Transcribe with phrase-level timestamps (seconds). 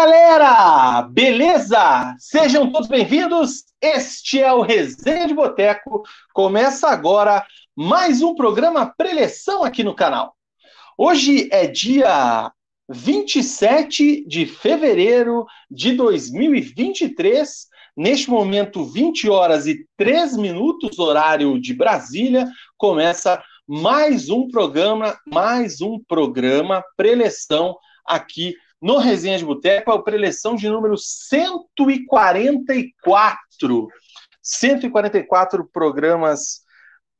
[0.00, 1.02] galera!
[1.02, 2.16] Beleza?
[2.18, 3.64] Sejam todos bem-vindos.
[3.82, 6.02] Este é o Resenha de Boteco.
[6.32, 7.44] Começa agora
[7.76, 10.34] mais um programa preleção aqui no canal.
[10.96, 12.50] Hoje é dia
[12.88, 17.66] 27 de fevereiro de 2023.
[17.94, 25.82] Neste momento, 20 horas e 3 minutos, horário de Brasília, começa mais um programa, mais
[25.82, 33.88] um programa preleção aqui no Resenha de Boteco, a preleção de número 144.
[34.42, 36.64] 144 programas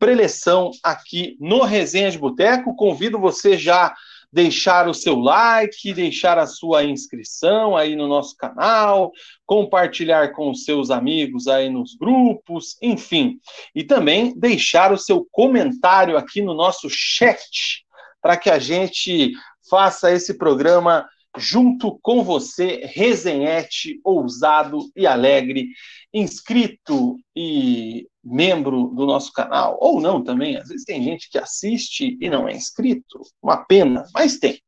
[0.01, 2.75] preleção aqui no Resenha de Boteco.
[2.75, 3.95] Convido você já
[4.33, 9.13] deixar o seu like, deixar a sua inscrição aí no nosso canal,
[9.45, 13.39] compartilhar com os seus amigos aí nos grupos, enfim.
[13.75, 17.85] E também deixar o seu comentário aqui no nosso chat
[18.23, 19.33] para que a gente
[19.69, 25.69] faça esse programa junto com você, resenhete, ousado e alegre,
[26.13, 32.19] inscrito e membro do nosso canal, ou não também, às vezes tem gente que assiste
[32.21, 34.61] e não é inscrito, uma pena, mas tem.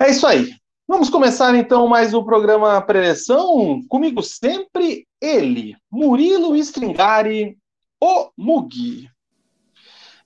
[0.00, 0.54] É isso aí.
[0.88, 7.56] Vamos começar então mais um programa Preleção, comigo sempre ele, Murilo Stringari,
[8.00, 9.08] o Mugi.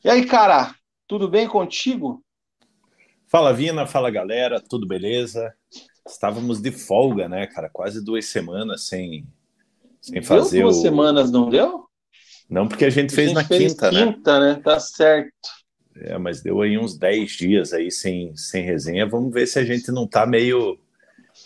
[0.03, 0.75] E aí, cara,
[1.07, 2.23] tudo bem contigo?
[3.37, 5.53] Fala Vina, fala galera, tudo beleza?
[6.09, 7.69] Estávamos de folga, né, cara?
[7.69, 9.27] Quase duas semanas sem,
[10.01, 10.57] sem fazer.
[10.57, 10.81] Deu duas o...
[10.81, 11.85] semanas, não deu?
[12.49, 14.13] Não, porque a gente fez a gente na fez quinta, quinta, né?
[14.15, 14.55] Quinta, né?
[14.65, 15.51] Tá certo.
[15.97, 19.07] É, mas deu aí uns 10 dias aí sem, sem resenha.
[19.07, 20.79] Vamos ver se a gente não tá meio,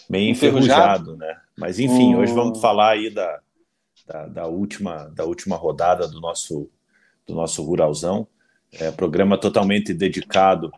[0.09, 1.41] meio enferrujado, enferrujado né?
[1.59, 2.61] Mas enfim, hoje vamos hum.
[2.61, 3.41] falar aí da,
[4.07, 6.71] da, da, última, da última rodada do nosso,
[7.27, 8.29] do nosso Ruralzão.
[8.75, 10.71] É, programa totalmente dedicado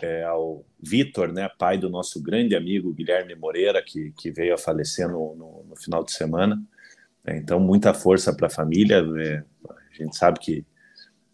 [0.00, 4.58] é, ao Vitor, né, pai do nosso grande amigo Guilherme Moreira, que, que veio a
[4.58, 6.60] falecer no, no, no final de semana.
[7.26, 9.04] É, então, muita força para a família.
[9.18, 10.64] É, a gente sabe que,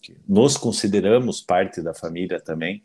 [0.03, 2.83] que, nos consideramos parte da família também.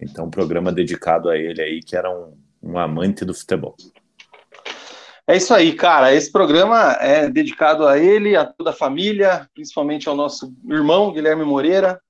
[0.00, 3.76] Então, um programa dedicado a ele aí, que era um, um amante do futebol.
[5.26, 6.12] É isso aí, cara.
[6.12, 11.44] Esse programa é dedicado a ele, a toda a família, principalmente ao nosso irmão Guilherme
[11.44, 12.00] Moreira,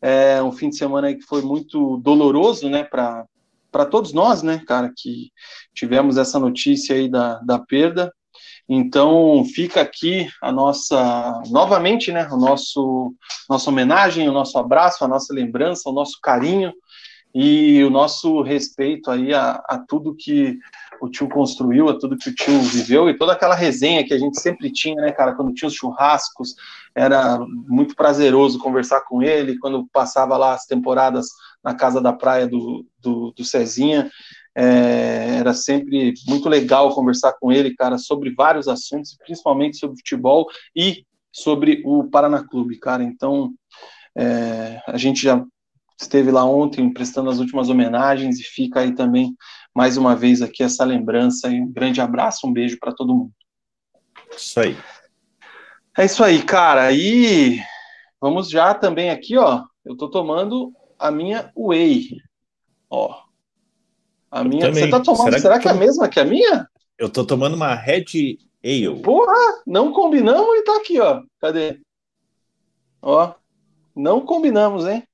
[0.00, 3.24] é um fim de semana que foi muito doloroso, né, para
[3.70, 5.30] para todos nós, né, cara, que
[5.72, 8.12] tivemos essa notícia aí da, da perda.
[8.68, 13.14] Então, fica aqui a nossa, novamente, né, o nosso,
[13.48, 16.72] nossa homenagem, o nosso abraço, a nossa lembrança, o nosso carinho
[17.34, 20.58] e o nosso respeito aí a, a tudo que
[21.00, 24.18] o tio construiu, a tudo que o tio viveu e toda aquela resenha que a
[24.18, 26.54] gente sempre tinha, né, cara, quando tinha os churrascos,
[26.94, 31.28] era muito prazeroso conversar com ele, quando passava lá as temporadas
[31.62, 34.10] na casa da praia do, do, do Cezinha,
[34.54, 40.48] é, era sempre muito legal conversar com ele, cara, sobre vários assuntos, principalmente sobre futebol
[40.74, 43.52] e sobre o Paraná Clube, cara, então
[44.16, 45.44] é, a gente já
[46.00, 49.36] esteve lá ontem prestando as últimas homenagens e fica aí também
[49.74, 53.32] mais uma vez aqui essa lembrança um grande abraço, um beijo para todo mundo.
[54.36, 54.76] Isso aí.
[56.00, 56.90] É isso aí, cara.
[56.92, 57.60] E
[58.18, 59.62] vamos já também aqui, ó.
[59.84, 62.08] Eu tô tomando a minha whey.
[62.88, 63.14] Ó.
[64.30, 64.62] A minha.
[64.62, 64.84] Também.
[64.84, 65.24] Você tá tomando?
[65.24, 66.66] Será, será que, que é a mesma que a minha?
[66.96, 69.02] Eu tô tomando uma Red Ale.
[69.02, 71.22] Porra, não combinamos e tá aqui, ó.
[71.38, 71.78] Cadê?
[73.02, 73.34] Ó.
[73.94, 75.06] Não combinamos, hein?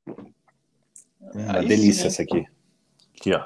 [1.35, 2.47] Uma Aí delícia sim, essa aqui.
[3.19, 3.45] Aqui, ó.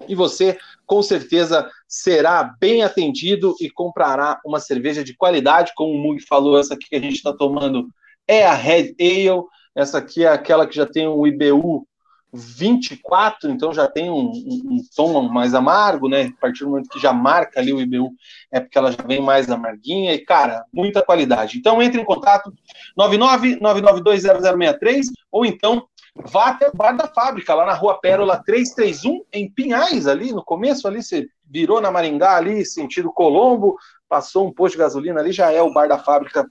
[0.08, 5.98] e você com certeza será bem atendido e comprará uma cerveja de qualidade, como o
[5.98, 7.88] Mug falou, essa aqui que a gente está tomando
[8.28, 9.44] é a Red Ale,
[9.76, 11.88] Essa aqui é aquela que já tem um IBU
[12.34, 16.24] 24, então já tem um, um, um, tom mais amargo, né?
[16.24, 18.12] A partir do momento que já marca ali o IBU,
[18.52, 21.58] é porque ela já vem mais amarguinha e, cara, muita qualidade.
[21.58, 22.54] Então entre em contato
[23.00, 25.88] 999920063 ou então
[26.26, 30.44] vá até o bar da fábrica, lá na rua Pérola 331, em Pinhais, ali no
[30.44, 33.78] começo, ali você virou na Maringá, ali, sentido Colombo,
[34.08, 36.50] passou um posto de gasolina ali, já é o bar da fábrica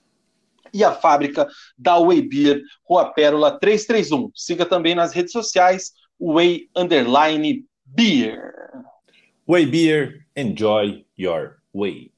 [0.73, 1.47] e a fábrica
[1.79, 4.31] da Way Beer, Rua Pérola 331.
[4.35, 8.53] Siga também nas redes sociais, Way Underline Beer.
[9.49, 12.11] Way Beer, enjoy your way.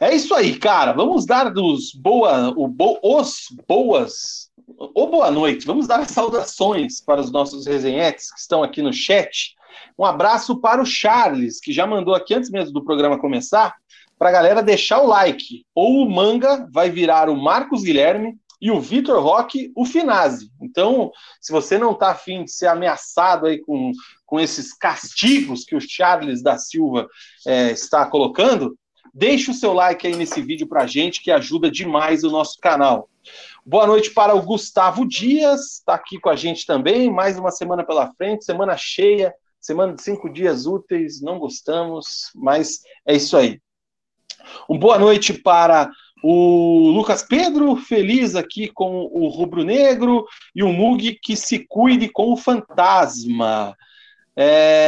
[0.00, 0.92] É isso aí, cara.
[0.92, 5.66] Vamos dar dos boa, o bo, os boas ou boa noite.
[5.66, 9.54] Vamos dar saudações para os nossos resenhetes que estão aqui no chat.
[9.98, 13.74] Um abraço para o Charles, que já mandou aqui antes mesmo do programa começar,
[14.18, 15.64] para a galera deixar o like.
[15.74, 20.50] Ou o Manga vai virar o Marcos Guilherme e o Vitor Roque o Finazzi.
[20.60, 21.10] Então,
[21.40, 23.90] se você não está afim de ser ameaçado aí com,
[24.24, 27.08] com esses castigos que o Charles da Silva
[27.46, 28.76] é, está colocando,
[29.12, 32.58] deixe o seu like aí nesse vídeo para a gente, que ajuda demais o nosso
[32.60, 33.08] canal.
[33.64, 37.08] Boa noite para o Gustavo Dias, está aqui com a gente também.
[37.08, 41.22] Mais uma semana pela frente, semana cheia, semana de cinco dias úteis.
[41.22, 43.60] Não gostamos, mas é isso aí.
[44.68, 45.88] Um boa noite para
[46.24, 52.08] o Lucas Pedro, feliz aqui com o Rubro Negro, e o Mug que se cuide
[52.08, 53.76] com o fantasma.
[54.34, 54.81] É,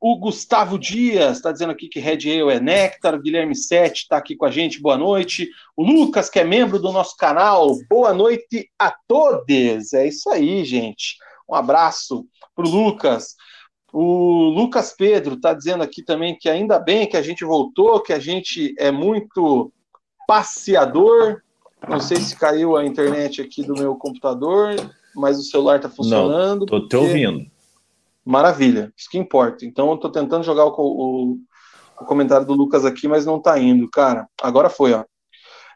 [0.00, 3.14] o Gustavo Dias está dizendo aqui que Red Ale é néctar.
[3.14, 5.50] O Guilherme Sete está aqui com a gente, boa noite.
[5.76, 9.92] O Lucas, que é membro do nosso canal, boa noite a todos.
[9.92, 11.16] É isso aí, gente.
[11.48, 13.34] Um abraço para o Lucas.
[13.92, 18.12] O Lucas Pedro está dizendo aqui também que ainda bem que a gente voltou, que
[18.12, 19.72] a gente é muito
[20.28, 21.42] passeador.
[21.88, 24.76] Não sei se caiu a internet aqui do meu computador,
[25.14, 26.64] mas o celular está funcionando.
[26.64, 26.88] Estou porque...
[26.88, 27.57] te ouvindo.
[28.28, 29.64] Maravilha, isso que importa.
[29.64, 31.38] Então eu estou tentando jogar o, o,
[31.98, 34.28] o, comentário do Lucas aqui, mas não está indo, cara.
[34.42, 35.02] Agora foi, ó.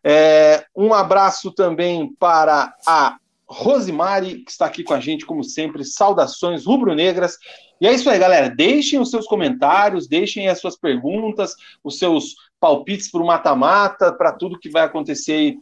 [0.05, 3.17] É, um abraço também para a
[3.47, 5.83] Rosimari, que está aqui com a gente, como sempre.
[5.83, 7.39] Saudações rubro-negras.
[7.81, 8.51] E é isso aí, galera.
[8.51, 14.31] Deixem os seus comentários, deixem as suas perguntas, os seus palpites para o mata-mata, para
[14.31, 15.57] tudo que vai acontecer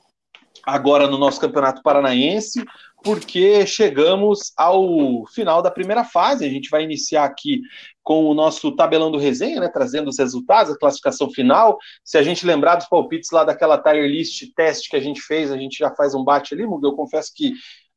[0.66, 2.64] agora no nosso Campeonato Paranaense
[3.02, 6.44] porque chegamos ao final da primeira fase.
[6.44, 7.62] A gente vai iniciar aqui
[8.02, 11.78] com o nosso tabelão do resenha, né, trazendo os resultados, a classificação final.
[12.04, 15.50] Se a gente lembrar dos palpites lá daquela tier list teste que a gente fez,
[15.50, 17.54] a gente já faz um bate ali, Eu confesso que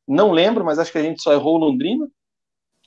[0.08, 2.08] não lembro, mas acho que a gente só errou Londrina.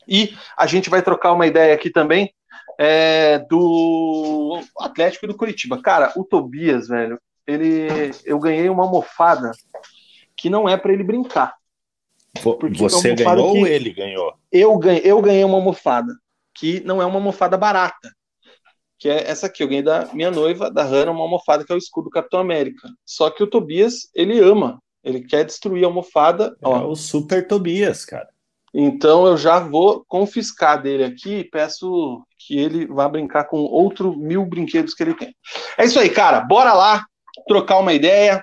[0.08, 2.32] E a gente vai trocar uma ideia aqui também
[2.78, 5.82] é, do Atlético e do Curitiba.
[5.82, 7.88] Cara, o Tobias, velho, ele,
[8.24, 9.50] eu ganhei uma almofada
[10.36, 11.54] que não é para ele brincar.
[12.78, 14.34] Você ganhou ou ele ganhou?
[14.50, 16.12] Eu ganhei, eu ganhei uma almofada,
[16.54, 18.10] que não é uma almofada barata.
[18.98, 21.74] Que é essa aqui, eu ganhei da minha noiva, da Hannah, uma almofada que é
[21.74, 22.88] o escudo do Capitão América.
[23.04, 24.80] Só que o Tobias, ele ama.
[25.04, 26.56] Ele quer destruir a almofada.
[26.62, 26.88] É ó.
[26.88, 28.28] o Super Tobias, cara.
[28.74, 34.16] Então eu já vou confiscar dele aqui e peço que ele vá brincar com outro
[34.16, 35.34] mil brinquedos que ele tem.
[35.78, 36.40] É isso aí, cara.
[36.40, 37.04] Bora lá
[37.46, 38.42] trocar uma ideia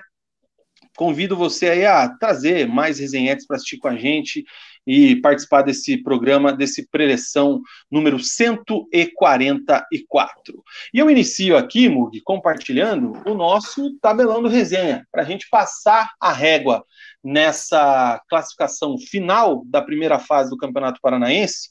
[0.96, 4.44] convido você aí a trazer mais resenhetes para assistir com a gente
[4.86, 10.62] e participar desse programa, desse preleção número 144.
[10.92, 16.12] E eu inicio aqui, Mug, compartilhando o nosso tabelão do resenha, para a gente passar
[16.20, 16.84] a régua
[17.22, 21.70] nessa classificação final da primeira fase do Campeonato Paranaense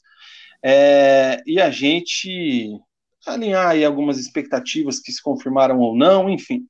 [0.64, 2.80] é, e a gente
[3.26, 6.66] alinhar aí algumas expectativas que se confirmaram ou não, enfim.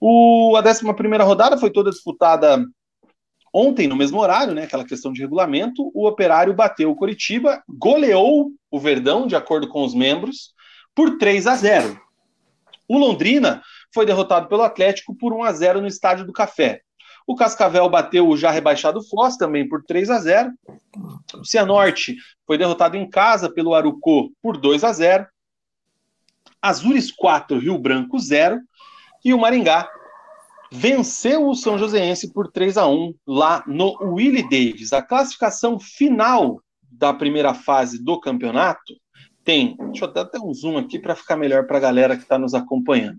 [0.00, 0.84] O, a 11
[1.22, 2.64] rodada foi toda disputada
[3.52, 4.64] ontem, no mesmo horário, né?
[4.64, 5.90] Aquela questão de regulamento.
[5.94, 10.54] O Operário bateu o Coritiba, goleou o Verdão, de acordo com os membros,
[10.94, 12.00] por 3 a 0.
[12.88, 13.62] O Londrina
[13.92, 16.82] foi derrotado pelo Atlético por 1 a 0 no Estádio do Café.
[17.26, 20.52] O Cascavel bateu o já rebaixado Foz também por 3 a 0.
[21.34, 25.26] O Cianorte foi derrotado em casa pelo Arucô por 2 a 0.
[26.62, 28.60] Azures 4, Rio Branco 0.
[29.26, 29.90] E o Maringá
[30.70, 34.92] venceu o São Joséense por 3 a 1 lá no Willie Davis.
[34.92, 38.94] A classificação final da primeira fase do campeonato
[39.42, 39.76] tem.
[39.86, 42.38] Deixa eu dar até um zoom aqui para ficar melhor para a galera que está
[42.38, 43.18] nos acompanhando.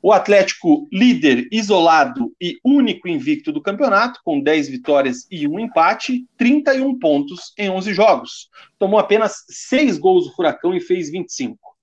[0.00, 6.24] O Atlético, líder isolado e único invicto do campeonato, com 10 vitórias e um empate,
[6.36, 8.48] 31 pontos em 11 jogos.
[8.78, 11.73] Tomou apenas 6 gols do Furacão e fez 25.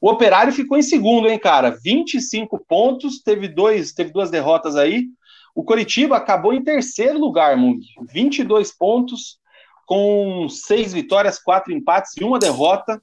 [0.00, 1.70] O Operário ficou em segundo, hein, cara?
[1.82, 5.06] 25 pontos, teve, dois, teve duas derrotas aí.
[5.54, 7.80] O Coritiba acabou em terceiro lugar, Mung,
[8.12, 9.38] 22 pontos,
[9.86, 13.00] com seis vitórias, quatro empates e uma derrota,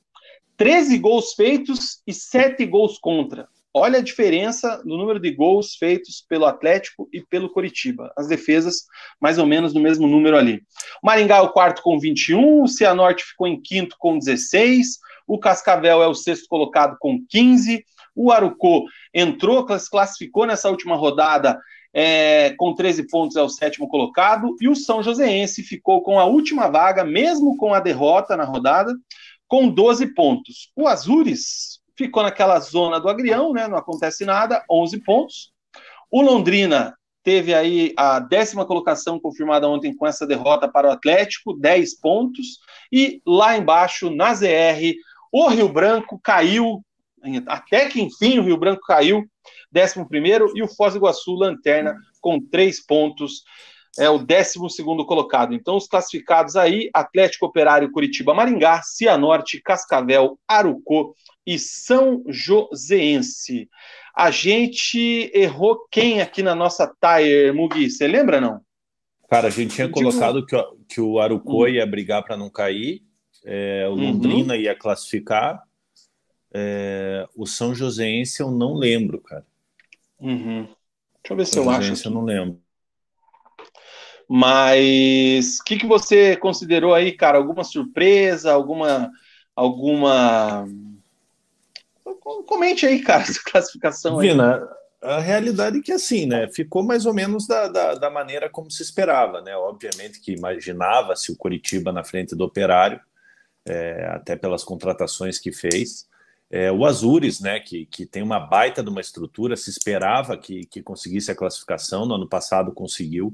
[0.58, 3.48] 13 gols feitos e 7 gols contra.
[3.74, 8.12] Olha a diferença no número de gols feitos pelo Atlético e pelo Coritiba.
[8.18, 8.86] As defesas,
[9.20, 10.62] mais ou menos no mesmo número ali.
[11.02, 15.00] O Maringá é o quarto com 21, o Cianorte ficou em quinto com 16,
[15.32, 18.84] o Cascavel é o sexto colocado com 15, o Arucô
[19.14, 21.58] entrou, classificou nessa última rodada
[21.94, 26.26] é, com 13 pontos, é o sétimo colocado, e o São Joséense ficou com a
[26.26, 28.94] última vaga, mesmo com a derrota na rodada,
[29.48, 30.70] com 12 pontos.
[30.76, 35.54] O Azures ficou naquela zona do agrião, né, não acontece nada, 11 pontos.
[36.12, 41.54] O Londrina teve aí a décima colocação confirmada ontem com essa derrota para o Atlético,
[41.54, 42.60] 10 pontos.
[42.92, 44.96] E lá embaixo, na ZR,
[45.32, 46.84] o Rio Branco caiu,
[47.48, 49.26] até que enfim o Rio Branco caiu,
[49.76, 49.96] 11
[50.56, 53.44] e o Foz do Iguaçu, lanterna, com 3 pontos,
[53.98, 55.54] é o 12 colocado.
[55.54, 63.70] Então, os classificados aí: Atlético Operário, Curitiba, Maringá, Cianorte, Cascavel, Arucô e São Joséense.
[64.16, 67.90] A gente errou quem aqui na nossa Tire, Mugi?
[67.90, 68.62] Você lembra, não?
[69.30, 70.56] Cara, a gente tinha colocado que,
[70.90, 71.68] que o Arucô hum.
[71.68, 73.02] ia brigar para não cair
[73.44, 74.12] é, o uhum.
[74.12, 74.60] Londrina uhum.
[74.60, 75.64] ia classificar.
[76.54, 79.46] É, o São Joséense eu não lembro, cara.
[80.20, 80.64] Uhum.
[80.64, 81.94] Deixa eu ver se eu acho.
[81.94, 82.08] Aqui.
[82.08, 82.60] Eu não lembro.
[84.28, 87.38] Mas o que, que você considerou aí, cara?
[87.38, 88.52] Alguma surpresa?
[88.52, 89.12] Alguma.
[89.56, 90.66] Alguma.
[92.46, 94.30] Comente aí, cara, essa classificação aí.
[94.30, 94.68] Vina,
[95.02, 96.48] a realidade é que assim, né?
[96.48, 99.56] Ficou mais ou menos da, da, da maneira como se esperava, né?
[99.56, 103.02] Obviamente que imaginava-se o Curitiba na frente do operário
[103.66, 106.08] é, até pelas contratações que fez.
[106.50, 110.66] É, o Azures, né, que, que tem uma baita de uma estrutura, se esperava que,
[110.66, 113.34] que conseguisse a classificação, no ano passado conseguiu.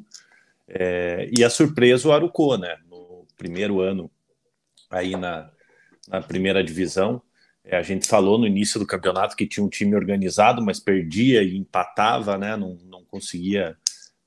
[0.67, 4.11] É, e a surpresa o Arucô, né, no primeiro ano
[4.89, 5.49] aí na,
[6.07, 7.21] na primeira divisão.
[7.63, 11.41] É, a gente falou no início do campeonato que tinha um time organizado, mas perdia
[11.41, 13.75] e empatava, né, não, não conseguia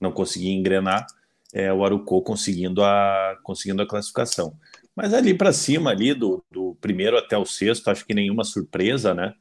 [0.00, 1.06] não conseguia engrenar.
[1.52, 4.56] É, o Arucô conseguindo a, conseguindo a classificação.
[4.94, 9.14] Mas ali para cima, ali do, do, primeiro até o sexto, acho que nenhuma surpresa,
[9.14, 9.34] né?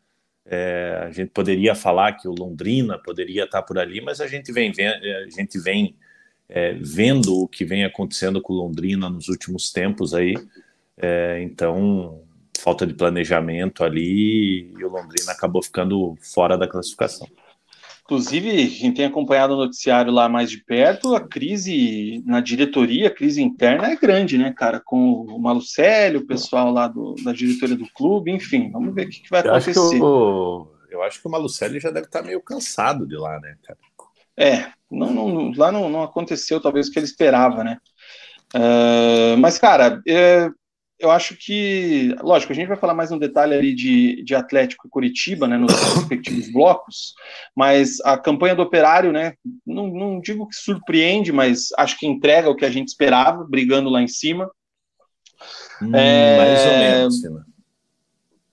[0.46, 4.52] É, a gente poderia falar que o Londrina poderia estar por ali, mas a gente
[4.52, 5.96] vem, é, a gente vem
[6.48, 10.34] é, vendo o que vem acontecendo com o Londrina nos últimos tempos aí.
[10.98, 12.24] É, então,
[12.60, 17.28] falta de planejamento ali e o Londrina acabou ficando fora da classificação.
[18.10, 23.14] Inclusive, quem tem acompanhado o noticiário lá mais de perto, a crise na diretoria, a
[23.14, 24.82] crise interna é grande, né, cara?
[24.84, 29.10] Com o Malucélio, o pessoal lá do, da diretoria do clube, enfim, vamos ver o
[29.12, 29.80] que, que vai eu acontecer.
[29.80, 33.56] Acho o, eu acho que o Malucélio já deve estar meio cansado de lá, né,
[33.62, 33.78] cara?
[34.36, 37.78] É, não, não, lá não, não aconteceu talvez o que ele esperava, né?
[38.56, 40.50] Uh, mas, cara, é,
[41.00, 44.86] eu acho que, lógico, a gente vai falar mais um detalhe ali de, de Atlético
[44.86, 47.14] e Curitiba, né, nos respectivos blocos,
[47.56, 49.34] mas a campanha do Operário, né,
[49.66, 53.90] não, não digo que surpreende, mas acho que entrega o que a gente esperava, brigando
[53.90, 54.52] lá em cima.
[55.82, 56.38] Hum, é...
[56.38, 57.46] Mais ou menos, Sina.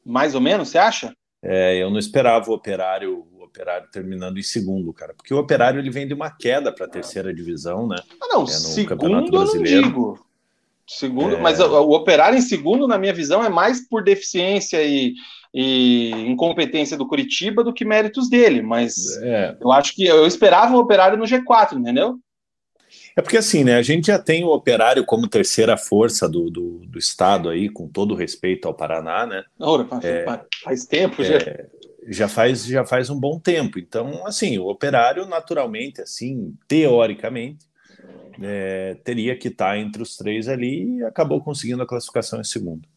[0.05, 1.13] Mais ou menos, você acha?
[1.43, 5.81] É, eu não esperava o Operário, o Operário terminando em segundo, cara, porque o Operário
[5.81, 7.97] ele vem de uma queda para a terceira divisão, né?
[8.23, 10.27] Ah, não, é, segundo eu não digo.
[10.87, 11.41] Segundo, é...
[11.41, 15.15] mas o, o, operário em segundo, na minha visão, é mais por deficiência e,
[15.53, 18.63] e incompetência do Curitiba do que méritos dele.
[18.63, 19.57] Mas é.
[19.61, 22.19] eu acho que eu esperava o operário no G4, entendeu?
[23.17, 23.77] É porque assim, né?
[23.77, 27.89] A gente já tem o operário como terceira força do, do, do estado aí, com
[27.89, 29.43] todo respeito ao Paraná, né?
[29.59, 30.25] Ora, é,
[30.63, 31.37] faz tempo já.
[31.37, 31.67] É,
[32.09, 33.79] já faz, já faz um bom tempo.
[33.79, 37.65] Então, assim, o operário, naturalmente, assim, teoricamente,
[38.41, 42.89] é, teria que estar entre os três ali e acabou conseguindo a classificação em segundo.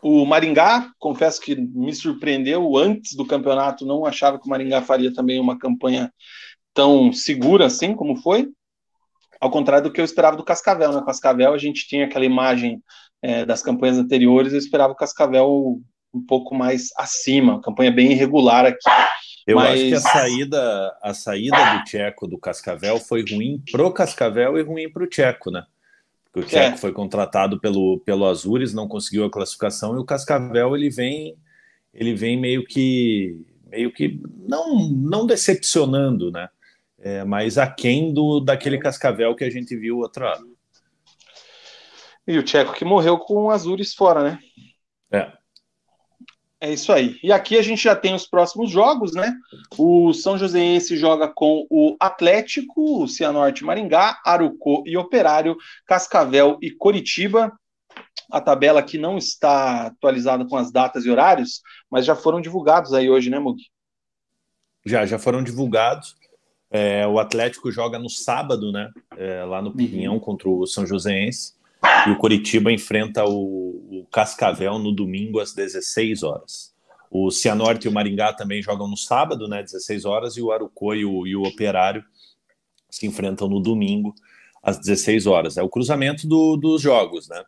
[0.00, 5.12] O Maringá, confesso que me surpreendeu antes do campeonato, não achava que o Maringá faria
[5.12, 6.12] também uma campanha
[6.74, 8.48] tão segura assim como foi,
[9.40, 10.92] ao contrário do que eu esperava do Cascavel.
[10.92, 11.02] Né?
[11.04, 12.82] Cascavel a gente tinha aquela imagem
[13.20, 15.80] é, das campanhas anteriores, eu esperava o Cascavel
[16.12, 18.90] um pouco mais acima, campanha bem irregular aqui.
[19.46, 19.80] Eu Mas...
[19.80, 24.62] acho que a saída, a saída do Tcheco do Cascavel foi ruim pro Cascavel e
[24.62, 25.64] ruim pro Tcheco, né?
[26.32, 26.78] Porque o Tcheco é.
[26.78, 31.36] foi contratado pelo, pelo Azures, não conseguiu a classificação, e o Cascavel ele vem,
[31.92, 36.48] ele vem meio que meio que não, não decepcionando, né?
[36.98, 40.52] É, mas aquém do, daquele Cascavel que a gente viu outro ano.
[42.26, 44.38] E o Tcheco que morreu com o Azures fora, né?
[45.10, 45.32] É.
[46.62, 47.18] É isso aí.
[47.24, 49.34] E aqui a gente já tem os próximos jogos, né?
[49.76, 56.70] O São Joséense joga com o Atlético, o Cianorte Maringá, Arucô e Operário, Cascavel e
[56.70, 57.52] Coritiba.
[58.30, 62.94] A tabela aqui não está atualizada com as datas e horários, mas já foram divulgados
[62.94, 63.64] aí hoje, né, Mugi?
[64.86, 66.14] Já, já foram divulgados.
[66.70, 68.88] É, o Atlético joga no sábado, né?
[69.16, 69.76] É, lá no uhum.
[69.76, 70.20] Pinhão uhum.
[70.20, 71.54] contra o São Joséense.
[72.06, 76.72] E o Coritiba enfrenta o, o, Cascavel no domingo às 16 horas.
[77.10, 80.94] O Cianorte e o Maringá também jogam no sábado, né, 16 horas, e o Arucô
[80.94, 82.04] e o, Operário
[82.88, 84.14] se enfrentam no domingo
[84.62, 85.56] às 16 horas.
[85.56, 87.42] É o cruzamento do, dos jogos, né?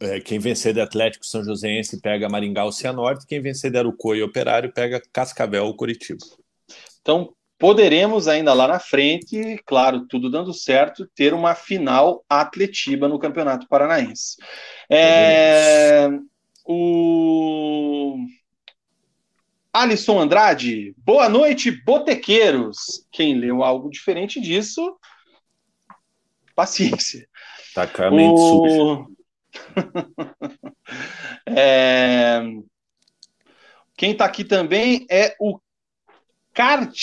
[0.00, 4.14] É, quem vencer de Atlético São Joséense pega Maringá ou Cianorte, quem vencer de Arucô
[4.14, 6.24] e Operário pega Cascavel ou Curitiba.
[7.00, 13.18] Então, poderemos ainda lá na frente, claro, tudo dando certo, ter uma final atletiba no
[13.18, 14.36] Campeonato Paranaense.
[14.90, 16.08] É,
[16.64, 18.16] o
[19.72, 23.06] Alisson Andrade, boa noite, botequeiros.
[23.10, 24.98] Quem leu algo diferente disso,
[26.54, 27.28] paciência.
[27.74, 29.06] Tá com a mente o...
[31.46, 32.40] é...
[33.96, 35.58] Quem está aqui também é o
[36.52, 36.94] Kart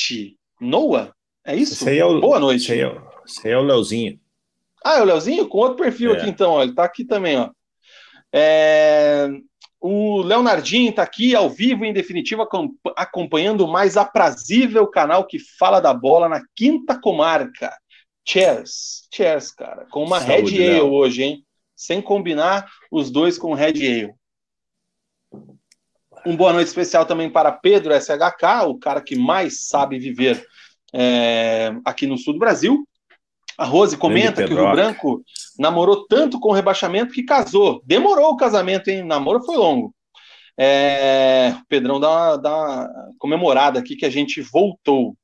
[0.63, 1.13] Noah?
[1.46, 1.88] É isso?
[1.88, 2.63] É o, Boa noite.
[2.63, 4.20] Esse aí, é, esse aí é o Leozinho.
[4.84, 5.48] Ah, é o Leozinho?
[5.48, 6.17] Com outro perfil é.
[6.17, 6.51] aqui, então.
[6.51, 7.50] Ó, ele está aqui também, ó.
[8.32, 9.29] É...
[9.79, 12.48] O Leonardinho está aqui ao vivo, em definitiva,
[12.96, 17.75] acompanhando o mais aprazível canal que fala da bola na quinta comarca.
[18.25, 19.86] Cheers, cheers, cara.
[19.91, 21.46] Com uma Saúde, Red Ale hoje, hein?
[21.75, 24.13] Sem combinar os dois com Red Ale.
[26.25, 30.46] Um boa noite especial também para Pedro SHK, o cara que mais sabe viver
[30.94, 32.88] é, aqui no sul do Brasil.
[33.58, 35.22] A Rose comenta que o Rio Branco
[35.60, 37.82] namorou tanto com o rebaixamento que casou.
[37.86, 39.03] Demorou o casamento, hein?
[39.03, 39.94] Namoro foi longo.
[40.58, 42.89] É, o Pedrão dá uma, dá uma
[43.20, 45.15] comemorada aqui que a gente voltou.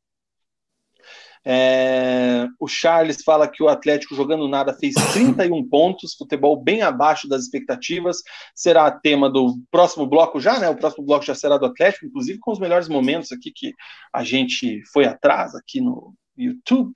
[1.45, 7.27] É, o Charles fala que o Atlético jogando nada fez 31 pontos, futebol bem abaixo
[7.27, 8.17] das expectativas.
[8.55, 10.69] Será tema do próximo bloco já, né?
[10.69, 13.73] O próximo bloco já será do Atlético, inclusive com os melhores momentos aqui que
[14.13, 16.93] a gente foi atrás aqui no YouTube.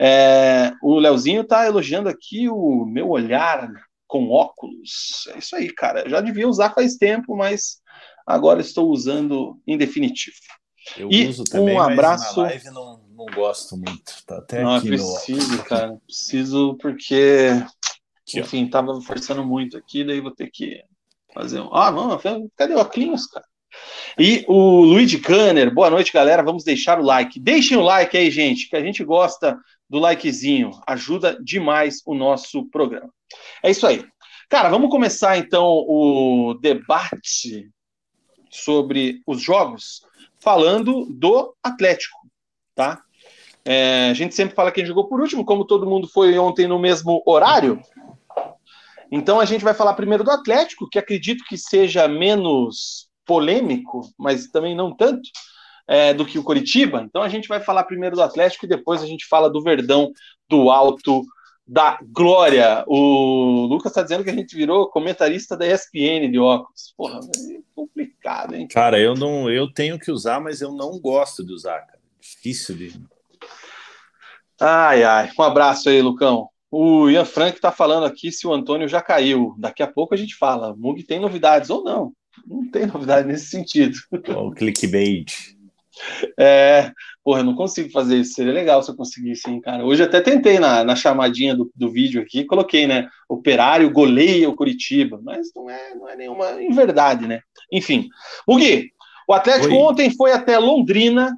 [0.00, 3.70] É, o Leozinho está elogiando aqui o meu olhar
[4.06, 5.28] com óculos.
[5.34, 6.02] É isso aí, cara.
[6.02, 7.80] Eu já devia usar faz tempo, mas
[8.26, 10.36] agora estou usando em definitivo.
[10.96, 12.24] Eu e uso também, um abraço.
[12.24, 14.24] Mas na live não, não gosto muito.
[14.26, 15.64] Tá até não, aqui preciso, no...
[15.64, 15.96] cara.
[16.06, 17.50] Preciso porque,
[18.22, 18.70] aqui, enfim, ó.
[18.70, 20.82] tava forçando muito aqui, daí vou ter que
[21.32, 21.74] fazer um.
[21.74, 22.18] Ah, não,
[22.56, 23.46] cadê o Oclinhos, cara?
[24.18, 26.42] E o Luigi Kanner, boa noite, galera.
[26.42, 27.40] Vamos deixar o like.
[27.40, 30.70] Deixem o like aí, gente, que a gente gosta do likezinho.
[30.86, 33.12] Ajuda demais o nosso programa.
[33.62, 34.04] É isso aí.
[34.48, 37.68] Cara, vamos começar então o debate
[38.50, 40.02] sobre os jogos
[40.38, 42.18] falando do Atlético,
[42.74, 43.02] tá?
[43.64, 46.78] É, a gente sempre fala quem jogou por último, como todo mundo foi ontem no
[46.78, 47.80] mesmo horário.
[49.10, 54.48] Então a gente vai falar primeiro do Atlético, que acredito que seja menos polêmico, mas
[54.48, 55.28] também não tanto,
[55.86, 57.02] é, do que o Coritiba.
[57.02, 60.12] Então a gente vai falar primeiro do Atlético e depois a gente fala do Verdão
[60.48, 61.24] do Alto
[61.66, 62.84] da Glória.
[62.86, 66.92] O Lucas está dizendo que a gente virou comentarista da ESPN de óculos.
[66.96, 68.68] Porra, é complicado, hein?
[68.68, 72.00] Cara, eu não, eu tenho que usar, mas eu não gosto de usar, cara.
[72.20, 73.13] Difícil de.
[74.60, 75.30] Ai, ai.
[75.38, 76.48] Um abraço aí, Lucão.
[76.70, 79.54] O Ian Frank está falando aqui se o Antônio já caiu.
[79.58, 80.74] Daqui a pouco a gente fala.
[80.76, 82.12] Mug tem novidades ou não.
[82.46, 83.96] Não tem novidade nesse sentido.
[84.36, 85.54] O clickbait.
[86.38, 86.90] É,
[87.22, 88.34] porra, eu não consigo fazer isso.
[88.34, 89.84] Seria legal se eu conseguisse, hein, cara.
[89.84, 93.08] Hoje até tentei na, na chamadinha do, do vídeo aqui, coloquei, né?
[93.28, 97.40] Operário goleia o Curitiba, mas não é, não é nenhuma em verdade, né?
[97.70, 98.08] Enfim.
[98.46, 98.90] O Gui,
[99.28, 99.80] o Atlético Oi.
[99.80, 101.32] ontem foi até Londrina,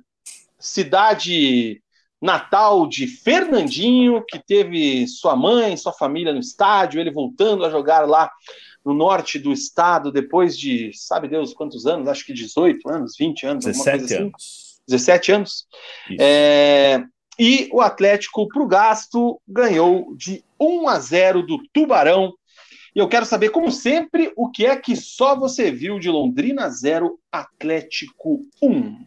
[0.59, 1.83] cidade
[2.20, 8.07] natal de Fernandinho, que teve sua mãe, sua família no estádio, ele voltando a jogar
[8.09, 8.31] lá
[8.85, 13.46] no norte do estado, depois de, sabe Deus quantos anos, acho que 18 anos, 20
[13.46, 14.24] anos, 17 alguma coisa assim.
[14.24, 14.66] anos.
[14.88, 15.66] 17 anos.
[16.20, 17.02] É,
[17.38, 22.33] e o Atlético, para o gasto, ganhou de 1 a 0 do Tubarão.
[22.94, 26.70] E eu quero saber, como sempre, o que é que só você viu de Londrina
[26.70, 29.05] 0, Atlético 1.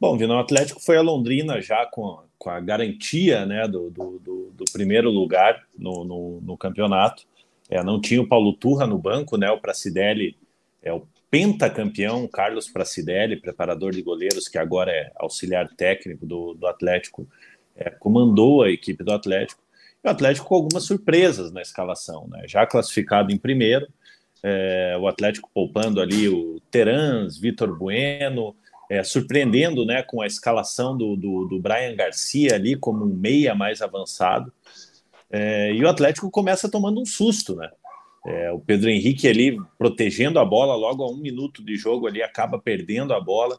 [0.00, 4.18] Bom, Vino, o Atlético foi a Londrina já com, com a garantia né, do, do,
[4.20, 7.24] do, do primeiro lugar no, no, no campeonato.
[7.68, 9.50] É, não tinha o Paulo Turra no banco, né?
[9.50, 10.36] O Pracidelli
[10.80, 16.66] é o pentacampeão, Carlos Pracidelli, preparador de goleiros, que agora é auxiliar técnico do, do
[16.68, 17.28] Atlético,
[17.76, 19.60] é, comandou a equipe do Atlético.
[20.02, 22.44] E o Atlético com algumas surpresas na escalação, né?
[22.46, 23.88] Já classificado em primeiro,
[24.44, 28.54] é, o Atlético poupando ali o Terans, Vitor Bueno,
[28.90, 33.54] é, surpreendendo né, com a escalação do, do, do, Brian Garcia ali como um meia
[33.54, 34.52] mais avançado.
[35.30, 37.70] É, e o Atlético começa tomando um susto, né?
[38.26, 42.22] É, o Pedro Henrique ali protegendo a bola logo a um minuto de jogo ali
[42.22, 43.58] acaba perdendo a bola.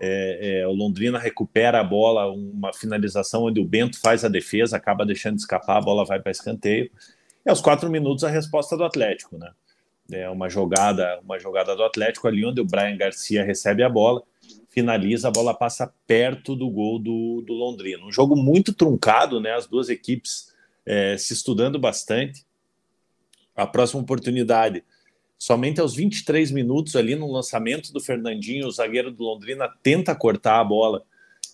[0.00, 4.76] É, é, o Londrina recupera a bola, uma finalização onde o Bento faz a defesa,
[4.76, 6.90] acaba deixando de escapar, a bola vai para escanteio.
[7.44, 9.50] E aos quatro minutos a resposta do Atlético, né?
[10.10, 14.22] É uma jogada, uma jogada do Atlético ali onde o Brian Garcia recebe a bola,
[14.68, 18.04] finaliza, a bola passa perto do gol do, do Londrina.
[18.04, 19.52] Um jogo muito truncado, né?
[19.54, 20.52] As duas equipes
[20.86, 22.44] é, se estudando bastante.
[23.54, 24.84] A próxima oportunidade,
[25.38, 30.60] somente aos 23 minutos ali no lançamento do Fernandinho, o zagueiro do Londrina tenta cortar
[30.60, 31.02] a bola,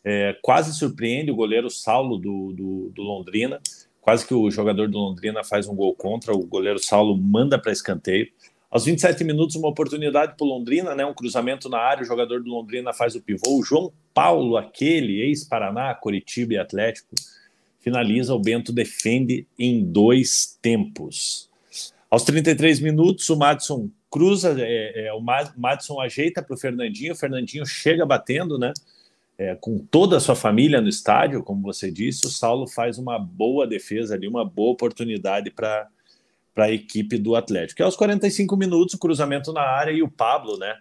[0.04, 3.60] é, quase surpreende o goleiro Saulo do, do, do Londrina
[4.06, 7.72] quase que o jogador do Londrina faz um gol contra, o goleiro Saulo manda para
[7.72, 8.28] escanteio.
[8.76, 11.02] Aos 27 minutos, uma oportunidade para o Londrina, né?
[11.06, 13.58] um cruzamento na área, o jogador do Londrina faz o pivô.
[13.58, 17.14] O João Paulo, aquele ex-Paraná, Curitiba e Atlético,
[17.80, 21.48] finaliza, o Bento defende em dois tempos.
[22.10, 27.16] Aos 33 minutos, o Madison cruza, é, é, o Madison ajeita para o Fernandinho, o
[27.16, 28.74] Fernandinho chega batendo, né?
[29.38, 33.18] é, com toda a sua família no estádio, como você disse, o Saulo faz uma
[33.18, 35.88] boa defesa ali, uma boa oportunidade para
[36.64, 37.82] a equipe do Atlético.
[37.82, 40.74] E aos 45 minutos, o cruzamento na área e o Pablo, né?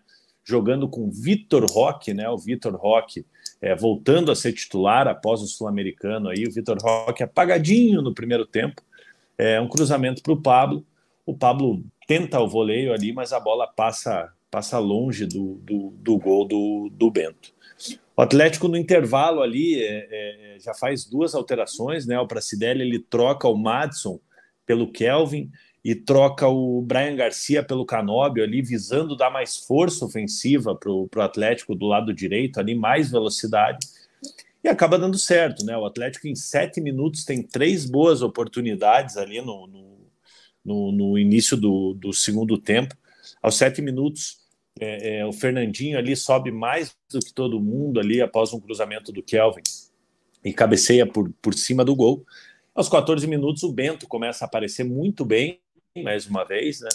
[0.43, 2.29] Jogando com Vitor Roque, né?
[2.29, 3.25] O Vitor Roque
[3.61, 8.45] é, voltando a ser titular após o Sul-Americano aí, o Vitor Roque apagadinho no primeiro
[8.45, 8.81] tempo.
[9.37, 10.85] É um cruzamento para o Pablo.
[11.25, 16.17] O Pablo tenta o voleio ali, mas a bola passa passa longe do, do, do
[16.17, 17.53] gol do, do Bento.
[18.15, 22.17] O Atlético no intervalo ali é, é, já faz duas alterações, né?
[22.17, 24.17] O Pracidelli ele troca o Madison
[24.65, 25.51] pelo Kelvin
[25.85, 31.07] e troca o Brian Garcia pelo Canóbio ali, visando dar mais força ofensiva para o
[31.19, 33.85] Atlético do lado direito, ali mais velocidade.
[34.63, 35.77] E acaba dando certo, né?
[35.77, 39.97] O Atlético em sete minutos tem três boas oportunidades ali no, no,
[40.65, 42.97] no, no início do, do segundo tempo.
[43.39, 44.39] Aos sete minutos,
[44.79, 49.11] é, é, o Fernandinho ali sobe mais do que todo mundo ali após um cruzamento
[49.11, 49.61] do Kelvin
[50.43, 52.25] e cabeceia por, por cima do gol.
[52.73, 55.61] Aos 14 minutos, o Bento começa a aparecer muito bem,
[56.03, 56.89] mais uma vez, né?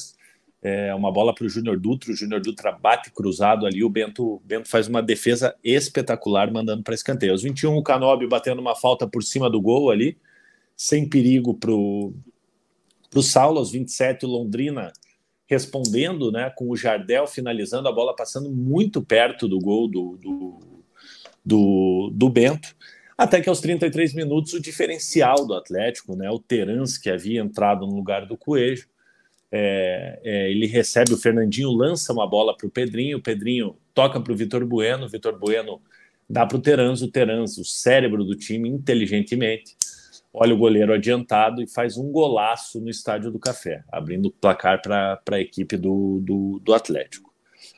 [0.63, 4.43] É uma bola para o Júnior Dutra, o Júnior Dutra bate cruzado ali, o Bento,
[4.45, 7.33] Bento faz uma defesa espetacular, mandando para escanteio.
[7.33, 10.19] Aos 21, o Canóbio batendo uma falta por cima do gol ali,
[10.77, 12.13] sem perigo para o
[13.23, 13.59] Saulo.
[13.59, 14.93] Aos 27, o Londrina
[15.47, 20.59] respondendo, né, com o Jardel finalizando a bola, passando muito perto do gol do, do,
[21.45, 22.77] do, do Bento,
[23.21, 27.87] até que aos 33 minutos o diferencial do Atlético, né, o Terans, que havia entrado
[27.87, 28.83] no lugar do Coelho,
[29.53, 34.19] é, é, ele recebe o Fernandinho, lança uma bola para o Pedrinho, o Pedrinho toca
[34.19, 35.83] para o Vitor Bueno, o Vitor Bueno
[36.27, 39.77] dá para o Terans, o Terans, o cérebro do time, inteligentemente,
[40.33, 44.81] olha o goleiro adiantado e faz um golaço no Estádio do Café, abrindo o placar
[44.81, 47.31] para a equipe do, do, do, Atlético.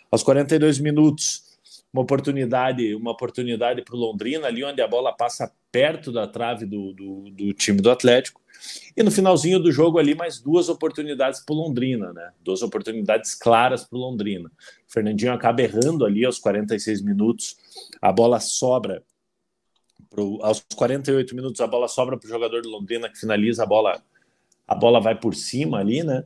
[0.08, 1.51] Aos 42 minutos,
[1.92, 6.64] uma oportunidade uma oportunidade para o Londrina, ali onde a bola passa perto da trave
[6.64, 8.40] do, do, do, time do Atlético.
[8.96, 12.30] E no finalzinho do jogo ali, mais duas oportunidades para o Londrina, né?
[12.40, 14.48] Duas oportunidades claras para o Londrina.
[14.88, 17.56] O Fernandinho acaba errando ali aos 46 minutos,
[18.00, 19.02] a bola sobra
[20.12, 23.66] Pro, aos 48 minutos a bola sobra para o jogador do Londrina que finaliza a
[23.66, 24.02] bola,
[24.68, 26.24] a bola vai por cima ali, né?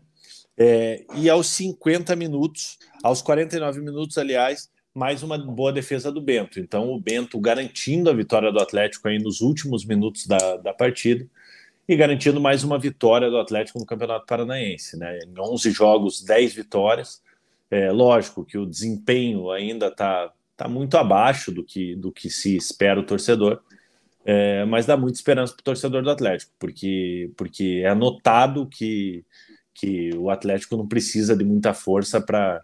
[0.58, 6.58] É, e aos 50 minutos, aos 49 minutos, aliás, mais uma boa defesa do Bento.
[6.58, 11.26] Então o Bento garantindo a vitória do Atlético aí nos últimos minutos da, da partida
[11.86, 15.18] e garantindo mais uma vitória do Atlético no Campeonato Paranaense, né?
[15.18, 17.22] Em 11 jogos, 10 vitórias.
[17.70, 22.56] É lógico que o desempenho ainda está tá muito abaixo do que, do que se
[22.56, 23.60] espera o torcedor,
[24.24, 29.24] é, mas dá muita esperança para o torcedor do Atlético, porque, porque é notado que,
[29.74, 32.62] que o Atlético não precisa de muita força para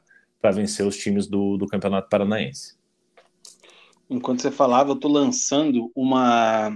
[0.50, 2.76] vencer os times do, do Campeonato Paranaense.
[4.08, 6.70] Enquanto você falava, eu estou lançando uma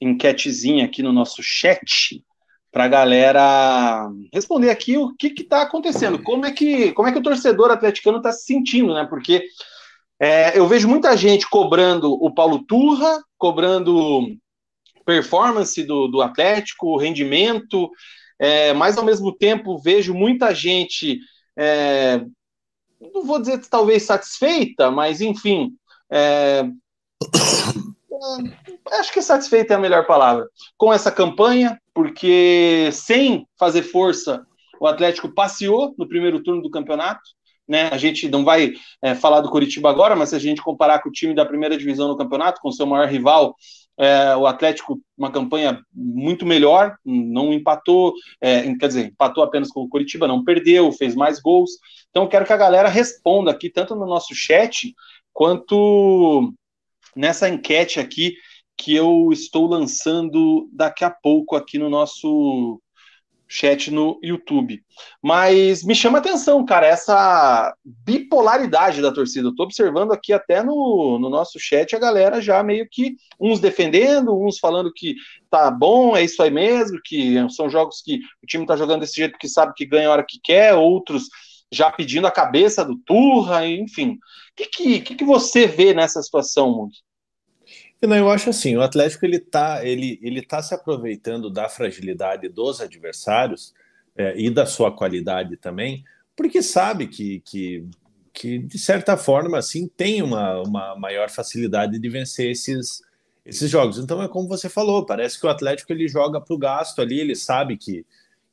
[0.00, 2.22] enquetezinha aqui no nosso chat
[2.70, 7.18] para a galera responder aqui o que está acontecendo, como é que como é que
[7.18, 9.06] o torcedor atleticano está se sentindo, né?
[9.08, 9.44] Porque
[10.20, 14.36] é, eu vejo muita gente cobrando o Paulo Turra, cobrando
[15.04, 17.90] performance do, do Atlético, rendimento,
[18.38, 21.18] é, mas ao mesmo tempo vejo muita gente,
[21.56, 22.24] é,
[23.12, 25.72] não vou dizer talvez satisfeita, mas enfim,
[26.10, 26.64] é,
[28.92, 34.44] acho que satisfeita é a melhor palavra, com essa campanha, porque sem fazer força
[34.80, 37.22] O Atlético passeou no primeiro turno do campeonato,
[37.66, 37.88] né?
[37.90, 41.08] A gente não vai é, falar do Curitiba agora, mas se a gente comparar com
[41.08, 43.56] o time da primeira divisão no campeonato, com seu maior rival,
[43.98, 49.80] é, o Atlético, uma campanha muito melhor, não empatou, é, quer dizer, empatou apenas com
[49.80, 51.70] o Curitiba, não perdeu, fez mais gols.
[52.14, 54.94] Então, quero que a galera responda aqui, tanto no nosso chat,
[55.32, 56.54] quanto
[57.16, 58.36] nessa enquete aqui
[58.76, 62.80] que eu estou lançando daqui a pouco aqui no nosso
[63.48, 64.80] chat no YouTube.
[65.20, 69.48] Mas me chama atenção, cara, essa bipolaridade da torcida.
[69.48, 73.58] Eu tô observando aqui até no, no nosso chat a galera já meio que uns
[73.58, 75.16] defendendo, uns falando que
[75.50, 79.16] tá bom, é isso aí mesmo, que são jogos que o time tá jogando desse
[79.16, 81.24] jeito que sabe que ganha a hora que quer, outros
[81.74, 84.12] já pedindo a cabeça do Turra, enfim.
[84.12, 84.18] O
[84.56, 86.88] que, que, que, que você vê nessa situação?
[88.06, 92.48] Não, eu acho assim, o Atlético ele está ele, ele tá se aproveitando da fragilidade
[92.48, 93.72] dos adversários
[94.16, 96.04] é, e da sua qualidade também,
[96.36, 97.86] porque sabe que, que,
[98.32, 103.02] que de certa forma assim tem uma, uma maior facilidade de vencer esses,
[103.44, 103.98] esses jogos.
[103.98, 107.20] Então é como você falou, parece que o Atlético ele joga para o gasto ali,
[107.20, 108.04] ele sabe que,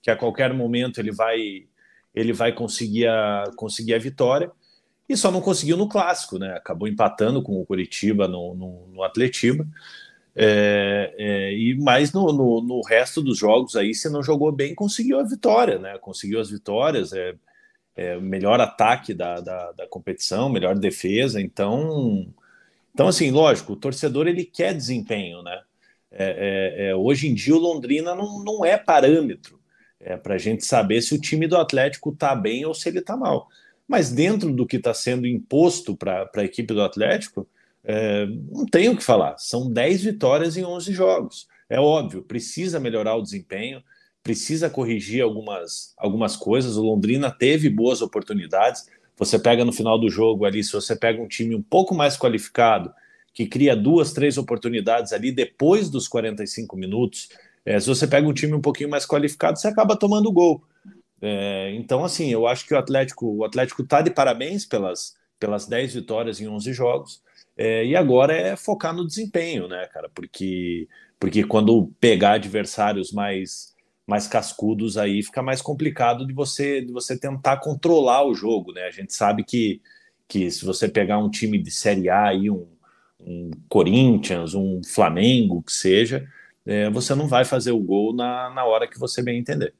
[0.01, 1.67] que a qualquer momento ele vai
[2.13, 4.51] ele vai conseguir a, conseguir a vitória
[5.07, 6.53] e só não conseguiu no clássico, né?
[6.55, 9.67] Acabou empatando com o Curitiba no, no, no Atletiba.
[10.33, 14.73] É, é, e mais no, no, no, resto dos jogos aí, se não jogou bem,
[14.73, 15.97] conseguiu a vitória, né?
[15.97, 17.35] Conseguiu as vitórias, é,
[17.95, 21.41] é melhor ataque da, da, da, competição, melhor defesa.
[21.41, 22.25] Então,
[22.93, 25.61] então assim, lógico, o torcedor ele quer desempenho, né?
[26.13, 29.60] É, é, é hoje em dia o Londrina não, não é parâmetro
[30.03, 32.99] é, para a gente saber se o time do Atlético está bem ou se ele
[32.99, 33.47] está mal.
[33.87, 37.47] Mas dentro do que está sendo imposto para a equipe do Atlético,
[37.83, 39.37] é, não tenho o que falar.
[39.37, 41.47] São 10 vitórias em 11 jogos.
[41.69, 43.83] É óbvio, precisa melhorar o desempenho,
[44.23, 46.77] precisa corrigir algumas, algumas coisas.
[46.77, 48.85] O Londrina teve boas oportunidades.
[49.17, 52.17] Você pega no final do jogo ali, se você pega um time um pouco mais
[52.17, 52.93] qualificado,
[53.33, 57.29] que cria duas, três oportunidades ali depois dos 45 minutos,
[57.65, 60.63] é, se você pega um time um pouquinho mais qualificado, você acaba tomando gol.
[61.21, 65.67] É, então, assim, eu acho que o Atlético o Atlético está de parabéns pelas, pelas
[65.67, 67.21] 10 vitórias em 11 jogos.
[67.55, 70.09] É, e agora é focar no desempenho, né, cara?
[70.09, 70.87] Porque,
[71.19, 73.75] porque quando pegar adversários mais,
[74.07, 78.83] mais cascudos aí fica mais complicado de você, de você tentar controlar o jogo, né?
[78.85, 79.81] A gente sabe que,
[80.27, 82.67] que se você pegar um time de Série A aí, um,
[83.19, 86.27] um Corinthians, um Flamengo, que seja,
[86.65, 89.73] é, você não vai fazer o gol na, na hora que você bem entender.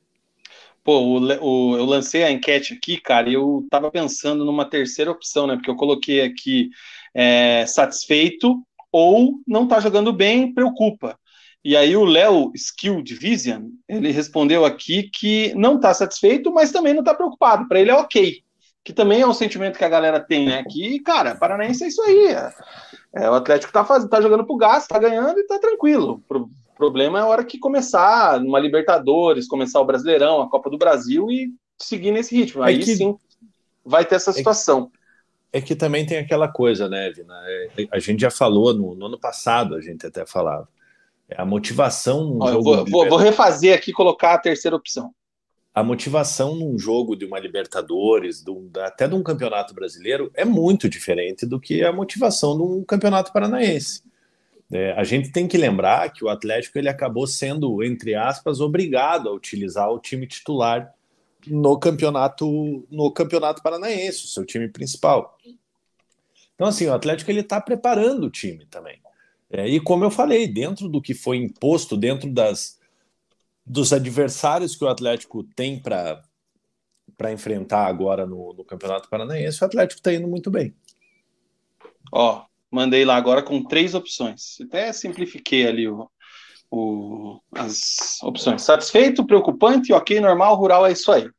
[0.84, 5.12] Pô, o, o, eu lancei a enquete aqui, cara, e eu tava pensando numa terceira
[5.12, 5.56] opção, né?
[5.56, 6.70] Porque eu coloquei aqui
[7.14, 11.18] é, satisfeito ou não tá jogando bem, preocupa.
[11.64, 16.96] E aí o Léo Skill Division, ele respondeu aqui que não tá satisfeito, mas também
[16.96, 17.68] não tá preocupado.
[17.68, 18.44] Para ele é ok.
[18.84, 20.64] Que também é um sentimento que a galera tem, né?
[20.68, 22.28] Que, cara, Paranaense é isso aí.
[22.30, 22.52] É,
[23.18, 26.24] é, o Atlético tá, faz, tá jogando pro gás, tá ganhando e tá tranquilo
[26.82, 31.30] problema é a hora que começar uma Libertadores, começar o Brasileirão, a Copa do Brasil
[31.30, 32.64] e seguir nesse ritmo.
[32.64, 33.16] É Aí que, sim
[33.86, 34.92] vai ter essa situação.
[35.52, 37.34] É que, é que também tem aquela coisa, né, Vina?
[37.46, 40.68] É, a gente já falou no, no, ano passado, a gente até falava.
[41.30, 42.38] É a motivação.
[42.40, 45.14] Ó, vou, vou, vou refazer aqui colocar a terceira opção
[45.74, 50.90] a motivação num jogo de uma Libertadores, do, até de um campeonato brasileiro, é muito
[50.90, 54.04] diferente do que a motivação de um campeonato paranaense.
[54.72, 59.28] É, a gente tem que lembrar que o Atlético ele acabou sendo, entre aspas, obrigado
[59.28, 60.94] a utilizar o time titular
[61.46, 65.38] no campeonato no campeonato paranaense, o seu time principal.
[66.56, 69.02] Então, assim, o Atlético ele está preparando o time também.
[69.50, 72.80] É, e como eu falei, dentro do que foi imposto, dentro das
[73.66, 76.24] dos adversários que o Atlético tem para
[77.18, 80.74] para enfrentar agora no, no Campeonato Paranaense, o Atlético está indo muito bem.
[82.12, 84.60] Ó, Mandei lá agora com três opções.
[84.62, 86.10] Até simplifiquei ali o,
[86.72, 88.62] o, as opções.
[88.62, 91.30] Satisfeito, preocupante, ok, normal, rural, é isso aí.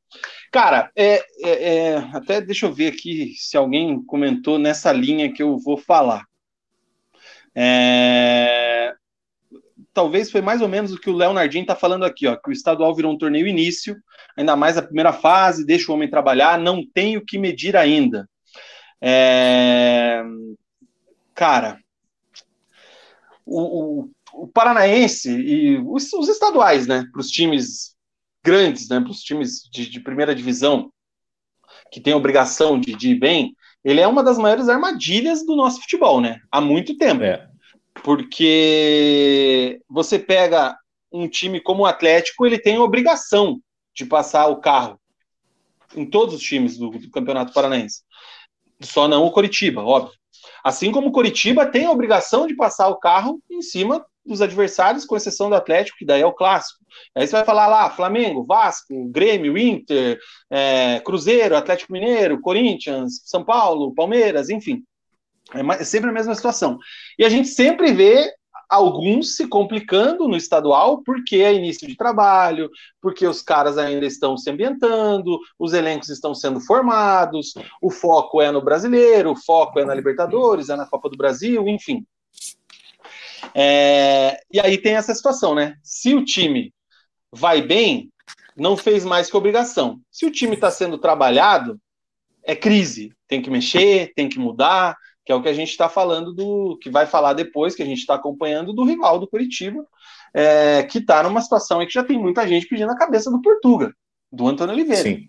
[0.53, 5.43] Cara, é, é, é, até deixa eu ver aqui se alguém comentou nessa linha que
[5.43, 6.25] eu vou falar.
[7.55, 8.93] É,
[9.93, 12.53] talvez foi mais ou menos o que o Leonardinho está falando aqui, ó, que o
[12.53, 13.97] estadual virou um torneio início,
[14.37, 18.29] ainda mais a primeira fase, deixa o homem trabalhar, não tem o que medir ainda.
[19.01, 20.23] É,
[21.35, 21.79] cara,
[23.45, 23.61] o,
[24.03, 27.95] o, o Paranaense e os, os estaduais, né, para os times
[28.43, 30.93] grandes, né, para os times de, de, primeira divisão,
[31.91, 35.81] que tem obrigação de, de ir bem, ele é uma das maiores armadilhas do nosso
[35.81, 37.23] futebol, né, há muito tempo.
[37.23, 37.49] É.
[38.03, 40.77] Porque você pega
[41.13, 43.61] um time como o Atlético, ele tem a obrigação
[43.95, 44.99] de passar o carro
[45.95, 48.03] em todos os times do, do Campeonato Paranaense.
[48.81, 50.19] Só não o Coritiba, óbvio.
[50.65, 55.05] Assim como o Coritiba tem a obrigação de passar o carro em cima dos adversários,
[55.05, 56.85] com exceção do Atlético, que daí é o clássico.
[57.17, 63.45] Aí você vai falar lá, Flamengo, Vasco, Grêmio, Inter, é, Cruzeiro, Atlético Mineiro, Corinthians, São
[63.45, 64.83] Paulo, Palmeiras, enfim.
[65.53, 66.79] É sempre a mesma situação.
[67.19, 68.33] E a gente sempre vê
[68.73, 72.71] alguns se complicando no estadual porque é início de trabalho,
[73.03, 78.51] porque os caras ainda estão se ambientando, os elencos estão sendo formados, o foco é
[78.51, 82.07] no brasileiro, o foco é na Libertadores, é na Copa do Brasil, enfim.
[83.55, 85.77] É, e aí tem essa situação, né?
[85.83, 86.73] Se o time
[87.31, 88.11] vai bem,
[88.57, 90.01] não fez mais que obrigação.
[90.11, 91.79] Se o time está sendo trabalhado,
[92.43, 93.13] é crise.
[93.29, 96.79] Tem que mexer, tem que mudar, que é o que a gente está falando do.
[96.81, 99.87] que vai falar depois, que a gente está acompanhando do rival do Curitiba,
[100.35, 103.41] é, que está numa situação em que já tem muita gente pedindo a cabeça do
[103.41, 103.95] Portuga,
[104.31, 105.03] do Antônio Oliveira.
[105.03, 105.29] Sim.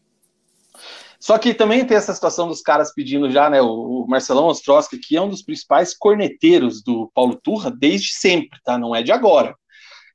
[1.19, 3.61] Só que também tem essa situação dos caras pedindo já, né?
[3.61, 8.77] O, Marcelão Ostroski, que é um dos principais corneteiros do Paulo Turra desde sempre, tá?
[8.77, 9.55] Não é de agora.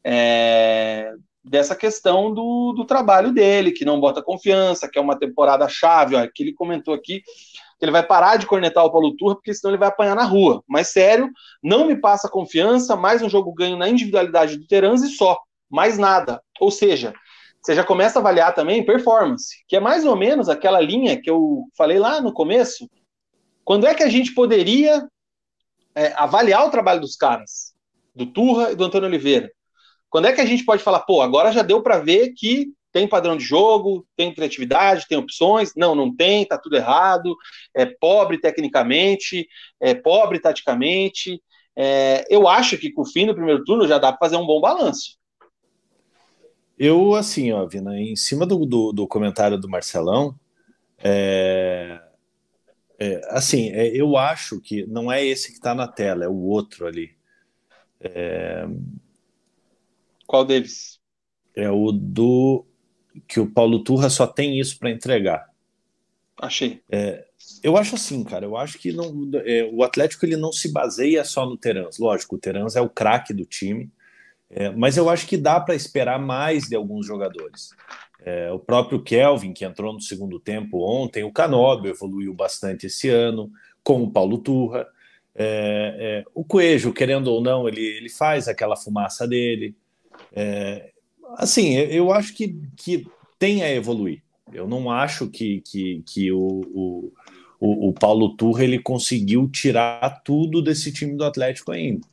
[0.04, 1.10] É,
[1.42, 6.14] dessa questão do, do trabalho dele, que não bota confiança, que é uma temporada chave,
[6.14, 7.22] ó, que ele comentou aqui
[7.78, 10.24] que ele vai parar de cornetar o Paulo Turra, porque senão ele vai apanhar na
[10.24, 10.62] rua.
[10.66, 11.30] Mas sério,
[11.62, 15.38] não me passa confiança, mais um jogo ganho na individualidade do Terans e só,
[15.70, 16.42] mais nada.
[16.60, 17.14] Ou seja,
[17.62, 21.30] você já começa a avaliar também performance, que é mais ou menos aquela linha que
[21.30, 22.88] eu falei lá no começo.
[23.64, 25.06] Quando é que a gente poderia
[25.94, 27.74] é, avaliar o trabalho dos caras,
[28.14, 29.50] do Turra e do Antônio Oliveira?
[30.10, 33.08] Quando é que a gente pode falar, pô, agora já deu para ver que tem
[33.08, 35.72] padrão de jogo, tem criatividade, tem opções?
[35.76, 37.36] Não, não tem, tá tudo errado,
[37.74, 39.46] é pobre tecnicamente,
[39.80, 41.42] é pobre taticamente.
[41.76, 44.46] É, eu acho que com o fim do primeiro turno já dá para fazer um
[44.46, 45.16] bom balanço.
[46.78, 50.34] Eu, assim, ó, Vina, em cima do, do, do comentário do Marcelão,
[50.98, 52.00] é,
[52.98, 56.36] é, assim, é, eu acho que não é esse que está na tela, é o
[56.36, 57.16] outro ali.
[58.00, 58.66] É,
[60.26, 61.00] Qual deles?
[61.56, 62.67] É o do
[63.26, 65.48] que o Paulo Turra só tem isso para entregar.
[66.40, 66.80] Achei.
[66.90, 67.24] É,
[67.62, 68.44] eu acho assim, cara.
[68.44, 71.98] Eu acho que não, é, o Atlético ele não se baseia só no Terans.
[71.98, 73.90] Lógico, o Terans é o craque do time.
[74.50, 77.70] É, mas eu acho que dá para esperar mais de alguns jogadores.
[78.24, 83.08] É, o próprio Kelvin, que entrou no segundo tempo ontem, o Canóbio evoluiu bastante esse
[83.08, 83.50] ano,
[83.82, 84.86] com o Paulo Turra.
[85.34, 89.76] É, é o Coelho, querendo ou não, ele, ele faz aquela fumaça dele.
[90.32, 90.92] É,
[91.36, 93.06] assim, eu acho que, que
[93.38, 94.22] tem a evoluir.
[94.52, 97.12] Eu não acho que, que, que o,
[97.60, 102.06] o, o, Paulo Turra ele conseguiu tirar tudo desse time do Atlético ainda.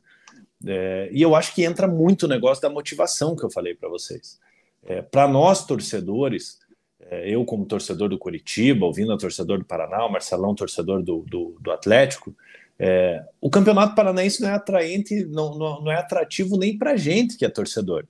[0.66, 3.88] É, e eu acho que entra muito o negócio da motivação que eu falei para
[3.88, 4.38] vocês.
[4.84, 6.58] É, para nós, torcedores,
[7.00, 11.24] é, eu como torcedor do Curitiba, ouvindo a torcedor do Paraná, o Marcelão, torcedor do,
[11.26, 12.34] do, do Atlético,
[12.78, 17.36] é, o Campeonato Paranaense não é atraente, não, não, não é atrativo nem para gente
[17.36, 18.04] que é torcedor.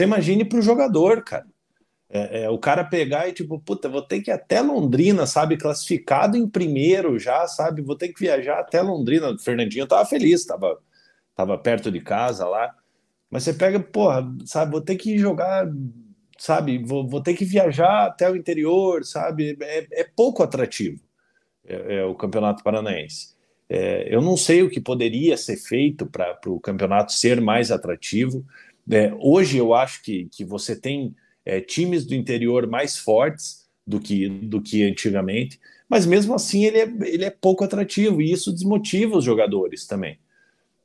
[0.00, 1.44] Você imagine para o jogador, cara.
[2.08, 5.58] É, é, o cara pegar e tipo, puta, vou ter que ir até Londrina, sabe?
[5.58, 7.82] Classificado em primeiro já, sabe?
[7.82, 9.28] Vou ter que viajar até Londrina.
[9.30, 10.78] O Fernandinho tava feliz, tava
[11.36, 12.74] tava perto de casa lá.
[13.30, 15.70] Mas você pega, porra, sabe, vou ter que jogar,
[16.38, 20.98] sabe, vou, vou ter que viajar até o interior, sabe, é, é pouco atrativo
[21.66, 23.34] é, é, o Campeonato Paranaense.
[23.68, 28.44] É, eu não sei o que poderia ser feito para o campeonato ser mais atrativo.
[28.90, 31.14] É, hoje eu acho que, que você tem
[31.44, 36.78] é, times do interior mais fortes do que, do que antigamente, mas mesmo assim ele
[36.78, 40.18] é, ele é pouco atrativo e isso desmotiva os jogadores também.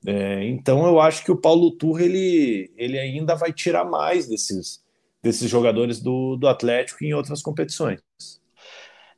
[0.06, 4.84] É, então eu acho que o Paulo Turra ele, ele ainda vai tirar mais desses,
[5.22, 8.00] desses jogadores do, do Atlético em outras competições.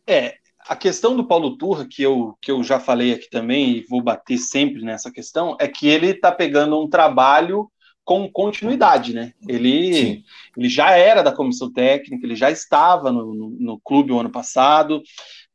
[0.06, 0.36] É,
[0.68, 4.02] a questão do Paulo Turra, que eu, que eu já falei aqui também, e vou
[4.02, 7.70] bater sempre nessa questão, é que ele está pegando um trabalho
[8.08, 9.34] com continuidade, né?
[9.46, 10.24] Ele,
[10.56, 14.30] ele já era da comissão técnica, ele já estava no, no, no clube o ano
[14.30, 15.04] passado,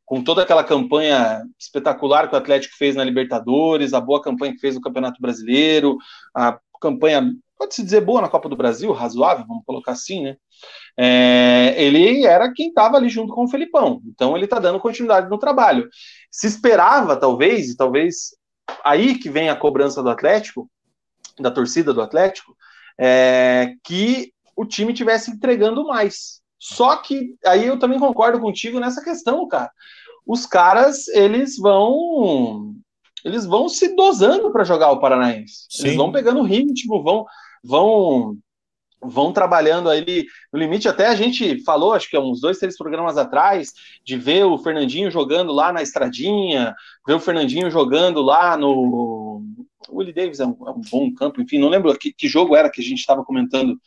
[0.05, 4.59] com toda aquela campanha espetacular que o Atlético fez na Libertadores, a boa campanha que
[4.59, 5.97] fez no Campeonato Brasileiro,
[6.31, 10.35] a campanha, pode-se dizer boa na Copa do Brasil, razoável, vamos colocar assim, né?
[10.95, 15.27] É, ele era quem estava ali junto com o Felipão, então ele está dando continuidade
[15.27, 15.89] no trabalho.
[16.29, 18.35] Se esperava, talvez, e talvez
[18.85, 20.69] aí que vem a cobrança do Atlético,
[21.39, 22.55] da torcida do Atlético,
[22.97, 26.41] é, que o time tivesse entregando mais.
[26.59, 29.71] Só que aí eu também concordo contigo nessa questão, cara.
[30.25, 32.73] Os caras, eles vão
[33.25, 35.65] eles vão se dosando para jogar o Paranaense.
[35.69, 35.87] Sim.
[35.87, 37.25] Eles vão pegando ritmo, vão
[37.63, 38.37] vão
[39.05, 40.87] vão trabalhando aí no limite.
[40.87, 43.73] Até a gente falou, acho que há uns dois, três programas atrás,
[44.03, 46.73] de ver o Fernandinho jogando lá na Estradinha,
[47.05, 49.22] ver o Fernandinho jogando lá no.
[49.89, 52.55] O Willie Davis é um, é um bom campo, enfim, não lembro que, que jogo
[52.55, 53.77] era que a gente estava comentando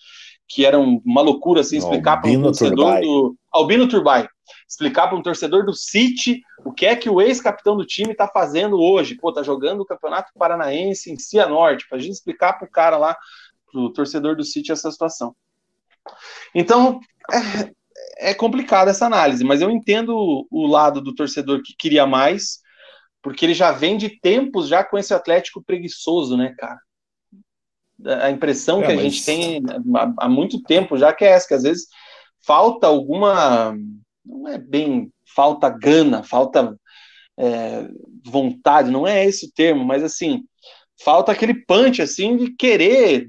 [0.49, 3.03] que era uma loucura assim, explicar para um torcedor Turbay.
[3.03, 3.36] do.
[3.51, 4.28] Albino Turbay.
[4.68, 8.28] Explicar para um torcedor do City o que é que o ex-capitão do time está
[8.28, 9.16] fazendo hoje.
[9.16, 12.97] Pô, tá jogando o Campeonato Paranaense em Cianorte, para a gente explicar para o cara
[12.97, 13.16] lá
[13.74, 15.34] o torcedor do City essa situação.
[16.55, 17.01] Então,
[17.32, 22.61] é, é complicada essa análise, mas eu entendo o lado do torcedor que queria mais,
[23.26, 26.78] porque ele já vem de tempos já com esse Atlético preguiçoso, né, cara?
[28.22, 29.02] A impressão é, que a mas...
[29.02, 29.60] gente tem
[30.16, 31.88] há, muito tempo já que é essa, que às vezes
[32.46, 33.76] falta alguma.
[34.24, 36.78] Não é bem falta gana, falta
[37.36, 37.88] é,
[38.24, 40.44] vontade, não é esse o termo, mas assim,
[41.02, 43.28] falta aquele punch assim de querer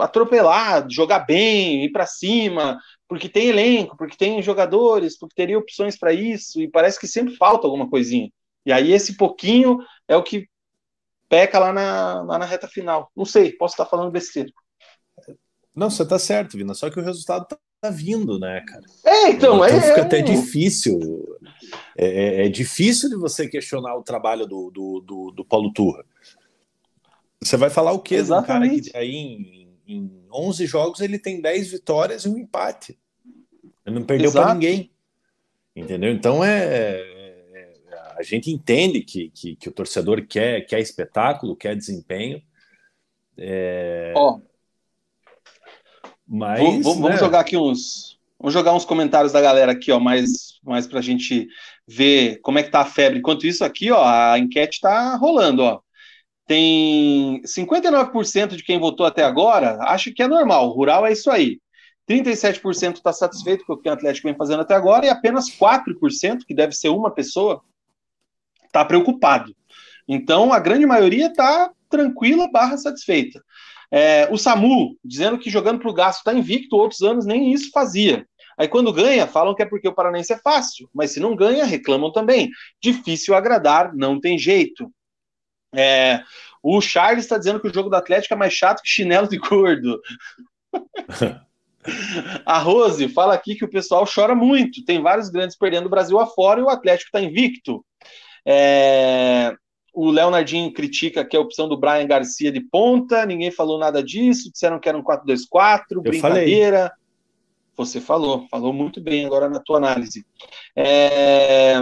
[0.00, 2.76] atropelar, jogar bem, ir para cima,
[3.08, 7.36] porque tem elenco, porque tem jogadores, porque teria opções para isso, e parece que sempre
[7.36, 8.30] falta alguma coisinha.
[8.64, 9.78] E aí esse pouquinho
[10.08, 10.48] é o que
[11.28, 13.10] peca lá na, lá na reta final.
[13.16, 14.50] Não sei, posso estar falando besteira.
[15.74, 18.84] Não, você está certo, Vina, só que o resultado tá, tá vindo, né, cara?
[19.04, 20.98] É, então, então é, fica até difícil.
[21.96, 26.04] É, é, é, difícil de você questionar o trabalho do, do, do, do Paulo Turra.
[27.40, 28.16] Você vai falar o quê?
[28.16, 28.88] Exatamente.
[28.88, 32.98] Um cara que aí em em 11 jogos ele tem 10 vitórias e um empate.
[33.84, 34.90] Ele não perdeu para ninguém.
[35.74, 36.10] Entendeu?
[36.10, 37.74] Então é, é, é,
[38.18, 42.42] a gente entende que, que, que, o torcedor quer, quer espetáculo, quer desempenho.
[43.36, 44.12] É...
[44.16, 44.40] Ó,
[46.26, 47.16] mas vamos, né?
[47.18, 51.02] jogar aqui uns vamos jogar uns comentários da galera aqui, ó, mais mais para a
[51.02, 51.46] gente
[51.86, 53.18] ver como é que tá a febre.
[53.18, 55.85] Enquanto isso aqui, ó, a enquete está rolando, ó
[56.46, 61.60] tem 59% de quem votou até agora acha que é normal, rural é isso aí.
[62.08, 66.44] 37% está satisfeito com o que o Atlético vem fazendo até agora e apenas 4%,
[66.46, 67.62] que deve ser uma pessoa,
[68.64, 69.54] está preocupado.
[70.06, 73.42] Então, a grande maioria está tranquila barra satisfeita.
[73.90, 77.70] É, o SAMU, dizendo que jogando para o gasto está invicto, outros anos nem isso
[77.72, 78.24] fazia.
[78.58, 81.64] Aí quando ganha, falam que é porque o Paranense é fácil, mas se não ganha,
[81.64, 82.50] reclamam também.
[82.80, 84.90] Difícil agradar, não tem jeito.
[85.76, 86.22] É,
[86.62, 89.38] o Charles está dizendo que o jogo do Atlético é mais chato que chinelo de
[89.38, 90.00] gordo.
[92.44, 94.84] A Rose fala aqui que o pessoal chora muito.
[94.84, 97.84] Tem vários grandes perdendo o Brasil afora e o Atlético está invicto.
[98.44, 99.54] É...
[99.94, 103.24] O Leonardinho critica que a opção do Brian Garcia de ponta.
[103.24, 104.50] Ninguém falou nada disso.
[104.50, 106.02] Disseram que era um 4-2-4.
[106.02, 106.78] Brincadeira.
[106.78, 107.06] Falei.
[107.76, 110.26] Você falou, falou muito bem agora na tua análise.
[110.74, 111.76] É...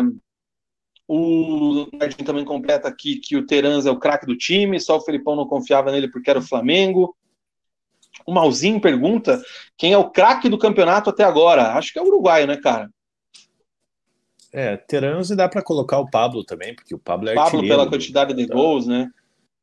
[1.06, 5.00] O Nardinho também completa aqui que o Terans é o craque do time, só o
[5.00, 7.14] Felipão não confiava nele porque era o Flamengo.
[8.26, 9.42] O Malzinho pergunta
[9.76, 11.74] quem é o craque do campeonato até agora.
[11.74, 12.88] Acho que é o uruguaio, né, cara?
[14.52, 17.88] É, Terans e dá para colocar o Pablo também, porque o Pablo é Pablo pela
[17.88, 19.10] quantidade de da, gols, né?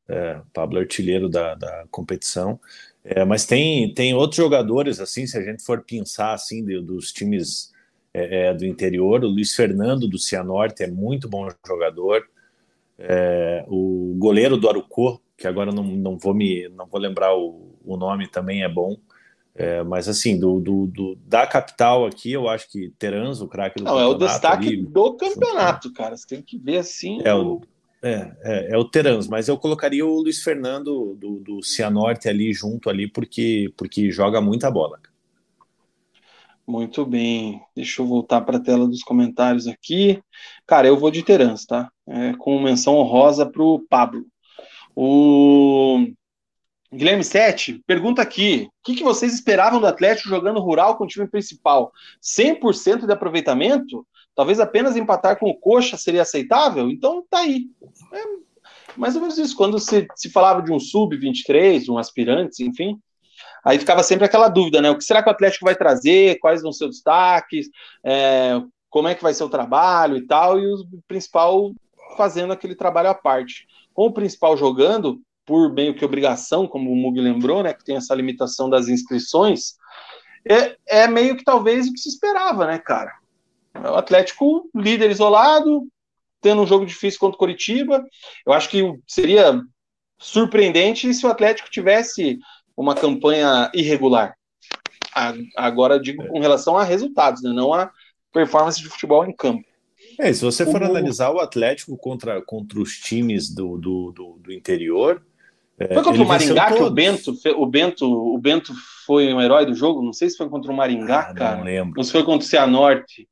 [0.06, 2.60] É, o Pablo é artilheiro da, da competição.
[3.02, 7.10] É, mas tem, tem outros jogadores, assim, se a gente for pensar, assim, de, dos
[7.10, 7.71] times
[8.14, 9.24] é, é, do interior.
[9.24, 12.26] O Luiz Fernando do Cianorte é muito bom jogador.
[12.98, 17.74] É, o goleiro do Arucô, que agora não, não vou me não vou lembrar o,
[17.84, 18.96] o nome, também é bom.
[19.54, 23.78] É, mas assim, do, do, do, da capital aqui, eu acho que Terans, o craque
[23.78, 26.16] do Não, é o destaque ali, do campeonato, cara.
[26.16, 27.20] Você tem que ver assim.
[27.22, 27.60] É o,
[28.02, 32.52] é, é, é, o Terans, mas eu colocaria o Luiz Fernando do, do Cianorte ali
[32.52, 34.98] junto ali, porque, porque joga muita bola.
[36.72, 37.60] Muito bem.
[37.76, 40.22] Deixa eu voltar para a tela dos comentários aqui.
[40.66, 41.92] Cara, eu vou de Terans, tá?
[42.06, 44.24] É, com menção honrosa para o Pablo.
[44.96, 46.06] O
[46.90, 51.06] Guilherme Sete pergunta aqui: o que, que, vocês esperavam do Atlético jogando rural com o
[51.06, 51.92] time principal?
[52.22, 54.06] 100% de aproveitamento?
[54.34, 56.88] Talvez apenas empatar com o Coxa seria aceitável?
[56.88, 57.66] Então tá aí.
[58.14, 59.54] É mais ou menos isso.
[59.54, 62.98] Quando se, se falava de um sub-23, um aspirantes, enfim,
[63.64, 64.90] Aí ficava sempre aquela dúvida, né?
[64.90, 66.38] O que será que o Atlético vai trazer?
[66.40, 67.68] Quais vão ser os destaques?
[68.04, 68.60] É,
[68.90, 70.58] como é que vai ser o trabalho e tal?
[70.58, 71.72] E o principal
[72.16, 73.66] fazendo aquele trabalho à parte.
[73.94, 77.72] Com o principal jogando, por meio que obrigação, como o Mug lembrou, né?
[77.72, 79.76] Que tem essa limitação das inscrições,
[80.48, 83.12] é, é meio que talvez o que se esperava, né, cara?
[83.74, 85.86] O Atlético líder isolado,
[86.40, 88.04] tendo um jogo difícil contra o Coritiba.
[88.44, 89.60] Eu acho que seria
[90.18, 92.38] surpreendente se o Atlético tivesse
[92.82, 94.34] uma campanha irregular.
[95.56, 97.50] Agora digo com relação a resultados, né?
[97.52, 97.90] não a
[98.32, 99.64] performance de futebol em campo.
[100.18, 100.84] É, se você for o...
[100.84, 105.22] analisar o Atlético contra, contra os times do, do, do, do interior,
[105.78, 108.74] É, foi contra o Maringá que o Bento, o Bento, o Bento
[109.06, 110.02] foi um herói do jogo?
[110.02, 111.56] Não sei se foi contra o Maringá, ah, cara.
[111.56, 111.94] Não lembro.
[111.98, 113.28] Ou se foi contra o Cianorte.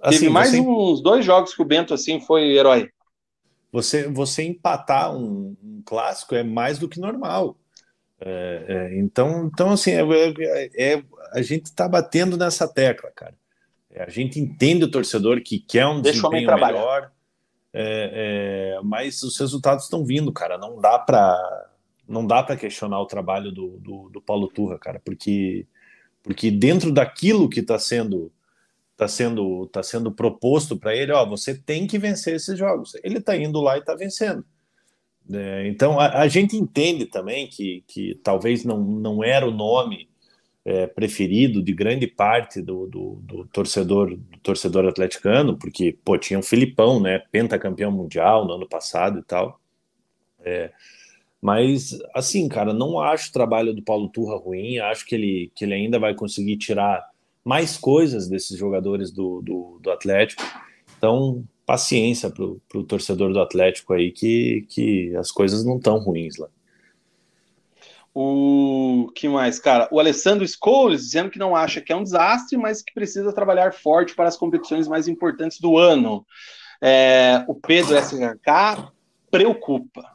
[0.00, 0.60] Assim, Teve mais você...
[0.60, 2.88] uns dois jogos que o Bento assim foi herói.
[3.72, 7.56] Você, você empatar um, um clássico é mais do que normal.
[8.20, 11.02] É, é, então, então, assim, é, é, é
[11.32, 13.34] a gente está batendo nessa tecla, cara.
[13.90, 17.10] É, a gente entende o torcedor que quer um Deixa desempenho melhor,
[18.84, 20.58] mas os resultados estão vindo, cara.
[20.58, 21.66] Não dá para
[22.06, 25.64] não dá para questionar o trabalho do, do, do, Paulo Turra, cara, porque
[26.24, 28.32] porque dentro daquilo que está sendo
[28.92, 32.94] está sendo tá sendo proposto para ele, ó, você tem que vencer esses jogos.
[33.02, 34.44] Ele está indo lá e está vencendo.
[35.32, 40.08] É, então a, a, gente entende também que, que talvez não, não era o nome
[40.64, 46.38] é, preferido de grande parte do, do, do, torcedor do torcedor atleticano, porque pô, tinha
[46.38, 49.60] o um Filipão, né, pentacampeão mundial no ano passado e tal.
[50.42, 50.72] É,
[51.40, 55.64] mas assim, cara, não acho o trabalho do Paulo Turra ruim, acho que ele, que
[55.64, 57.08] ele ainda vai conseguir tirar
[57.44, 60.42] mais coisas desses jogadores do, do, do Atlético.
[60.98, 66.36] Então, paciência para o torcedor do Atlético aí, que, que as coisas não estão ruins
[66.36, 66.48] lá.
[68.12, 69.88] O que mais, cara?
[69.92, 73.72] O Alessandro Scholes dizendo que não acha que é um desastre, mas que precisa trabalhar
[73.72, 76.26] forte para as competições mais importantes do ano.
[76.82, 78.90] É, o Pedro SHK
[79.30, 80.10] preocupa.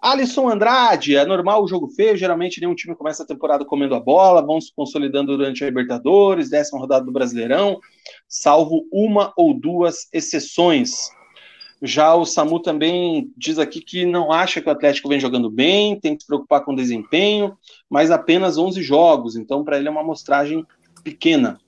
[0.00, 4.00] Alisson Andrade, é normal o jogo feio, geralmente nenhum time começa a temporada comendo a
[4.00, 7.80] bola, vão se consolidando durante a Libertadores, décima rodada do Brasileirão,
[8.28, 11.10] salvo uma ou duas exceções.
[11.82, 15.98] Já o Samu também diz aqui que não acha que o Atlético vem jogando bem,
[15.98, 17.56] tem que se preocupar com o desempenho,
[17.90, 20.64] mas apenas 11 jogos, então para ele é uma amostragem
[21.02, 21.60] pequena.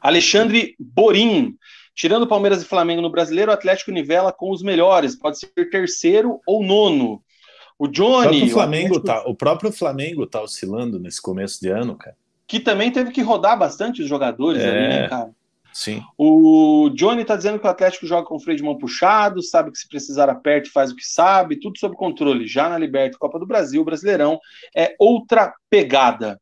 [0.00, 1.54] Alexandre Borim,
[1.94, 6.40] tirando Palmeiras e Flamengo no Brasileiro, o Atlético nivela com os melhores, pode ser terceiro
[6.46, 7.22] ou nono.
[7.78, 8.44] O Johnny.
[8.44, 9.24] O, Flamengo o, Atlético...
[9.24, 12.16] tá, o próprio Flamengo tá oscilando nesse começo de ano, cara.
[12.46, 14.68] Que também teve que rodar bastante os jogadores é...
[14.68, 15.30] ali, né, cara?
[15.76, 16.02] Sim.
[16.16, 19.70] O Johnny está dizendo que o Atlético joga com o freio de mão puxado, sabe
[19.70, 22.46] que se precisar aperta faz o que sabe, tudo sob controle.
[22.46, 24.40] Já na Liberta Copa do Brasil, o Brasileirão
[24.74, 26.40] é outra pegada.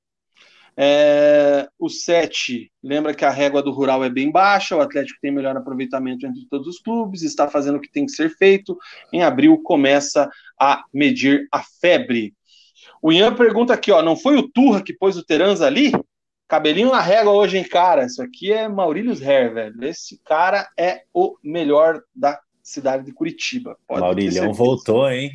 [0.76, 5.30] É, o 7 lembra que a régua do Rural é bem baixa, o Atlético tem
[5.30, 8.76] melhor aproveitamento entre todos os clubes, está fazendo o que tem que ser feito.
[9.12, 12.34] Em abril começa a medir a febre.
[13.00, 15.92] O Ian pergunta aqui, ó, não foi o Turra que pôs o Terans ali?
[16.48, 18.04] Cabelinho na régua hoje, hein, cara?
[18.04, 19.84] Isso aqui é Maurílio Hair, velho.
[19.84, 23.76] Esse cara é o melhor da cidade de Curitiba.
[23.88, 25.30] Maurílio voltou, hein?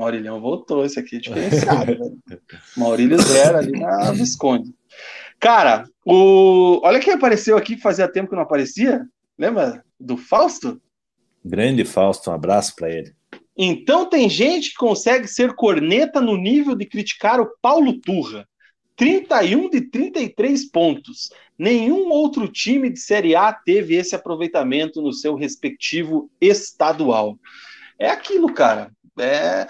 [0.00, 2.18] Maurílio voltou, esse aqui é diferenciado, velho.
[2.74, 4.74] Maurílio Zero ali na Visconde.
[5.38, 6.80] Cara, o...
[6.82, 9.04] olha quem apareceu aqui fazia tempo que não aparecia.
[9.38, 10.80] Lembra do Fausto?
[11.44, 13.12] Grande Fausto, um abraço para ele.
[13.54, 18.48] Então tem gente que consegue ser corneta no nível de criticar o Paulo Turra.
[18.96, 21.30] 31 de 33 pontos.
[21.58, 27.38] Nenhum outro time de Série A teve esse aproveitamento no seu respectivo estadual.
[27.98, 28.90] É aquilo, cara.
[29.18, 29.66] É...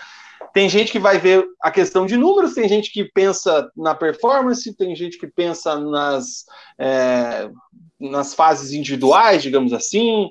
[0.52, 4.76] Tem gente que vai ver a questão de números, tem gente que pensa na performance,
[4.76, 6.44] tem gente que pensa nas,
[6.78, 7.50] é...
[7.98, 10.30] nas fases individuais, digamos assim.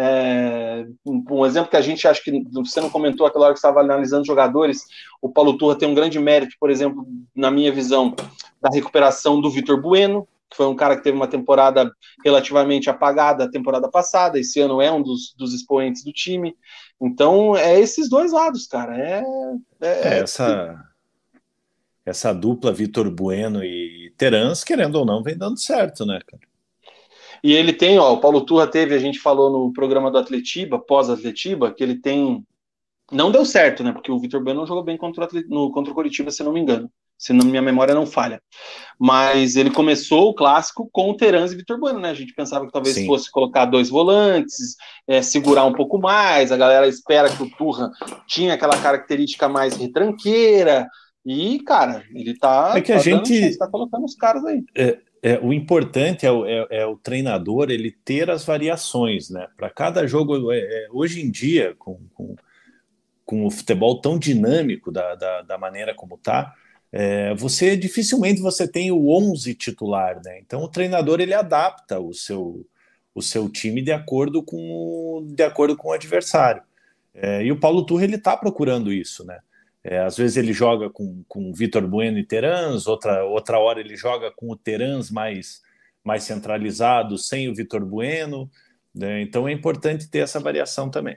[0.00, 3.80] É, um exemplo que a gente acha que você não comentou aquela hora que estava
[3.80, 4.86] analisando jogadores,
[5.20, 7.04] o Paulo Turra tem um grande mérito, por exemplo,
[7.34, 8.14] na minha visão,
[8.62, 11.92] da recuperação do Vitor Bueno, que foi um cara que teve uma temporada
[12.24, 16.56] relativamente apagada a temporada passada, esse ano é um dos, dos expoentes do time.
[17.00, 18.96] Então, é esses dois lados, cara.
[18.98, 19.22] É,
[19.80, 20.84] é, é essa,
[22.04, 26.42] essa dupla Vitor Bueno e Terans, querendo ou não, vem dando certo, né, cara?
[27.42, 30.78] E ele tem, ó, o Paulo Turra teve, a gente falou no programa do Atletiba,
[30.78, 32.44] pós-Atletiba, que ele tem.
[33.12, 33.92] Não deu certo, né?
[33.92, 36.52] Porque o Vitor Bueno não jogou bem contra o, no, contra o Curitiba, se não
[36.52, 36.90] me engano.
[37.18, 38.40] Se não, minha memória não falha.
[38.98, 42.10] Mas ele começou o clássico com o Terans e Vitor Bueno, né?
[42.10, 43.06] A gente pensava que talvez Sim.
[43.06, 46.52] fosse colocar dois volantes, é, segurar um pouco mais.
[46.52, 47.90] A galera espera que o Turra
[48.26, 50.86] tinha aquela característica mais retranqueira.
[51.26, 54.64] E, cara, ele tá, é que tá a gente tá colocando os caras aí.
[54.74, 59.48] É, é, o importante é o, é, é o, treinador ele ter as variações, né?
[59.56, 62.36] Para cada jogo, é, é, hoje em dia, com, com,
[63.24, 66.54] com, o futebol tão dinâmico da, da, da maneira como está,
[66.92, 70.38] é, você dificilmente você tem o 11 titular, né?
[70.40, 72.66] Então o treinador ele adapta o seu,
[73.14, 76.62] o seu time de acordo com de acordo com o adversário.
[77.14, 79.38] É, e o Paulo Turra ele está procurando isso, né?
[79.82, 83.96] É, às vezes ele joga com, com Vitor Bueno e Terans, outra, outra hora ele
[83.96, 85.62] joga com o Terans mais,
[86.04, 88.50] mais centralizado, sem o Vitor Bueno.
[88.94, 89.22] Né?
[89.22, 91.16] Então é importante ter essa variação também.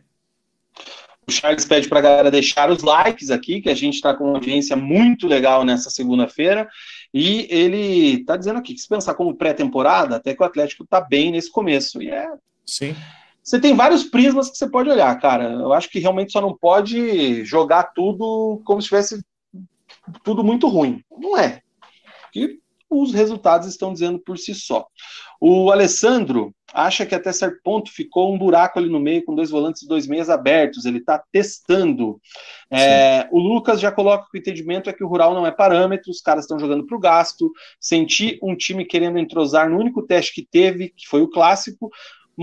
[1.28, 4.26] O Charles pede para a galera deixar os likes aqui, que a gente está com
[4.26, 6.68] uma audiência muito legal nessa segunda-feira.
[7.14, 11.00] E ele está dizendo aqui que se pensar como pré-temporada, até que o Atlético está
[11.00, 12.02] bem nesse começo.
[12.02, 12.28] E é.
[12.66, 12.96] Sim.
[13.44, 15.52] Você tem vários prismas que você pode olhar, cara.
[15.52, 19.24] Eu acho que realmente só não pode jogar tudo como se tivesse
[20.24, 21.04] tudo muito ruim.
[21.12, 21.62] Não é.
[22.36, 22.60] E
[22.92, 24.86] os resultados estão dizendo por si só.
[25.40, 29.50] O Alessandro acha que até certo ponto ficou um buraco ali no meio com dois
[29.50, 30.86] volantes e dois meias abertos.
[30.86, 32.20] Ele está testando.
[32.70, 36.12] É, o Lucas já coloca que o entendimento é que o rural não é parâmetro,
[36.12, 37.52] os caras estão jogando para o gasto.
[37.80, 41.90] Senti um time querendo entrosar no único teste que teve, que foi o clássico.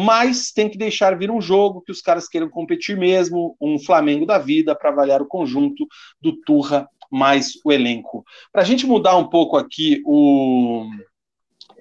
[0.01, 4.25] Mas tem que deixar vir um jogo que os caras queiram competir mesmo, um Flamengo
[4.25, 5.85] da vida, para avaliar o conjunto
[6.23, 8.25] do Turra mais o elenco.
[8.53, 10.89] Para a gente mudar um pouco aqui o,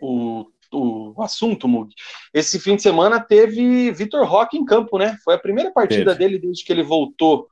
[0.02, 1.94] o, o assunto, Mug,
[2.34, 5.16] esse fim de semana teve Vitor Roque em campo, né?
[5.24, 6.18] Foi a primeira partida teve.
[6.18, 7.48] dele desde que ele voltou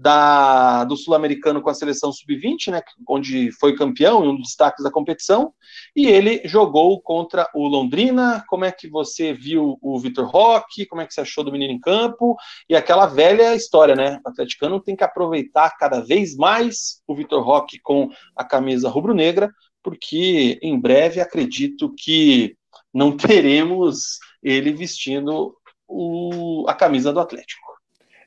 [0.00, 4.84] da, do Sul-Americano com a seleção sub-20, né, onde foi campeão e um dos destaques
[4.84, 5.52] da competição,
[5.94, 8.44] e ele jogou contra o Londrina.
[8.48, 10.86] Como é que você viu o Vitor Roque?
[10.86, 12.36] Como é que você achou do menino em campo?
[12.68, 14.20] E aquela velha história, né?
[14.24, 19.50] O atleticano tem que aproveitar cada vez mais o Vitor Roque com a camisa rubro-negra,
[19.82, 22.56] porque em breve acredito que
[22.94, 25.56] não teremos ele vestindo
[25.88, 27.67] o, a camisa do Atlético.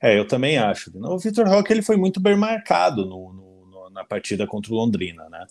[0.02, 0.92] É, eu também acho.
[0.96, 5.30] O Vitor Roque ele foi muito bem marcado no, no, na partida contra o Londrina,
[5.30, 5.46] né?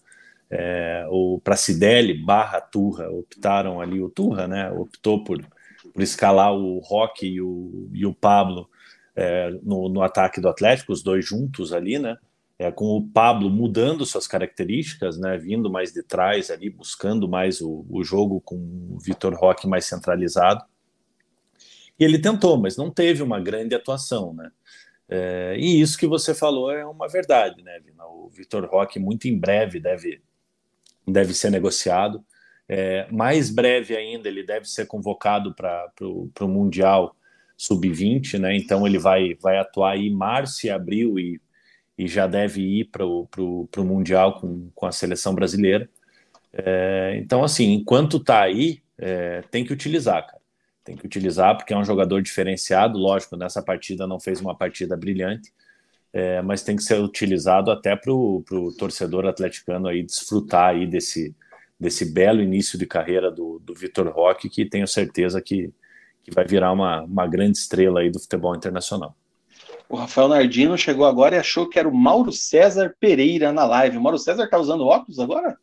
[0.53, 4.69] É, o Pracidelli barra Turra optaram ali, o Turra, né?
[4.73, 5.41] Optou por,
[5.95, 8.69] por escalar o Roque e o, e o Pablo
[9.15, 12.19] é, no, no ataque do Atlético, os dois juntos ali, né?
[12.59, 17.63] É, com o Pablo mudando suas características, né, vindo mais de trás ali, buscando mais
[17.63, 20.63] o, o jogo com o Vitor Roque mais centralizado.
[22.01, 24.51] E ele tentou, mas não teve uma grande atuação, né?
[25.07, 28.07] É, e isso que você falou é uma verdade, né, Vina?
[28.07, 30.23] O Vitor Roque muito em breve deve,
[31.07, 32.25] deve ser negociado.
[32.67, 37.15] É, mais breve ainda, ele deve ser convocado para o Mundial
[37.57, 38.57] Sub-20, né?
[38.57, 41.39] Então ele vai, vai atuar aí março e abril e,
[41.99, 43.29] e já deve ir para o
[43.85, 45.87] Mundial com, com a seleção brasileira.
[46.53, 50.40] É, então, assim, enquanto está aí, é, tem que utilizar, cara
[50.85, 52.99] tem que utilizar, porque é um jogador diferenciado.
[52.99, 55.53] Lógico, nessa partida não fez uma partida brilhante,
[56.13, 58.43] é, mas tem que ser utilizado até para o
[58.77, 61.35] torcedor atleticano aí desfrutar aí desse,
[61.79, 65.73] desse belo início de carreira do, do Vitor Roque, que tenho certeza que,
[66.23, 69.15] que vai virar uma, uma grande estrela aí do futebol internacional.
[69.89, 73.97] O Rafael Nardino chegou agora e achou que era o Mauro César Pereira na live.
[73.97, 75.57] O Mauro César tá usando óculos agora?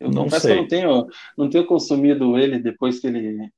[0.00, 0.52] Eu não confesso sei.
[0.52, 1.06] que eu não tenho,
[1.36, 3.50] não tenho consumido ele depois que ele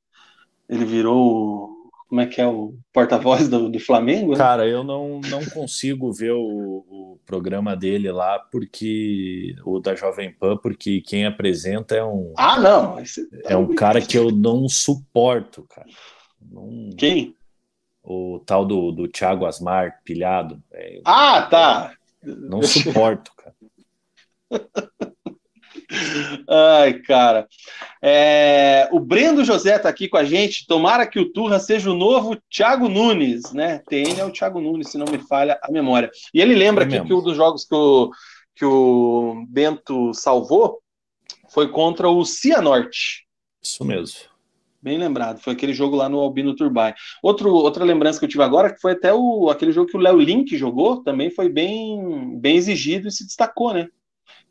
[0.68, 4.32] ele virou como é que é o porta-voz do, do, Flamengo?
[4.32, 4.38] Né?
[4.38, 10.32] Cara, eu não, não consigo ver o, o, programa dele lá, porque o da Jovem
[10.32, 12.32] Pan, porque quem apresenta é um.
[12.36, 12.96] Ah, não!
[13.44, 15.88] É um cara que eu não suporto, cara.
[16.40, 16.90] Não...
[16.96, 17.34] Quem?
[18.02, 20.62] O tal do, do Thiago Asmar, pilhado.
[20.72, 21.92] É, ah, tá!
[22.22, 23.54] Não suporto, cara.
[26.48, 27.48] Ai, cara.
[28.02, 30.66] É, o Brendo José está aqui com a gente.
[30.66, 33.82] Tomara que o Turra seja o novo Thiago Nunes, né?
[33.88, 36.10] TN é o Thiago Nunes, se não me falha a memória.
[36.32, 38.10] E ele lembra é aqui que um dos jogos que o,
[38.54, 40.80] que o Bento salvou
[41.48, 43.26] foi contra o Cianorte.
[43.62, 44.28] Isso mesmo.
[44.80, 46.94] Bem lembrado, foi aquele jogo lá no Albino Turbine.
[47.20, 50.00] Outro, outra lembrança que eu tive agora, que foi até o, aquele jogo que o
[50.00, 53.88] Léo Link jogou, também foi bem, bem exigido e se destacou, né?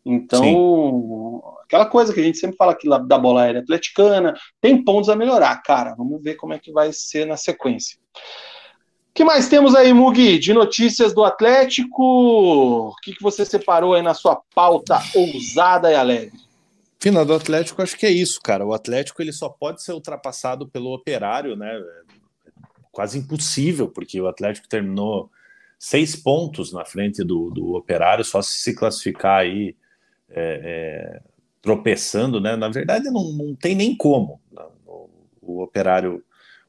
[0.08, 1.42] Então, Sim.
[1.66, 5.16] aquela coisa que a gente sempre fala aqui da bola aérea atleticana, tem pontos a
[5.16, 5.94] melhorar, cara.
[5.96, 8.00] Vamos ver como é que vai ser na sequência.
[8.16, 12.04] O que mais temos aí, Mugi, de notícias do Atlético?
[12.04, 16.40] O que, que você separou aí na sua pauta ousada e alegre?
[17.00, 18.66] Final do Atlético, acho que é isso, cara.
[18.66, 21.76] O Atlético ele só pode ser ultrapassado pelo Operário, né?
[21.76, 22.18] É
[22.92, 25.30] quase impossível, porque o Atlético terminou
[25.78, 29.76] seis pontos na frente do, do Operário, só se se classificar aí
[30.30, 31.22] é, é,
[31.62, 32.56] tropeçando, né?
[32.56, 34.64] Na verdade, não, não tem nem como né?
[34.86, 35.10] o,
[35.42, 36.24] o, operário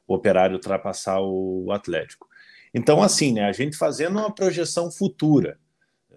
[0.07, 2.27] o operário ultrapassar o Atlético.
[2.73, 3.45] Então, assim, né?
[3.45, 5.57] A gente fazendo uma projeção futura,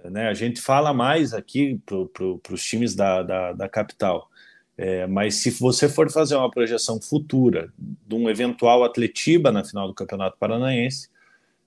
[0.05, 0.29] né?
[0.29, 4.29] A gente fala mais aqui para pro, os times da, da, da capital.
[4.77, 9.87] É, mas se você for fazer uma projeção futura de um eventual Atletiba na final
[9.87, 11.09] do Campeonato Paranaense,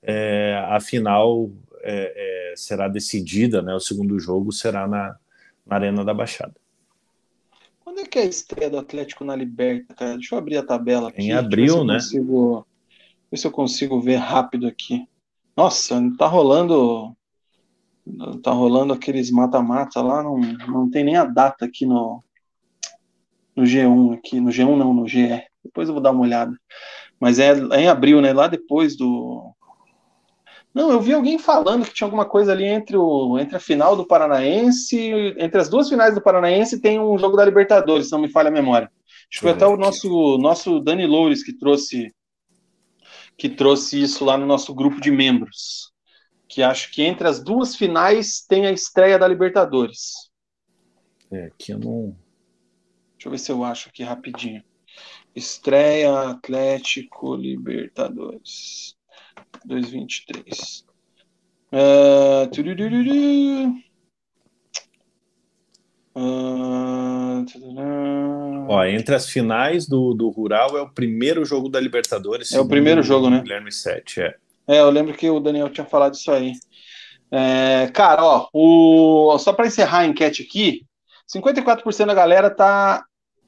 [0.02, 1.52] é, a final
[1.82, 3.74] é, é será decidida, né?
[3.74, 5.18] O segundo jogo será na,
[5.66, 6.54] na Arena da Baixada.
[7.84, 10.16] Quando é que é a estreia do Atlético na Liberta, cara?
[10.16, 11.22] Deixa eu abrir a tabela aqui.
[11.22, 11.96] Em abril, né?
[11.96, 12.68] Consigo,
[13.32, 15.08] ver se eu consigo ver rápido aqui.
[15.56, 17.16] Nossa, tá rolando.
[18.44, 22.24] Tá rolando aqueles mata-mata lá, não, não tem nem a data aqui no,
[23.56, 25.44] no G1 aqui, no G1 não, no GE.
[25.64, 26.56] Depois eu vou dar uma olhada.
[27.20, 28.34] Mas é, é em abril, né?
[28.34, 29.55] Lá depois do.
[30.76, 33.96] Não, eu vi alguém falando que tinha alguma coisa ali entre, o, entre a final
[33.96, 35.00] do Paranaense,
[35.38, 38.50] entre as duas finais do Paranaense tem um jogo da Libertadores, se não me falha
[38.50, 38.92] a memória.
[39.08, 42.14] Acho que foi até o nosso, nosso Dani Loures que trouxe
[43.38, 45.94] que trouxe isso lá no nosso grupo de membros.
[46.46, 50.30] Que acho que entre as duas finais tem a estreia da Libertadores.
[51.32, 52.18] É, que eu não.
[53.14, 54.62] Deixa eu ver se eu acho aqui rapidinho.
[55.34, 58.96] Estreia Atlético Libertadores
[59.66, 60.86] 2023.
[61.72, 62.48] Uh,
[66.16, 66.66] uh,
[68.70, 72.54] Ó, entre as finais do, do Rural é o primeiro jogo da Libertadores.
[72.54, 73.42] É o primeiro jogo, né?
[73.42, 74.36] Guilherme 7, é.
[74.68, 76.54] É, eu lembro que o Daniel tinha falado isso aí.
[77.32, 80.86] É, cara, ó, o, só para encerrar a enquete aqui,
[81.32, 83.04] 54% da galera tá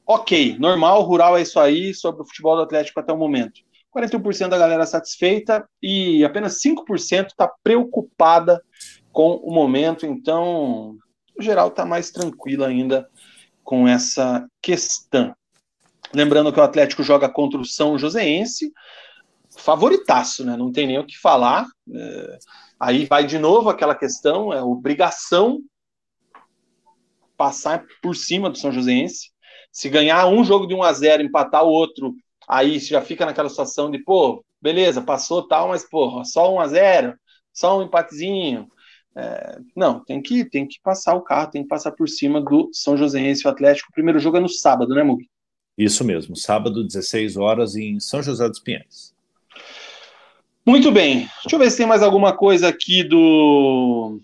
[0.05, 3.61] ok, normal, rural é isso aí, sobre o futebol do Atlético até o momento.
[3.97, 8.61] 41% da galera satisfeita e apenas 5% está preocupada
[9.11, 10.95] com o momento, então,
[11.37, 13.09] o geral está mais tranquilo ainda
[13.63, 15.35] com essa questão.
[16.13, 18.71] Lembrando que o Atlético joga contra o São Joséense,
[19.57, 20.55] favoritaço, né?
[20.55, 21.65] Não tem nem o que falar.
[21.91, 22.37] É,
[22.79, 25.59] aí vai de novo aquela questão, é obrigação
[27.35, 29.31] passar por cima do São Joséense.
[29.71, 32.15] Se ganhar um jogo de 1 a 0 empatar o outro,
[32.47, 36.67] aí já fica naquela situação de, pô, beleza, passou tal, mas, pô, só 1 a
[36.67, 37.13] 0
[37.53, 38.67] só um empatezinho.
[39.15, 42.69] É, não, tem que, tem que passar o carro, tem que passar por cima do
[42.71, 43.89] São Joséense o Atlético.
[43.89, 45.27] O primeiro jogo é no sábado, né, Mug?
[45.75, 49.15] Isso mesmo, sábado, 16 horas, em São José dos Pinhais.
[50.65, 54.19] Muito bem, deixa eu ver se tem mais alguma coisa aqui do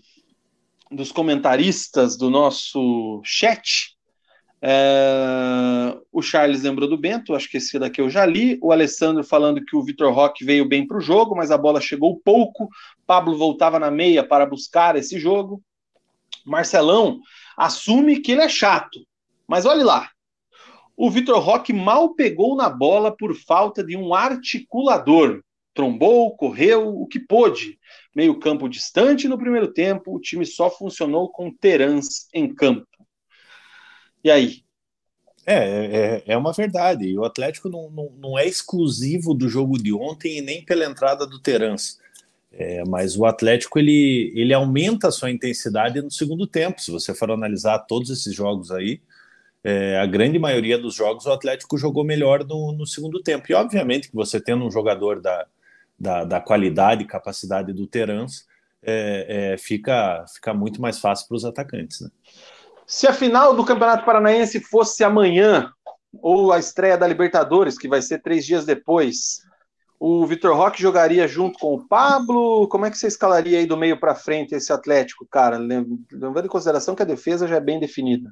[0.90, 3.93] dos comentaristas do nosso chat.
[4.66, 8.58] É, o Charles lembrou do Bento, acho que esse daqui eu já li.
[8.62, 11.82] O Alessandro falando que o Vitor Roque veio bem para o jogo, mas a bola
[11.82, 12.66] chegou pouco.
[13.06, 15.62] Pablo voltava na meia para buscar esse jogo.
[16.46, 17.20] Marcelão
[17.58, 19.00] assume que ele é chato,
[19.46, 20.08] mas olhe lá.
[20.96, 25.42] O Vitor Roque mal pegou na bola por falta de um articulador.
[25.74, 27.78] Trombou, correu o que pôde.
[28.16, 32.86] Meio campo distante no primeiro tempo, o time só funcionou com Terans em campo.
[34.24, 34.64] E aí?
[35.46, 37.16] É, é, é uma verdade.
[37.18, 41.26] O Atlético não, não, não, é exclusivo do jogo de ontem e nem pela entrada
[41.26, 42.00] do Terans.
[42.50, 46.80] É, mas o Atlético ele, ele aumenta a sua intensidade no segundo tempo.
[46.80, 49.00] Se você for analisar todos esses jogos aí,
[49.62, 53.46] é, a grande maioria dos jogos o Atlético jogou melhor no, no, segundo tempo.
[53.50, 55.46] E obviamente que você tendo um jogador da,
[55.98, 58.46] da, da qualidade e capacidade do Terans,
[58.82, 62.00] é, é, fica, fica muito mais fácil para os atacantes.
[62.00, 62.08] Né?
[62.86, 65.70] Se a final do Campeonato Paranaense fosse amanhã,
[66.20, 69.40] ou a estreia da Libertadores, que vai ser três dias depois,
[69.98, 72.68] o Vitor Roque jogaria junto com o Pablo?
[72.68, 75.56] Como é que você escalaria aí do meio para frente esse Atlético, cara?
[75.56, 78.30] Levando em consideração que a defesa já é bem definida.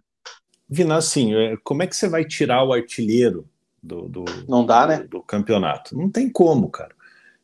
[0.68, 3.48] Vina, assim, é, como é que você vai tirar o artilheiro
[3.82, 5.06] do, do, Não dá, né?
[5.08, 5.96] do campeonato?
[5.96, 6.94] Não tem como, cara.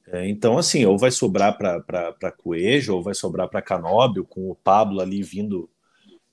[0.07, 4.55] É, então, assim, ou vai sobrar para Coelho, ou vai sobrar para Canóbio, com o
[4.55, 5.69] Pablo ali vindo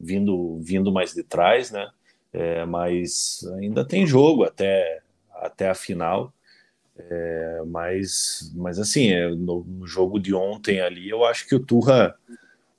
[0.06, 1.90] vindo, vindo mais de trás, né?
[2.32, 5.02] É, mas ainda tem jogo até,
[5.34, 6.34] até a final.
[6.98, 11.60] É, mas, mas assim, é, no, no, jogo de ontem ali, eu acho que o
[11.60, 12.16] Turra,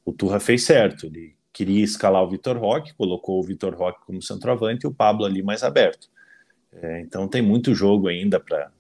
[0.05, 1.07] o Turra fez certo.
[1.07, 5.25] Ele queria escalar o Vitor Roque, colocou o Vitor Roque como centroavante e o Pablo
[5.25, 6.09] ali mais aberto.
[6.73, 8.71] É, então tem muito jogo ainda para.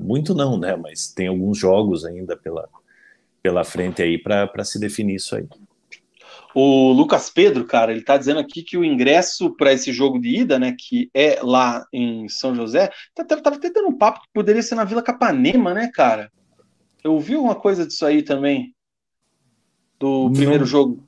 [0.00, 0.76] Muito não, né?
[0.76, 2.68] Mas tem alguns jogos ainda pela,
[3.42, 5.48] pela frente aí para se definir isso aí.
[6.54, 10.40] O Lucas Pedro, cara, ele tá dizendo aqui que o ingresso para esse jogo de
[10.40, 14.28] ida, né, que é lá em São José, tá, tava até dando um papo que
[14.34, 16.30] poderia ser na Vila Capanema, né, cara?
[17.02, 18.74] Eu ouvi uma coisa disso aí também,
[19.98, 21.02] do não, primeiro jogo.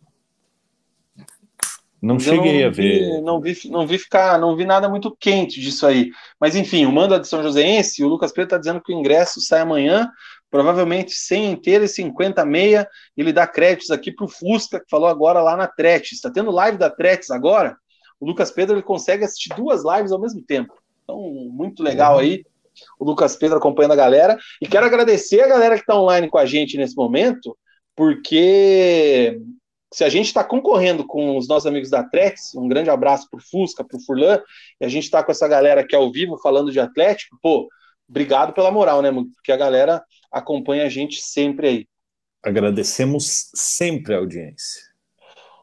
[2.04, 3.22] Não cheguei não a ver.
[3.22, 6.10] não vi, não vi ficar, não vi nada muito quente disso aí.
[6.38, 8.98] Mas enfim, o mando é de São Joséense, o Lucas Pedro tá dizendo que o
[8.98, 10.10] ingresso sai amanhã
[10.54, 15.08] provavelmente 100 inteira e 50 meia, ele dá créditos aqui para o Fusca, que falou
[15.08, 16.12] agora lá na Tretes.
[16.12, 17.76] Está tendo live da Tretes agora,
[18.20, 20.72] o Lucas Pedro ele consegue assistir duas lives ao mesmo tempo.
[21.02, 21.18] Então,
[21.50, 22.44] muito legal aí,
[23.00, 24.38] o Lucas Pedro acompanhando a galera.
[24.62, 27.58] E quero agradecer a galera que está online com a gente nesse momento,
[27.96, 29.40] porque
[29.92, 33.40] se a gente está concorrendo com os nossos amigos da Tretes, um grande abraço para
[33.40, 34.40] o Fusca, para o Furlan,
[34.80, 37.68] e a gente está com essa galera aqui ao vivo falando de Atlético, pô,
[38.08, 40.00] obrigado pela moral, né, porque a galera
[40.34, 41.88] acompanha a gente sempre aí.
[42.42, 44.82] Agradecemos sempre a audiência.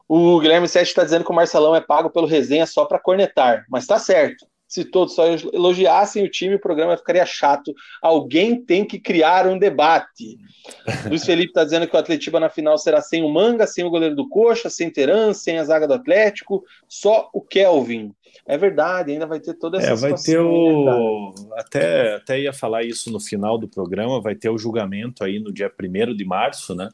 [0.08, 3.64] O Guilherme Sete está dizendo que o Marcelão é pago pelo resenha só para cornetar,
[3.68, 4.46] mas está certo.
[4.72, 7.74] Se todos só elogiassem o time, o programa ficaria chato.
[8.00, 10.38] Alguém tem que criar um debate.
[11.10, 13.90] Luiz Felipe está dizendo que o Atletiba na final será sem o Manga, sem o
[13.90, 18.14] goleiro do Coxa, sem Teran, sem a zaga do Atlético, só o Kelvin.
[18.46, 22.52] É verdade, ainda vai ter toda essa é, vai ter o é até até ia
[22.54, 26.24] falar isso no final do programa, vai ter o julgamento aí no dia 1 de
[26.24, 26.88] março, né?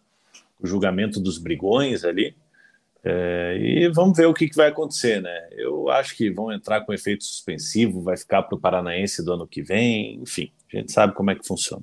[0.60, 2.34] O julgamento dos brigões ali.
[3.04, 5.48] É, e vamos ver o que, que, vai acontecer, né?
[5.52, 9.46] Eu acho que vão entrar com efeito suspensivo, vai ficar para o Paranaense do ano
[9.46, 11.82] que vem, enfim, a gente sabe como é que funciona.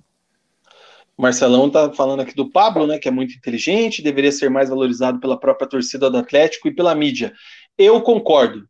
[1.17, 2.99] Marcelão tá falando aqui do Pablo, né?
[2.99, 6.93] Que é muito inteligente, deveria ser mais valorizado pela própria torcida do Atlético e pela
[6.93, 7.33] mídia.
[7.77, 8.67] Eu concordo.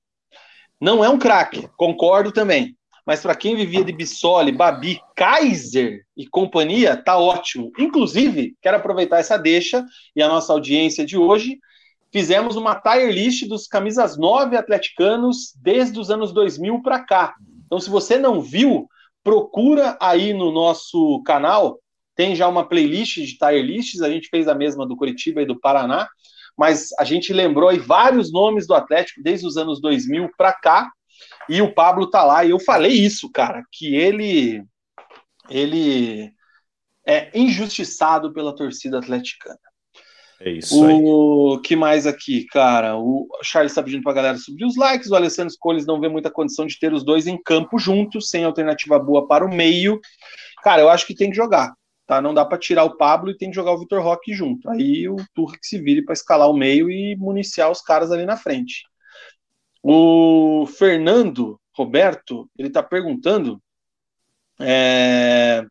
[0.79, 2.77] Não é um craque, concordo também.
[3.05, 7.71] Mas para quem vivia de Bissoli, Babi, Kaiser e companhia, tá ótimo.
[7.77, 9.85] Inclusive, quero aproveitar essa deixa
[10.15, 11.59] e a nossa audiência de hoje
[12.15, 17.35] fizemos uma tire list dos camisas 9 atleticanos desde os anos 2000 para cá.
[17.65, 18.87] Então, se você não viu,
[19.21, 21.77] procura aí no nosso canal.
[22.15, 25.45] Tem já uma playlist de tire lists, a gente fez a mesma do Curitiba e
[25.45, 26.07] do Paraná,
[26.57, 30.89] mas a gente lembrou aí vários nomes do Atlético desde os anos 2000 para cá,
[31.49, 34.63] e o Pablo tá lá, e eu falei isso, cara, que ele
[35.49, 36.31] ele
[37.05, 39.59] é injustiçado pela torcida atleticana.
[40.39, 41.61] É isso o aí.
[41.61, 42.97] que mais aqui, cara?
[42.97, 45.09] O Charles está pedindo para a galera subir os likes.
[45.09, 48.43] O Alessandro Scoles não vê muita condição de ter os dois em campo juntos, sem
[48.43, 49.99] alternativa boa para o meio.
[50.63, 51.73] Cara, eu acho que tem que jogar.
[52.05, 52.21] Tá?
[52.21, 54.69] Não dá para tirar o Pablo e tem que jogar o Vitor Roque junto.
[54.69, 58.37] Aí o Turra se vire para escalar o meio e municiar os caras ali na
[58.37, 58.83] frente.
[59.81, 63.61] O Fernando Roberto, ele está perguntando
[64.59, 65.65] é,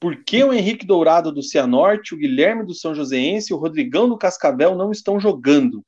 [0.00, 4.08] por que o Henrique Dourado do Cianorte, o Guilherme do São Joséense e o Rodrigão
[4.08, 5.84] do Cascavel não estão jogando?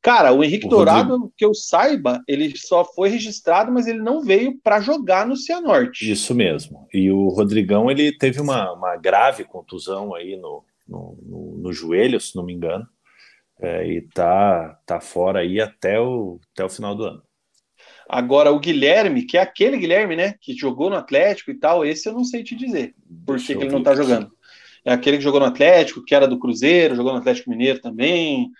[0.00, 1.34] Cara, o Henrique o Dourado, Rodrigo...
[1.36, 6.10] que eu saiba, ele só foi registrado, mas ele não veio para jogar no Cianorte.
[6.10, 6.86] Isso mesmo.
[6.94, 12.20] E o Rodrigão, ele teve uma, uma grave contusão aí no, no, no, no joelho,
[12.20, 12.86] se não me engano,
[13.58, 17.22] é, e tá, tá fora aí até o, até o final do ano.
[18.12, 22.08] Agora, o Guilherme, que é aquele Guilherme, né, que jogou no Atlético e tal, esse
[22.08, 22.92] eu não sei te dizer
[23.24, 24.32] por que, que ele não tá jogando.
[24.84, 28.50] É aquele que jogou no Atlético, que era do Cruzeiro, jogou no Atlético Mineiro também.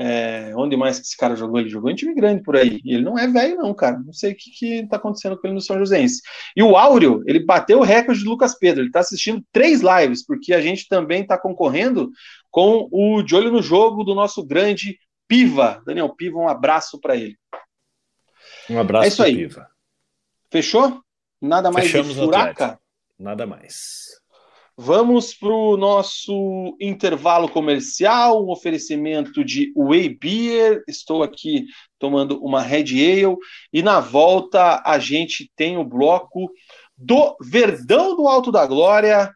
[0.00, 1.58] É, onde mais que esse cara jogou?
[1.58, 2.80] Ele jogou em time grande por aí.
[2.84, 3.98] E ele não é velho, não, cara.
[3.98, 6.20] Não sei o que, que tá acontecendo com ele no São Joséense.
[6.56, 8.82] E o Áureo, ele bateu o recorde de Lucas Pedro.
[8.82, 12.10] Ele tá assistindo três lives, porque a gente também tá concorrendo
[12.50, 15.82] com o De Olho no Jogo do nosso grande Piva.
[15.84, 17.36] Daniel Piva, um abraço para ele.
[18.70, 19.36] Um abraço é isso aí.
[19.36, 19.68] Piva.
[20.50, 21.02] Fechou?
[21.40, 22.80] Nada mais Fechamos de furaca?
[23.18, 24.18] Nada mais.
[24.76, 30.84] Vamos para o nosso intervalo comercial, um oferecimento de Whey Beer.
[30.86, 31.66] Estou aqui
[31.98, 33.36] tomando uma Red Ale.
[33.72, 36.50] E na volta a gente tem o bloco
[36.96, 39.32] do Verdão do Alto da Glória.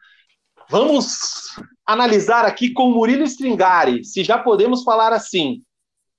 [0.71, 5.63] Vamos analisar aqui com Murilo Stringari se já podemos falar assim.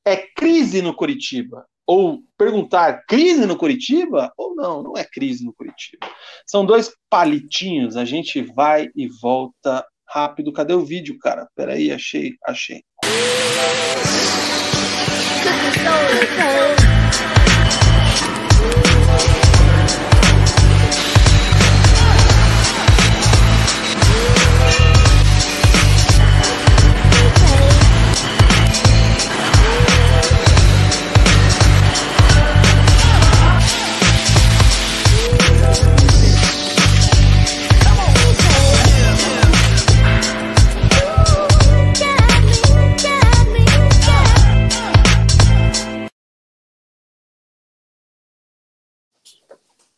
[0.05, 5.54] É crise no Curitiba ou perguntar crise no Curitiba ou não, não é crise no
[5.54, 6.08] Curitiba.
[6.46, 10.54] São dois palitinhos, a gente vai e volta rápido.
[10.54, 11.48] Cadê o vídeo, cara?
[11.56, 12.84] Peraí, achei, achei.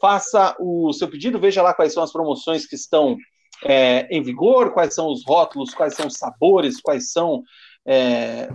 [0.00, 3.16] Faça o seu pedido, veja lá quais são as promoções que estão
[3.64, 7.44] é, em vigor, quais são os rótulos, quais são os sabores, quais são
[7.86, 8.48] é,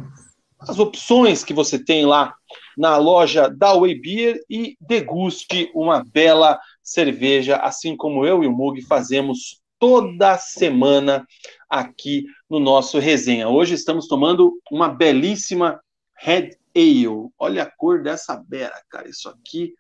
[0.60, 2.34] as opções que você tem lá
[2.78, 8.52] na loja da Way Beer e deguste uma bela cerveja, assim como eu e o
[8.52, 11.26] Mug fazemos toda semana
[11.70, 13.48] aqui no nosso resenha.
[13.48, 15.80] Hoje estamos tomando uma belíssima
[16.16, 17.30] Red Ale.
[17.38, 19.08] Olha a cor dessa bera, cara.
[19.10, 19.74] Isso aqui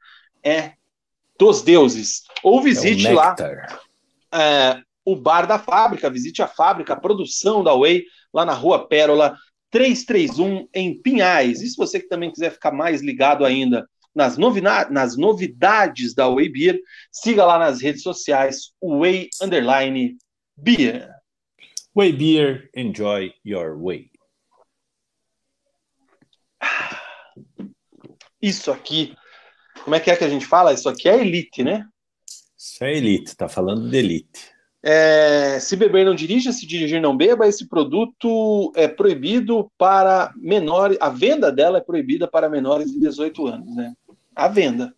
[0.44, 0.74] é
[1.40, 2.24] dos deuses.
[2.44, 3.36] Ou visite é lá
[4.34, 8.06] é, o bar da fábrica, visite a fábrica, a produção da Whey,
[8.36, 9.38] lá na Rua Pérola
[9.72, 11.62] 331, em Pinhais.
[11.62, 14.38] E se você que também quiser ficar mais ligado ainda nas,
[14.90, 16.80] nas novidades da Whey Beer,
[17.10, 20.18] siga lá nas redes sociais, Whey Underline
[20.58, 21.10] Beer.
[21.96, 24.12] Whey Beer, enjoy your way.
[28.42, 29.16] Isso aqui,
[29.84, 30.74] como é que é que a gente fala?
[30.74, 31.88] Isso aqui é elite, né?
[32.58, 34.55] Isso é elite, tá falando de elite.
[34.88, 37.48] É, se beber não dirija, se dirigir não beba.
[37.48, 40.96] Esse produto é proibido para menores.
[41.02, 43.96] A venda dela é proibida para menores de 18 anos, né?
[44.36, 44.96] A venda.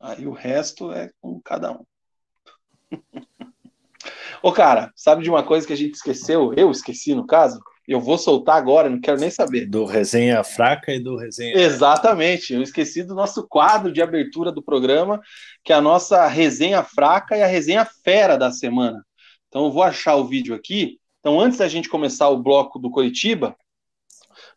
[0.00, 1.84] Aí o resto é com cada um.
[4.42, 6.54] Ô, cara, sabe de uma coisa que a gente esqueceu?
[6.54, 7.60] Eu esqueci, no caso?
[7.86, 9.66] Eu vou soltar agora, não quero nem saber.
[9.66, 11.56] Do resenha fraca e do resenha.
[11.56, 12.52] Exatamente.
[12.52, 15.20] Eu esqueci do nosso quadro de abertura do programa,
[15.62, 19.04] que é a nossa resenha fraca e a resenha fera da semana.
[19.48, 20.98] Então eu vou achar o vídeo aqui.
[21.20, 23.56] Então, antes da gente começar o bloco do Curitiba,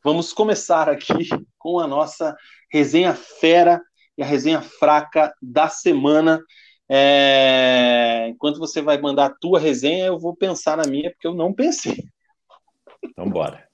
[0.04, 1.14] vamos começar aqui
[1.58, 2.36] com a nossa
[2.72, 3.82] resenha fera
[4.18, 6.42] e a resenha fraca da semana.
[6.90, 8.28] É...
[8.30, 11.54] Enquanto você vai mandar a tua resenha, eu vou pensar na minha, porque eu não
[11.54, 11.98] pensei.
[13.10, 13.68] Então, bora.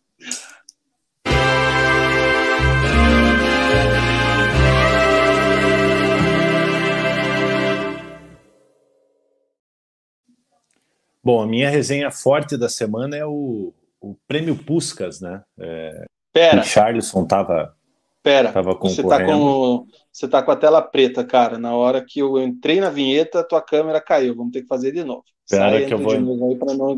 [11.24, 15.44] Bom, a minha resenha forte da semana é o, o Prêmio Puscas, né?
[15.60, 16.62] É, Pera.
[16.62, 17.76] O Charleston tava,
[18.22, 21.58] Pera, tava você tá, com, você tá com a tela preta, cara.
[21.58, 24.36] Na hora que eu entrei na vinheta, tua câmera caiu.
[24.36, 25.24] Vamos ter que fazer de novo.
[25.50, 26.58] Pera Sai, que eu vou...
[26.58, 26.98] Para não,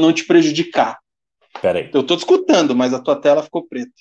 [0.00, 0.98] não te prejudicar.
[1.60, 1.90] Peraí.
[1.92, 3.92] Eu estou escutando, mas a tua tela ficou preta.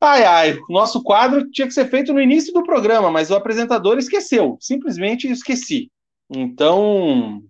[0.00, 3.98] Ai, ai, nosso quadro tinha que ser feito no início do programa, mas o apresentador
[3.98, 5.90] esqueceu, simplesmente esqueci.
[6.30, 7.42] Então,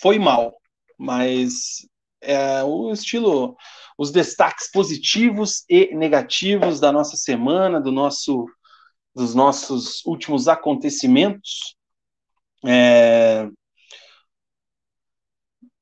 [0.00, 0.54] foi mal.
[0.96, 1.86] Mas
[2.20, 3.56] é, o estilo,
[3.98, 8.46] os destaques positivos e negativos da nossa semana, do nosso,
[9.14, 11.76] dos nossos últimos acontecimentos.
[12.64, 13.48] É,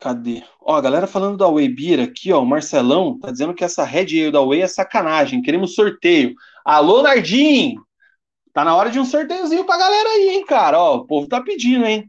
[0.02, 0.42] Cadê?
[0.60, 3.84] Ó, a galera falando da Whey Beer aqui, ó, o Marcelão tá dizendo que essa
[3.84, 6.34] Red Ale da Whey é sacanagem, queremos sorteio.
[6.64, 7.76] Alô, Nardim!
[8.52, 10.76] Tá na hora de um sorteiozinho pra galera aí, hein, cara?
[10.76, 12.04] Ó, o povo tá pedindo, hein?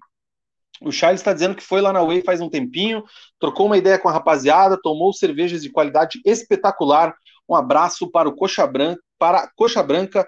[0.82, 3.04] O Charles está dizendo que foi lá na Whey faz um tempinho,
[3.39, 7.14] trocou uma ideia com a rapaziada, tomou cervejas de qualidade espetacular.
[7.48, 10.28] Um abraço para o Coxa Branca, para Coxa Branca,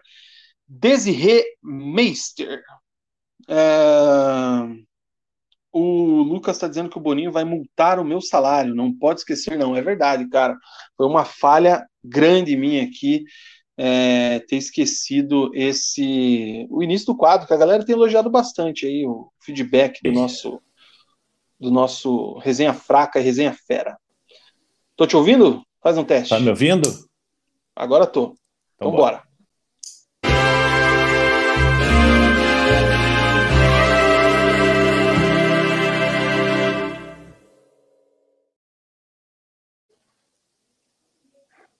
[0.67, 2.61] Desirê Meister.
[3.49, 4.85] É...
[5.77, 8.73] O Lucas está dizendo que o Boninho vai multar o meu salário.
[8.73, 9.75] Não pode esquecer, não.
[9.75, 10.57] É verdade, cara.
[10.95, 13.25] Foi uma falha grande minha aqui
[13.77, 19.05] é, ter esquecido esse o início do quadro, que a galera tem elogiado bastante aí
[19.05, 20.61] o feedback do nosso
[21.59, 23.97] do nosso resenha fraca e resenha fera.
[24.95, 25.61] Tô te ouvindo?
[25.81, 26.29] Faz um teste.
[26.29, 26.87] Tá me ouvindo?
[27.75, 28.35] Agora tô.
[28.75, 29.17] Então, bora.
[29.17, 29.34] bora.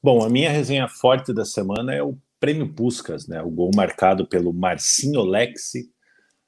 [0.06, 3.41] Bom, a minha resenha forte da semana é o Prêmio Puskas, né?
[3.41, 5.89] O gol marcado pelo Marcinho Lexi.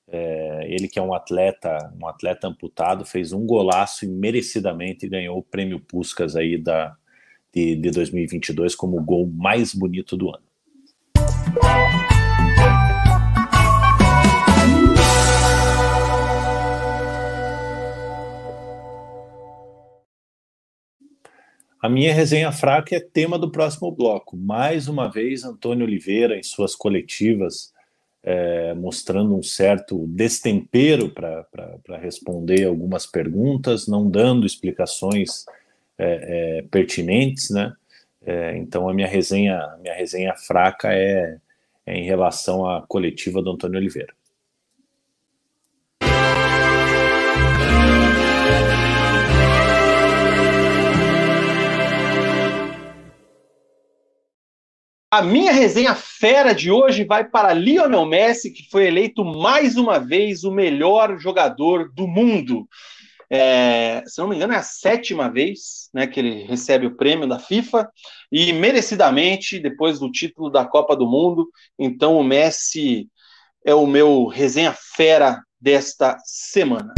[0.08, 5.40] É, ele que é um atleta, um atleta amputado, fez um golaço e merecidamente ganhou
[5.40, 6.96] o Prêmio Puskas aí da,
[7.52, 10.47] de, de 2022 como o gol mais bonito do ano.
[21.80, 24.36] A minha resenha fraca é tema do próximo bloco.
[24.36, 27.72] Mais uma vez, Antônio Oliveira, em suas coletivas,
[28.24, 35.46] é, mostrando um certo destempero para responder algumas perguntas, não dando explicações
[36.00, 37.74] é, é, pertinentes, né?
[38.26, 41.38] É, então a minha resenha, minha resenha fraca é,
[41.86, 44.17] é em relação à coletiva do Antônio Oliveira.
[55.18, 59.98] A minha resenha fera de hoje vai para Lionel Messi, que foi eleito mais uma
[59.98, 62.70] vez o melhor jogador do mundo.
[63.28, 67.28] É, se não me engano, é a sétima vez né, que ele recebe o prêmio
[67.28, 67.90] da FIFA
[68.32, 71.50] e merecidamente, depois do título da Copa do Mundo.
[71.80, 73.10] Então, o Messi
[73.66, 76.94] é o meu resenha fera desta semana.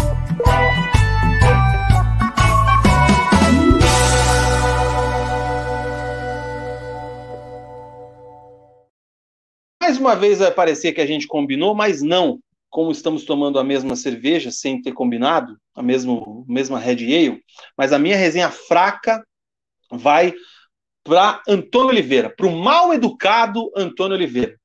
[9.99, 12.39] Uma vez vai parecer que a gente combinou, mas não.
[12.69, 17.43] Como estamos tomando a mesma cerveja sem ter combinado, a mesmo, mesma Red Ale,
[17.75, 19.23] mas a minha resenha fraca
[19.91, 20.33] vai
[21.03, 24.55] para Antônio Oliveira, para o mal educado Antônio Oliveira,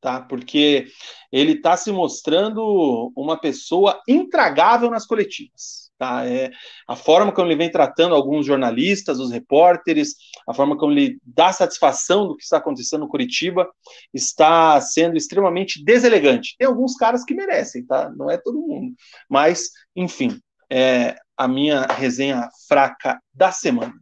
[0.00, 0.22] tá?
[0.22, 0.86] Porque
[1.30, 5.89] ele está se mostrando uma pessoa intragável nas coletivas.
[6.00, 6.26] Tá?
[6.26, 6.50] É,
[6.88, 10.14] a forma como ele vem tratando alguns jornalistas, os repórteres,
[10.48, 13.68] a forma como ele dá satisfação do que está acontecendo no Curitiba
[14.14, 16.56] está sendo extremamente deselegante.
[16.58, 18.10] Tem alguns caras que merecem, tá?
[18.16, 18.94] Não é todo mundo.
[19.28, 20.40] Mas, enfim,
[20.72, 23.92] é a minha resenha fraca da semana.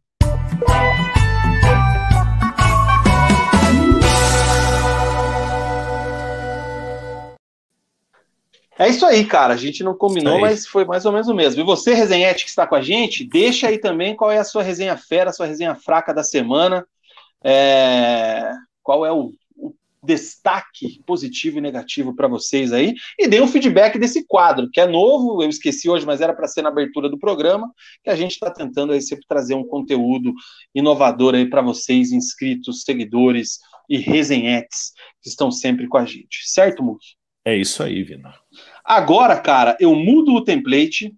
[8.79, 9.53] É isso aí, cara.
[9.53, 11.61] A gente não combinou, mas foi mais ou menos o mesmo.
[11.61, 14.62] E você, resenhete que está com a gente, deixa aí também qual é a sua
[14.62, 16.87] resenha fera, a sua resenha fraca da semana.
[17.43, 18.53] É...
[18.83, 22.95] Qual é o, o, destaque positivo e negativo para vocês aí.
[23.18, 26.47] E dê um feedback desse quadro, que é novo, eu esqueci hoje, mas era para
[26.47, 27.70] ser na abertura do programa,
[28.03, 30.33] que a gente está tentando aí sempre trazer um conteúdo
[30.74, 33.59] inovador aí para vocês, inscritos, seguidores
[33.89, 36.49] e resenhetes que estão sempre com a gente.
[36.49, 37.17] Certo, Muki?
[37.49, 38.34] É isso aí, Vina.
[38.84, 41.16] Agora, cara, eu mudo o template,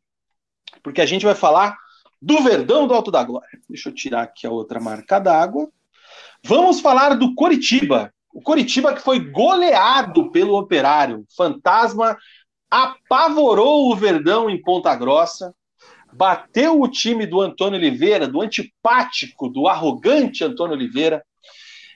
[0.80, 1.76] porque a gente vai falar
[2.22, 3.58] do Verdão do Alto da Glória.
[3.68, 5.68] Deixa eu tirar aqui a outra marca d'água.
[6.44, 8.14] Vamos falar do Coritiba.
[8.32, 11.26] O Coritiba que foi goleado pelo Operário.
[11.36, 12.16] Fantasma
[12.70, 15.52] apavorou o Verdão em Ponta Grossa.
[16.12, 21.24] Bateu o time do Antônio Oliveira, do antipático, do arrogante Antônio Oliveira,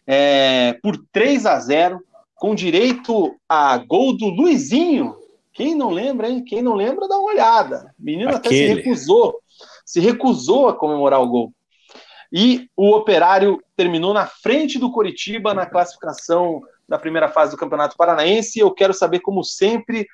[0.04, 2.00] é, por 3 a 0
[2.44, 5.16] com direito a gol do Luizinho.
[5.50, 6.44] Quem não lembra, hein?
[6.44, 7.94] Quem não lembra, dá uma olhada.
[7.98, 8.36] O menino Aquele.
[8.36, 9.40] até se recusou,
[9.82, 11.54] se recusou a comemorar o gol.
[12.30, 17.96] E o Operário terminou na frente do Coritiba na classificação da primeira fase do Campeonato
[17.96, 18.58] Paranaense.
[18.58, 20.06] Eu quero saber, como sempre,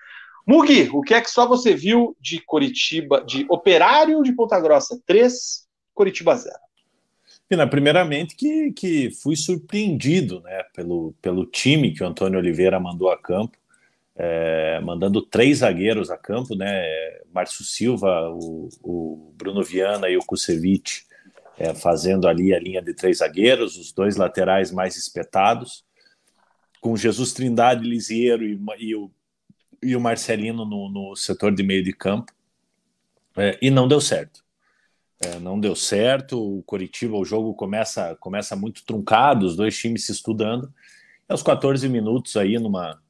[0.47, 4.97] Mugi, o que é que só você viu de Coritiba, de Operário de Ponta Grossa
[5.05, 6.55] 3, Coritiba 0?
[7.51, 13.11] Pina, primeiramente que, que fui surpreendido né, pelo, pelo time que o Antônio Oliveira mandou
[13.11, 13.59] a campo,
[14.15, 16.87] é, mandando três zagueiros a campo, né,
[17.35, 21.05] Márcio Silva, o, o Bruno Viana e o Kusevich
[21.59, 25.85] é, fazendo ali a linha de três zagueiros, os dois laterais mais espetados,
[26.81, 29.11] com Jesus Trindade, Lisiero e, e, o,
[29.83, 32.33] e o Marcelino no, no setor de meio de campo,
[33.37, 34.45] é, e não deu certo.
[35.23, 36.59] É, não deu certo.
[36.59, 40.73] O Coritiba, o jogo começa, começa muito truncado, os dois times se estudando.
[41.29, 43.01] E aos 14 minutos aí, numa,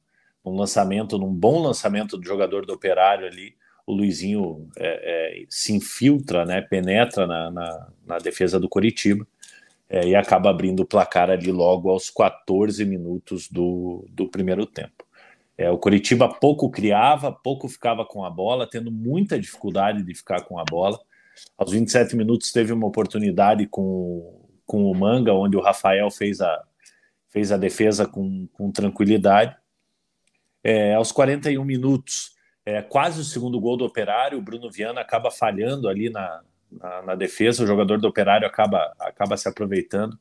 [0.45, 3.55] num lançamento, num bom lançamento do jogador do Operário ali,
[3.85, 9.25] o Luizinho é, é, se infiltra, né, penetra na, na, na defesa do Coritiba
[9.89, 15.05] é, e acaba abrindo o placar ali logo aos 14 minutos do, do primeiro tempo.
[15.57, 20.43] É, o Coritiba pouco criava, pouco ficava com a bola, tendo muita dificuldade de ficar
[20.43, 20.99] com a bola.
[21.57, 26.63] Aos 27 minutos teve uma oportunidade com, com o Manga, onde o Rafael fez a,
[27.29, 29.55] fez a defesa com, com tranquilidade.
[30.63, 35.31] É, aos 41 minutos, é, quase o segundo gol do Operário, o Bruno Viana acaba
[35.31, 40.17] falhando ali na, na, na defesa, o jogador do Operário acaba, acaba se aproveitando,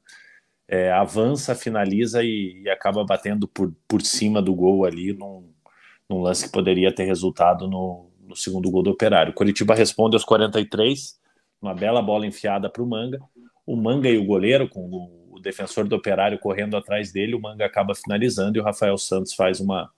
[0.66, 5.52] é, avança, finaliza e, e, acaba batendo por, por cima do gol ali num,
[6.08, 9.32] num lance que poderia ter resultado no, no segundo gol do Operário.
[9.32, 11.18] O Curitiba responde aos 43,
[11.60, 13.20] uma bela bola enfiada para o Manga.
[13.66, 17.40] O Manga e o goleiro, com o, o defensor do Operário correndo atrás dele, o
[17.40, 19.90] Manga acaba finalizando e o Rafael Santos faz uma,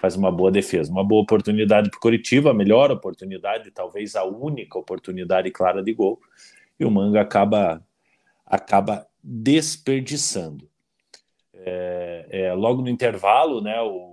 [0.00, 0.90] faz uma boa defesa.
[0.90, 5.92] Uma boa oportunidade para o Curitiba, a melhor oportunidade, talvez a única oportunidade clara de
[5.92, 6.20] gol.
[6.78, 7.82] E o Manga acaba,
[8.46, 10.68] acaba desperdiçando.
[11.52, 14.09] É, é, logo no intervalo, né, o,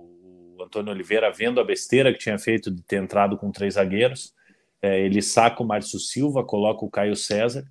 [0.64, 4.34] Antônio Oliveira, vendo a besteira que tinha feito de ter entrado com três zagueiros,
[4.80, 7.64] é, ele saca o Márcio Silva, coloca o Caio César.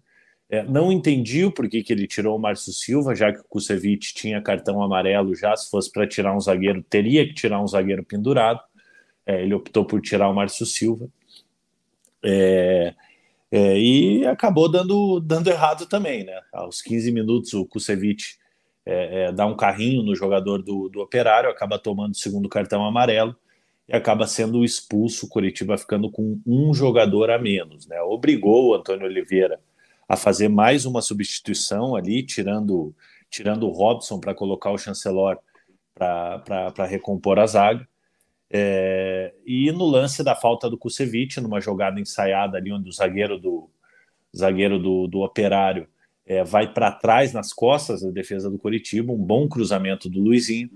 [0.50, 4.14] É, não entendi o porquê que ele tirou o Márcio Silva, já que o Kusevich
[4.14, 8.04] tinha cartão amarelo já, se fosse para tirar um zagueiro, teria que tirar um zagueiro
[8.04, 8.62] pendurado.
[9.26, 11.10] É, ele optou por tirar o Márcio Silva.
[12.24, 12.94] É,
[13.52, 16.42] é, e acabou dando, dando errado também, né?
[16.52, 18.38] Aos 15 minutos, o Kusevich
[18.90, 22.86] é, é, dá um carrinho no jogador do, do Operário, acaba tomando o segundo cartão
[22.86, 23.36] amarelo
[23.86, 27.86] e acaba sendo expulso, o Curitiba ficando com um jogador a menos.
[27.86, 28.02] Né?
[28.02, 29.60] Obrigou o Antônio Oliveira
[30.08, 32.96] a fazer mais uma substituição ali, tirando,
[33.30, 35.38] tirando o Robson para colocar o Chancelor
[35.94, 37.86] para recompor a zaga.
[38.50, 43.38] É, e no lance da falta do Kusevich, numa jogada ensaiada ali, onde o zagueiro
[43.38, 43.70] do,
[44.34, 45.90] zagueiro do, do Operário
[46.28, 50.70] é, vai para trás nas costas da defesa do Coritiba, um bom cruzamento do Luizinho.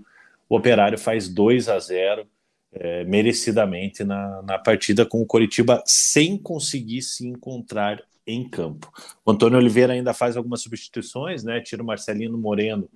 [0.48, 2.26] o Operário faz 2 a 0
[2.73, 8.90] é, merecidamente na, na partida com o Coritiba sem conseguir se encontrar em campo.
[9.26, 11.60] O Antônio Oliveira ainda faz algumas substituições, né?
[11.60, 12.90] Tira o Marcelino Moreno,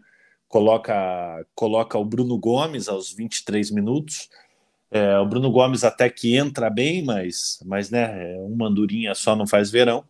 [0.47, 4.29] coloca, coloca o Bruno Gomes aos 23 minutos.
[4.89, 9.45] É, o Bruno Gomes até que entra bem, mas, mas né, uma andorinha só não
[9.45, 10.05] faz verão.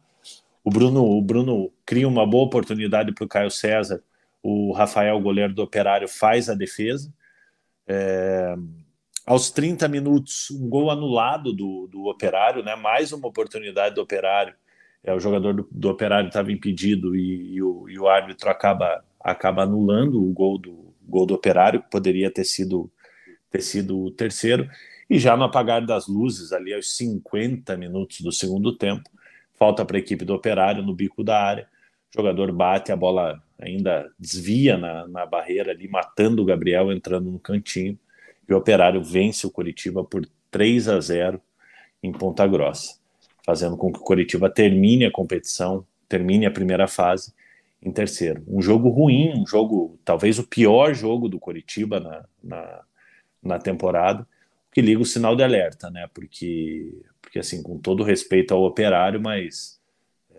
[0.65, 4.03] O Bruno, o Bruno cria uma boa oportunidade para o Caio César.
[4.43, 7.13] O Rafael, goleiro do Operário, faz a defesa.
[7.87, 8.55] É,
[9.25, 12.75] aos 30 minutos, um gol anulado do, do Operário, né?
[12.75, 14.53] mais uma oportunidade do Operário
[15.05, 19.05] é, o jogador do, do Operário estava impedido e, e, o, e, o, árbitro acaba,
[19.19, 22.91] acaba anulando o gol do, gol do Operário, que poderia ter sido,
[23.51, 24.67] ter sido o terceiro.
[25.07, 29.07] E já no apagar das luzes, ali aos 50 minutos do segundo tempo,
[29.57, 31.67] falta para a equipe do Operário no bico da área.
[32.13, 37.31] O jogador bate, a bola ainda desvia na, na barreira ali, matando o Gabriel, entrando
[37.31, 37.97] no cantinho.
[38.47, 41.41] E o Operário vence o Curitiba por 3 a 0
[42.03, 43.05] em Ponta Grossa
[43.45, 47.31] fazendo com que o Coritiba termine a competição, termine a primeira fase
[47.81, 48.43] em terceiro.
[48.47, 52.81] Um jogo ruim, um jogo, talvez o pior jogo do Coritiba na, na,
[53.43, 54.27] na temporada,
[54.75, 56.05] que liga o sinal de alerta, né?
[56.13, 59.79] Porque, porque assim, com todo respeito ao operário, mas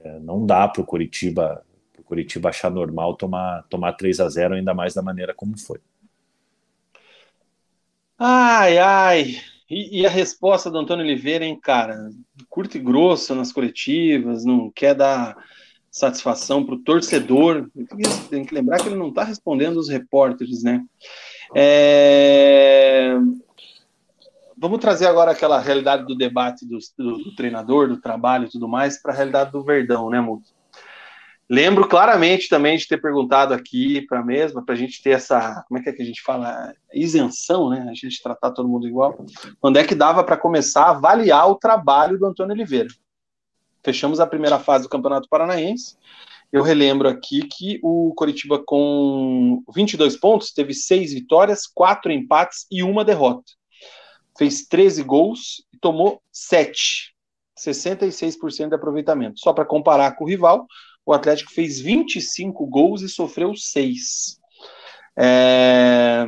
[0.04, 1.64] é, não dá para o Coritiba,
[1.98, 5.80] o Coritiba achar normal tomar, tomar 3 a 0 ainda mais da maneira como foi.
[8.18, 9.36] Ai, ai,
[9.70, 12.10] e, e, a resposta do Antônio Oliveira, hein, cara?
[12.50, 15.34] Curto e grosso nas coletivas, não quer dar
[15.90, 17.70] satisfação para o torcedor.
[18.28, 20.84] Tem que lembrar que ele não está respondendo os repórteres, né?
[21.54, 23.16] É...
[24.58, 28.66] Vamos trazer agora aquela realidade do debate do, do, do treinador, do trabalho e tudo
[28.66, 30.56] mais, para a realidade do Verdão, né, Muto?
[31.48, 35.62] Lembro claramente também de ter perguntado aqui para a mesma, para a gente ter essa,
[35.68, 37.86] como é que, é que a gente fala, isenção, né?
[37.88, 39.24] A gente tratar todo mundo igual.
[39.60, 42.88] Quando é que dava para começar a avaliar o trabalho do Antônio Oliveira?
[43.84, 45.96] Fechamos a primeira fase do Campeonato Paranaense.
[46.52, 52.82] Eu relembro aqui que o Coritiba, com 22 pontos, teve seis vitórias, quatro empates e
[52.82, 53.52] uma derrota.
[54.38, 57.14] Fez 13 gols e tomou 7.
[57.58, 59.40] 66% de aproveitamento.
[59.40, 60.66] Só para comparar com o rival,
[61.04, 64.38] o Atlético fez 25 gols e sofreu 6.
[65.18, 66.26] É...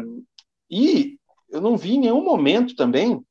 [0.70, 1.18] E
[1.50, 3.22] eu não vi em nenhum momento também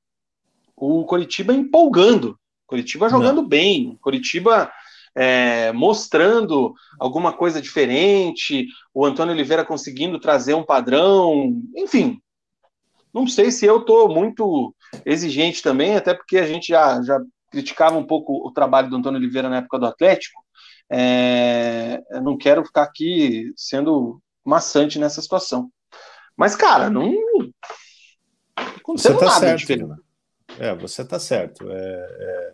[0.75, 2.37] o Coritiba empolgando,
[2.67, 3.47] Coritiba jogando não.
[3.47, 4.71] bem, Coritiba
[5.15, 12.21] é, mostrando alguma coisa diferente, o Antônio Oliveira conseguindo trazer um padrão, enfim.
[13.17, 17.19] Não sei se eu estou muito exigente também, até porque a gente já, já
[17.49, 20.39] criticava um pouco o trabalho do Antônio Oliveira na época do Atlético,
[20.87, 25.71] é, eu não quero ficar aqui sendo maçante nessa situação.
[26.37, 27.11] Mas, cara, não,
[28.85, 29.95] você tá nada certo?
[30.59, 31.71] É, você tá certo.
[31.71, 32.53] É, é,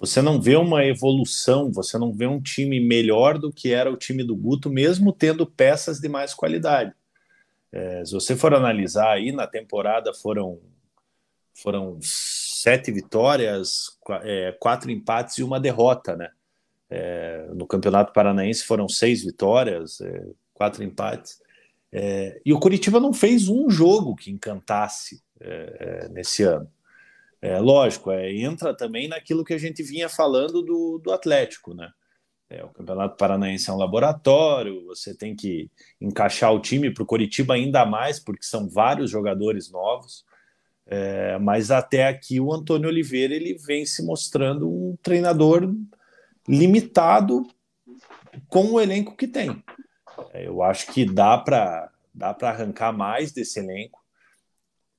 [0.00, 3.96] você não vê uma evolução, você não vê um time melhor do que era o
[3.96, 6.92] time do Guto, mesmo tendo peças de mais qualidade.
[7.74, 10.60] É, se você for analisar aí, na temporada foram,
[11.52, 16.30] foram sete vitórias, é, quatro empates e uma derrota, né?
[16.88, 21.40] É, no Campeonato Paranaense foram seis vitórias, é, quatro empates.
[21.90, 26.70] É, e o Curitiba não fez um jogo que encantasse é, é, nesse ano.
[27.42, 31.90] É, lógico, entra também naquilo que a gente vinha falando do, do Atlético, né?
[32.62, 35.70] O Campeonato Paranaense é um laboratório, você tem que
[36.00, 40.24] encaixar o time para o Curitiba ainda mais, porque são vários jogadores novos.
[41.40, 45.74] mas até aqui o Antônio Oliveira ele vem se mostrando um treinador
[46.46, 47.46] limitado
[48.48, 49.62] com o elenco que tem.
[50.32, 54.00] É, eu acho que dá para dá para arrancar mais desse elenco.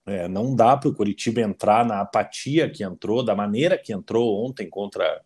[0.06, 4.46] É, não dá para o Curitiba entrar na apatia que entrou, da maneira que entrou
[4.46, 5.22] ontem contra,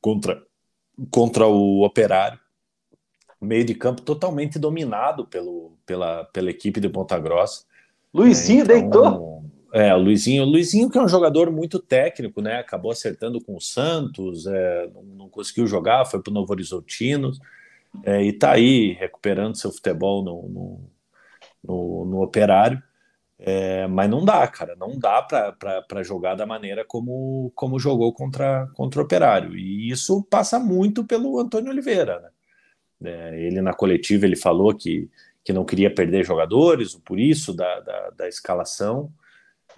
[0.00, 0.46] contra,
[1.10, 2.38] contra o Operário.
[3.40, 7.64] Meio de campo totalmente dominado pelo, pela, pela equipe de Ponta Grossa.
[8.12, 9.38] Luizinho é, então, deitou.
[9.72, 12.58] É, o Luizinho, Luizinho que é um jogador muito técnico, né?
[12.58, 17.32] Acabou acertando com o Santos, é, não, não, conseguiu jogar, foi para o Novo Horizontino
[18.02, 20.80] é, e está aí recuperando seu futebol no, no,
[21.62, 22.82] no, no Operário.
[23.40, 28.66] É, mas não dá, cara, não dá para jogar da maneira como, como jogou contra,
[28.74, 29.56] contra o Operário.
[29.56, 32.30] E isso passa muito pelo Antônio Oliveira, né?
[33.04, 35.08] É, ele na coletiva ele falou que,
[35.44, 39.12] que não queria perder jogadores, por isso da, da, da escalação.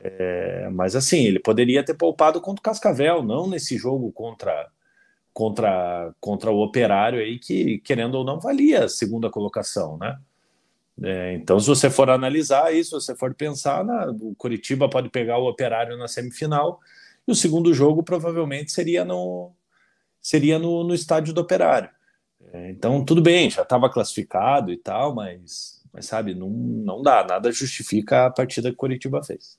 [0.03, 4.71] É, mas assim, ele poderia ter poupado contra o Cascavel, não nesse jogo contra
[5.33, 10.19] contra contra o Operário aí que querendo ou não valia a segunda colocação, né?
[11.03, 15.09] É, então, se você for analisar isso, se você for pensar, na, o Curitiba pode
[15.09, 16.79] pegar o Operário na semifinal
[17.27, 19.53] e o segundo jogo provavelmente seria no,
[20.21, 21.89] seria no, no estádio do Operário.
[22.53, 27.25] É, então, tudo bem, já estava classificado e tal, mas, mas sabe, não, não dá,
[27.25, 29.59] nada justifica a partida que o Curitiba fez.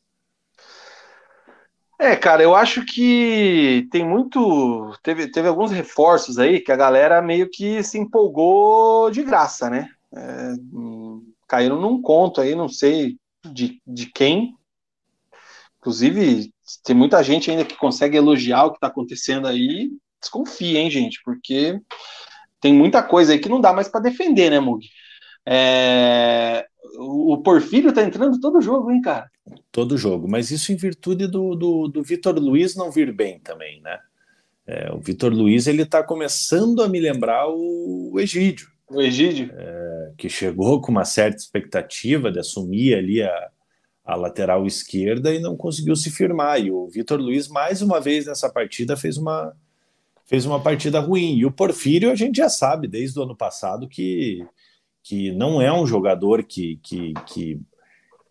[2.00, 4.92] É, cara, eu acho que tem muito.
[5.04, 9.88] Teve, teve alguns reforços aí que a galera meio que se empolgou de graça, né?
[10.12, 10.54] É,
[11.52, 14.56] caíram num conto aí, não sei de, de quem.
[15.80, 16.50] Inclusive,
[16.86, 19.92] tem muita gente ainda que consegue elogiar o que está acontecendo aí.
[20.22, 21.20] Desconfia, hein, gente?
[21.26, 21.78] Porque
[22.62, 24.88] tem muita coisa aí que não dá mais para defender, né, Mug?
[25.46, 26.66] É,
[26.98, 29.30] o Porfírio tá entrando todo jogo, hein, cara?
[29.74, 33.82] Todo jogo, mas isso em virtude do, do, do Vitor Luiz não vir bem também,
[33.82, 34.00] né?
[34.66, 38.71] É, o Vitor Luiz ele tá começando a me lembrar o, o Egídio.
[38.94, 39.52] O Egídio?
[39.56, 43.50] É, que chegou com uma certa expectativa de assumir ali a,
[44.04, 46.60] a lateral esquerda e não conseguiu se firmar.
[46.60, 49.56] E o Vitor Luiz, mais uma vez nessa partida, fez uma,
[50.26, 51.38] fez uma partida ruim.
[51.38, 54.46] E o Porfírio, a gente já sabe desde o ano passado que
[55.04, 57.60] que não é um jogador que, que, que,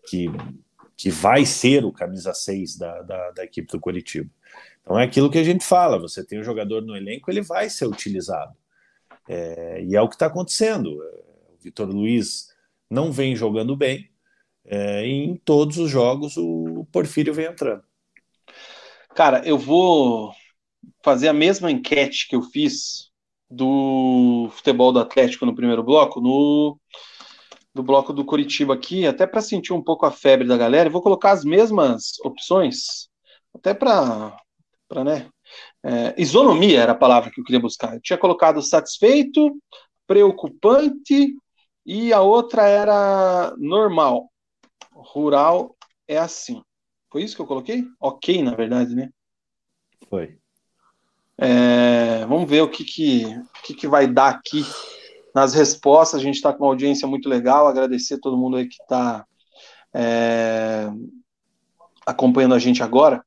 [0.07, 0.27] que,
[0.95, 4.29] que vai ser o camisa 6 da, da, da equipe do Curitiba.
[4.81, 7.69] Então é aquilo que a gente fala: você tem um jogador no elenco, ele vai
[7.69, 8.55] ser utilizado.
[9.27, 10.89] É, e é o que está acontecendo.
[10.89, 12.47] O Vitor Luiz
[12.89, 14.09] não vem jogando bem,
[14.65, 17.83] é, em todos os jogos o Porfírio vem entrando.
[19.15, 20.33] Cara, eu vou
[21.03, 23.11] fazer a mesma enquete que eu fiz
[23.49, 26.79] do futebol do Atlético no primeiro bloco, no
[27.73, 30.91] do bloco do Curitiba aqui, até para sentir um pouco a febre da galera, eu
[30.91, 33.07] vou colocar as mesmas opções,
[33.55, 34.35] até para
[35.05, 35.29] né,
[35.83, 37.95] é, isonomia era a palavra que eu queria buscar.
[37.95, 39.57] Eu tinha colocado satisfeito,
[40.05, 41.35] preocupante
[41.85, 44.29] e a outra era normal.
[44.93, 45.75] Rural
[46.07, 46.61] é assim.
[47.11, 47.83] Foi isso que eu coloquei?
[47.99, 49.09] Ok, na verdade, né?
[50.09, 50.37] Foi.
[51.37, 54.63] É, vamos ver o que, que, o que, que vai dar aqui
[55.33, 56.19] nas respostas.
[56.19, 57.67] A gente está com uma audiência muito legal.
[57.67, 59.25] Agradecer a todo mundo aí que está
[59.93, 60.87] é,
[62.05, 63.25] acompanhando a gente agora.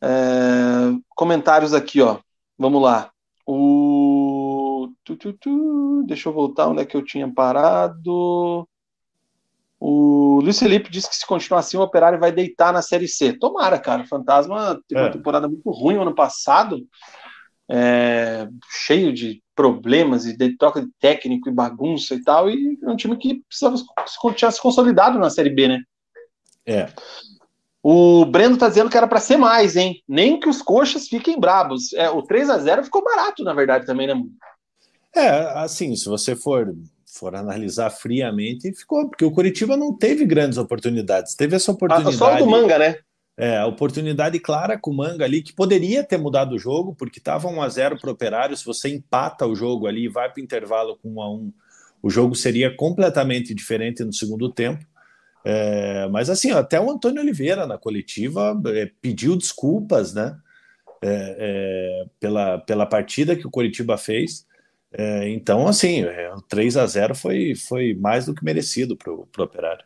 [0.00, 2.18] É, comentários aqui, ó.
[2.56, 3.10] Vamos lá.
[3.44, 4.92] O.
[5.02, 8.68] Tu, tu, tu, deixa eu voltar onde é que eu tinha parado.
[9.80, 13.32] O Luiz Felipe disse que se continuar assim, o Operário vai deitar na Série C.
[13.32, 14.02] Tomara, cara.
[14.02, 15.04] O Fantasma teve é.
[15.04, 16.86] uma temporada muito ruim no ano passado
[17.68, 22.88] é, cheio de problemas e de troca de técnico e bagunça e tal, e é
[22.88, 23.76] um time que precisava
[24.34, 25.80] tinha se consolidado na Série B, né?
[26.64, 26.86] É.
[27.88, 30.02] O Breno tá dizendo que era para ser mais, hein?
[30.08, 31.92] Nem que os coxas fiquem brabos.
[31.92, 34.20] É, o 3 a 0 ficou barato, na verdade, também, né?
[35.14, 35.28] É,
[35.60, 36.74] assim, se você for
[37.06, 41.36] for analisar friamente, ficou, porque o Curitiba não teve grandes oportunidades.
[41.36, 42.16] Teve essa oportunidade.
[42.16, 42.96] Ah, só o do Manga, né?
[43.38, 47.20] É, a oportunidade clara com o Manga ali, que poderia ter mudado o jogo, porque
[47.20, 48.56] estava 1 a 0 para o Operário.
[48.56, 51.52] Se você empata o jogo ali e vai para o intervalo com 1 a 1
[52.02, 54.84] o jogo seria completamente diferente no segundo tempo.
[55.48, 60.36] É, mas assim, até o Antônio Oliveira na coletiva é, pediu desculpas, né?
[61.00, 64.44] É, é pela, pela partida que o Coritiba fez.
[64.92, 69.12] É, então, assim, é, o 3 a 0 foi, foi mais do que merecido para
[69.12, 69.84] o Operário.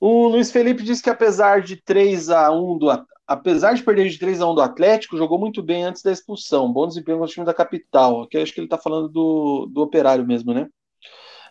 [0.00, 2.90] O Luiz Felipe disse que apesar de 3 a 1 do
[3.28, 6.72] apesar de perder de 3 a 1 do Atlético, jogou muito bem antes da expulsão.
[6.72, 8.22] Bom desempenho no time da capital.
[8.22, 10.68] Aqui acho que ele está falando do, do operário mesmo, né?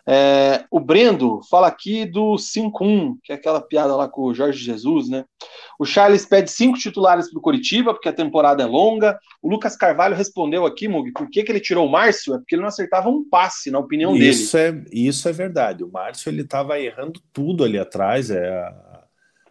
[0.06, 4.62] É, o Brendo fala aqui do 5-1, que é aquela piada lá com o Jorge
[4.62, 5.24] Jesus, né?
[5.78, 9.18] O Charles pede cinco titulares para o Curitiba, porque a temporada é longa.
[9.40, 12.34] O Lucas Carvalho respondeu aqui, Mug, por que, que ele tirou o Márcio?
[12.34, 14.84] É porque ele não acertava um passe, na opinião isso dele.
[14.86, 15.82] É, isso é verdade.
[15.82, 19.04] O Márcio ele estava errando tudo ali atrás, é a,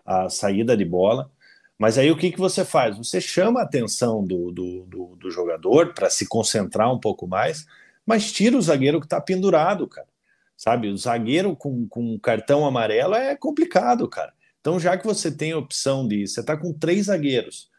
[0.05, 1.31] a, saída de bola.
[1.79, 2.95] Mas aí o que, que você faz?
[2.95, 7.65] Você chama a atenção do, do, do, do jogador para se concentrar um pouco mais,
[8.05, 10.12] mas tira o zagueiro que está pendurado, cara
[10.55, 10.89] sabe?
[10.89, 14.33] O zagueiro com, com cartão amarelo é complicado, cara.
[14.59, 16.25] Então, já que você tem a opção de.
[16.25, 17.69] Você está com três zagueiros,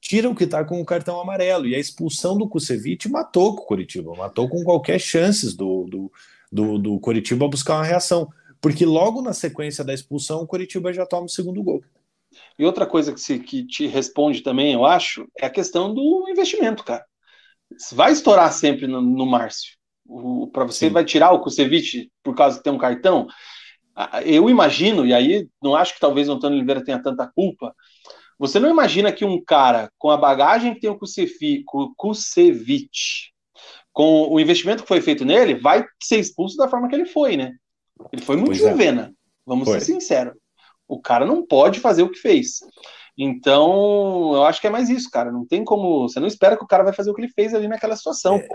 [0.00, 1.66] tira o que está com o cartão amarelo.
[1.66, 6.12] E a expulsão do Kusevich matou com o Curitiba, matou com qualquer chances do, do,
[6.50, 8.28] do, do Curitiba buscar uma reação.
[8.60, 11.84] Porque logo na sequência da expulsão, o Curitiba já toma o segundo gol.
[12.58, 16.26] E outra coisa que, se, que te responde também, eu acho, é a questão do
[16.28, 17.04] investimento, cara.
[17.92, 19.76] Vai estourar sempre no, no Márcio
[20.52, 20.92] para você Sim.
[20.92, 23.26] vai tirar o Kusevich por causa de ter um cartão?
[24.24, 27.74] Eu imagino, e aí não acho que talvez o Antônio Oliveira tenha tanta culpa.
[28.38, 31.64] Você não imagina que um cara com a bagagem que tem o Kusevich,
[33.92, 37.36] com o investimento que foi feito nele, vai ser expulso da forma que ele foi,
[37.36, 37.52] né?
[38.12, 38.70] Ele foi muito pois é.
[38.70, 39.10] juvena, é.
[39.46, 39.78] vamos foi.
[39.78, 40.34] ser sinceros.
[40.88, 42.58] O cara não pode fazer o que fez.
[43.16, 45.30] Então, eu acho que é mais isso, cara.
[45.30, 46.08] Não tem como.
[46.08, 48.36] Você não espera que o cara vai fazer o que ele fez ali naquela situação,
[48.36, 48.40] é.
[48.40, 48.48] É.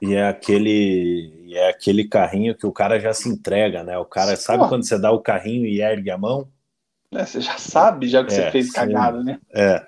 [0.00, 3.96] E é aquele é aquele carrinho que o cara já se entrega, né?
[3.98, 4.68] O cara sabe Pô.
[4.68, 6.48] quando você dá o carrinho e ergue a mão?
[7.12, 8.72] É, você já sabe, já que é, você fez sim.
[8.72, 9.38] cagada, né?
[9.54, 9.86] É.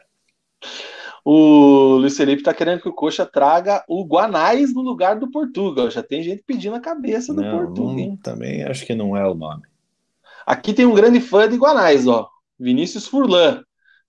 [1.25, 5.91] O Luiz Felipe tá querendo que o Coxa traga o Guanais no lugar do Portugal.
[5.91, 8.19] Já tem gente pedindo a cabeça do não, Portugal.
[8.23, 9.63] também acho que não é o nome.
[10.47, 12.31] Aqui tem um grande fã de Guanais, ó.
[12.59, 13.63] Vinícius Furlan.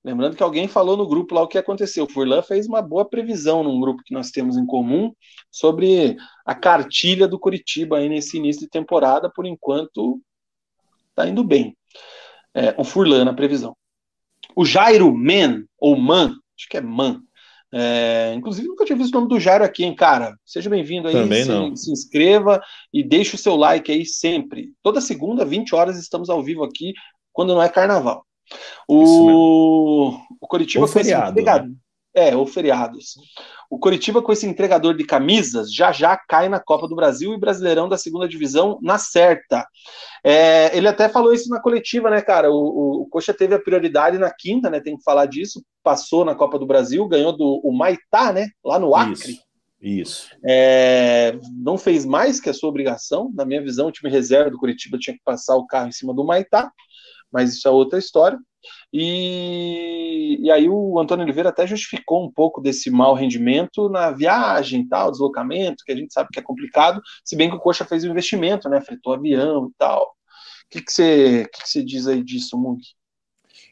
[0.03, 2.05] Lembrando que alguém falou no grupo lá o que aconteceu.
[2.05, 5.13] O Furlan fez uma boa previsão num grupo que nós temos em comum
[5.51, 6.15] sobre
[6.45, 9.29] a cartilha do Curitiba aí nesse início de temporada.
[9.29, 10.21] Por enquanto,
[11.13, 11.75] tá indo bem.
[12.53, 13.75] É, o Furlan na previsão.
[14.55, 17.21] O Jairo Man, ou Man, acho que é Man.
[17.71, 20.35] É, inclusive, nunca tinha visto o nome do Jairo aqui, hein, cara?
[20.45, 21.13] Seja bem-vindo aí.
[21.13, 21.75] Também se, não.
[21.75, 22.61] se inscreva
[22.91, 24.73] e deixe o seu like aí sempre.
[24.81, 26.93] Toda segunda, 20 horas, estamos ao vivo aqui,
[27.31, 28.25] quando não é carnaval.
[28.87, 31.71] O, o Curitiba foi feriado, né?
[32.13, 33.15] É, ou feriados.
[33.69, 37.39] O Coritiba, com esse entregador de camisas, já já cai na Copa do Brasil e
[37.39, 39.67] Brasileirão da segunda divisão na certa.
[40.23, 42.49] É, ele até falou isso na coletiva, né, cara?
[42.51, 44.79] O, o, o, Coxa teve a prioridade na quinta, né?
[44.79, 45.63] Tem que falar disso.
[45.83, 48.47] Passou na Copa do Brasil, ganhou do o Maitá, né?
[48.65, 49.33] Lá no Acre.
[49.33, 49.49] Isso.
[49.81, 50.29] Isso.
[50.45, 53.31] É, não fez mais que a sua obrigação.
[53.33, 56.13] Na minha visão, o time reserva do Curitiba tinha que passar o carro em cima
[56.13, 56.71] do Maitá,
[57.31, 58.37] mas isso é outra história.
[58.91, 64.87] E, e aí o Antônio Oliveira até justificou um pouco desse mau rendimento na viagem
[64.87, 68.03] tal, deslocamento, que a gente sabe que é complicado, se bem que o Coxa fez
[68.03, 68.81] o investimento, né?
[68.81, 70.03] Fretou avião e tal.
[70.03, 72.81] O que, que, você, que, que você diz aí disso, Mug?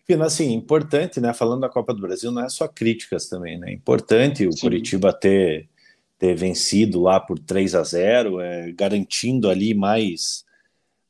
[0.06, 1.34] Pina, assim, importante, né?
[1.34, 3.74] Falando da Copa do Brasil, não é só críticas também, né?
[3.74, 4.62] Importante o Sim.
[4.62, 5.70] Curitiba ter,
[6.18, 10.46] ter vencido lá por 3 a 0 é, garantindo ali mais,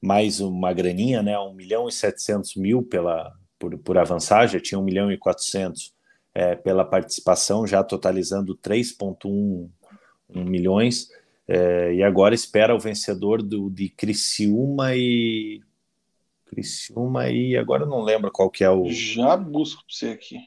[0.02, 1.38] mais uma graninha, né?
[1.38, 5.94] 1 milhão e 700 mil pela, por, por avançar, já tinha 1 milhão e 400
[6.34, 9.69] é, pela participação, já totalizando 3,1
[10.30, 11.10] milhões,
[11.48, 15.61] é, e agora espera o vencedor do, de Criciúma e.
[16.45, 18.90] Criciúma e agora não lembro qual que é o.
[18.90, 20.40] Já busco para você aqui.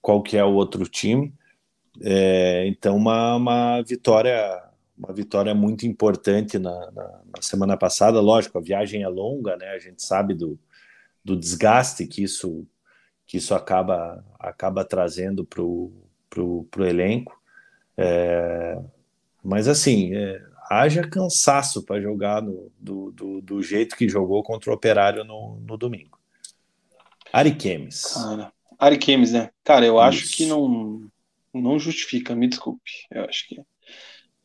[0.00, 1.32] Qual que é o outro time.
[2.00, 4.67] É, então, uma, uma vitória
[4.98, 8.20] uma vitória muito importante na, na, na, semana passada.
[8.20, 9.68] Lógico, a viagem é longa, né?
[9.68, 10.58] A gente sabe do,
[11.24, 12.66] do desgaste que isso
[13.26, 17.40] que isso acaba acaba trazendo para o elenco.
[17.96, 18.80] É,
[19.44, 24.70] mas assim, é, haja cansaço para jogar no, do, do, do, jeito que jogou contra
[24.70, 26.18] o Operário no, no domingo.
[27.32, 28.14] Ariquemes.
[28.14, 29.50] Cara, Ariquemes, né?
[29.62, 30.02] Cara, eu isso.
[30.02, 31.06] acho que não,
[31.52, 32.90] não justifica, me desculpe.
[33.10, 33.60] Eu acho que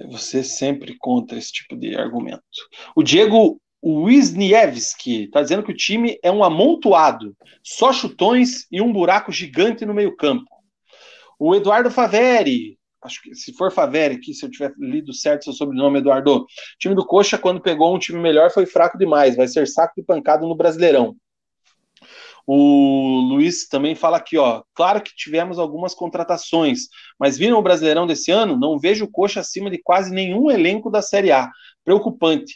[0.09, 2.41] você sempre contra esse tipo de argumento.
[2.95, 8.93] O Diego Wisniewski está dizendo que o time é um amontoado, só chutões e um
[8.93, 10.49] buraco gigante no meio-campo.
[11.37, 15.53] O Eduardo Faveri, acho que se for Faveri aqui, se eu tiver lido certo seu
[15.53, 16.45] sobrenome, Eduardo, o
[16.79, 20.03] time do Coxa, quando pegou um time melhor, foi fraco demais, vai ser saco de
[20.03, 21.15] pancada no Brasileirão.
[22.45, 24.63] O Luiz também fala aqui, ó.
[24.73, 26.87] Claro que tivemos algumas contratações,
[27.17, 28.59] mas viram o Brasileirão desse ano?
[28.59, 31.49] Não vejo o Coxa acima de quase nenhum elenco da Série A.
[31.85, 32.55] Preocupante.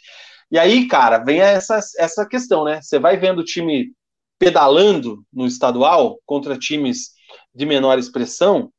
[0.50, 2.80] E aí, cara, vem essa, essa questão, né?
[2.82, 3.92] Você vai vendo o time
[4.38, 7.10] pedalando no estadual contra times
[7.54, 8.70] de menor expressão,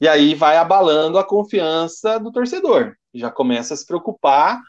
[0.00, 2.94] e aí vai abalando a confiança do torcedor.
[3.14, 4.60] Já começa a se preocupar.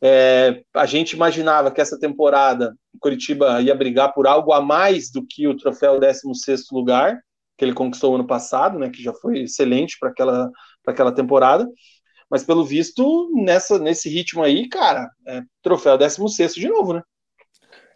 [0.00, 5.10] É, a gente imaginava que essa temporada o Curitiba ia brigar por algo a mais
[5.10, 7.20] do que o troféu 16 lugar,
[7.56, 10.50] que ele conquistou ano passado, né, que já foi excelente para aquela,
[10.86, 11.68] aquela temporada.
[12.30, 17.02] Mas pelo visto, nessa, nesse ritmo aí, cara, é troféu 16 de novo, né?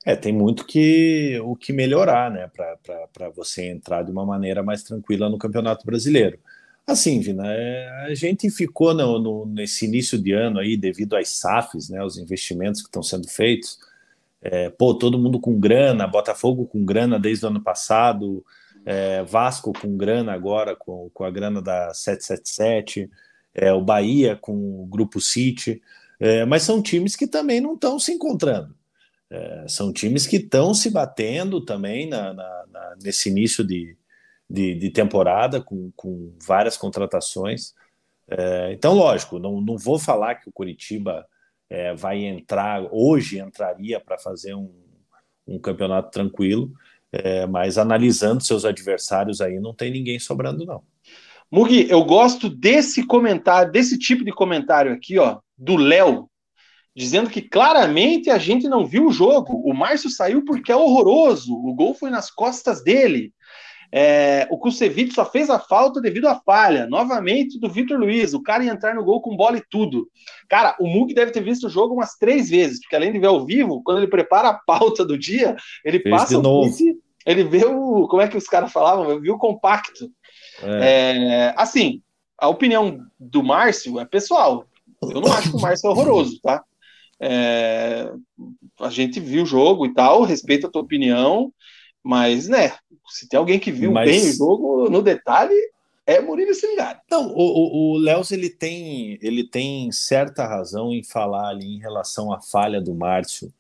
[0.05, 2.51] É, tem muito que o que melhorar, né,
[3.13, 6.41] para você entrar de uma maneira mais tranquila no Campeonato Brasileiro.
[6.87, 11.29] Assim, Vina, é, a gente ficou no, no, nesse início de ano aí, devido às
[11.29, 13.79] SAFs, né, os investimentos que estão sendo feitos.
[14.41, 18.45] É, pô, todo mundo com grana, Botafogo com grana desde o ano passado,
[18.85, 23.09] é, Vasco com grana agora, com, com a grana da 777
[23.55, 25.83] é, o Bahia com o Grupo City,
[26.19, 28.75] é, mas são times que também não estão se encontrando.
[29.31, 33.97] É, são times que estão se batendo também na, na, na, nesse início de,
[34.53, 37.73] de, de temporada, com, com, várias contratações.
[38.29, 41.27] É, então, lógico, não, não vou falar que o Curitiba
[41.71, 44.71] é, vai entrar, hoje entraria para fazer um,
[45.47, 46.71] um campeonato tranquilo,
[47.11, 50.83] é, mas analisando seus adversários aí, não tem ninguém sobrando, não.
[51.51, 56.29] Mugi, eu gosto desse comentário, desse tipo de comentário aqui, ó, do Léo.
[56.95, 59.63] dizendo que claramente a gente não viu o jogo.
[59.65, 61.55] O Márcio saiu porque é horroroso.
[61.55, 63.33] O gol foi nas costas dele.
[63.95, 68.33] É, o Kusevich só fez a falta devido à falha, novamente, do Vitor Luiz.
[68.33, 70.09] O cara ia entrar no gol com bola e tudo.
[70.49, 73.27] Cara, o Mug deve ter visto o jogo umas três vezes, porque além de ver
[73.27, 75.55] ao vivo, quando ele prepara a pauta do dia,
[75.85, 76.97] ele fez passa o print,
[77.27, 78.09] ele vê o.
[78.09, 79.11] Como é que os caras falavam?
[79.11, 80.11] Eu vi o compacto.
[80.63, 81.51] É.
[81.51, 82.01] É, assim,
[82.39, 84.65] a opinião do Márcio é pessoal.
[85.03, 86.65] Eu não acho que o Márcio é horroroso, tá?
[87.21, 88.11] É,
[88.81, 91.53] a gente viu o jogo e tal, respeito a tua opinião.
[92.03, 92.73] Mas, né,
[93.13, 94.11] se tem alguém que viu Mas...
[94.11, 95.55] bem o jogo no detalhe,
[96.07, 96.99] é Murilo Singari.
[97.05, 102.33] Então, o, o, Léo ele tem, ele tem certa razão em falar ali em relação
[102.33, 103.53] à falha do Márcio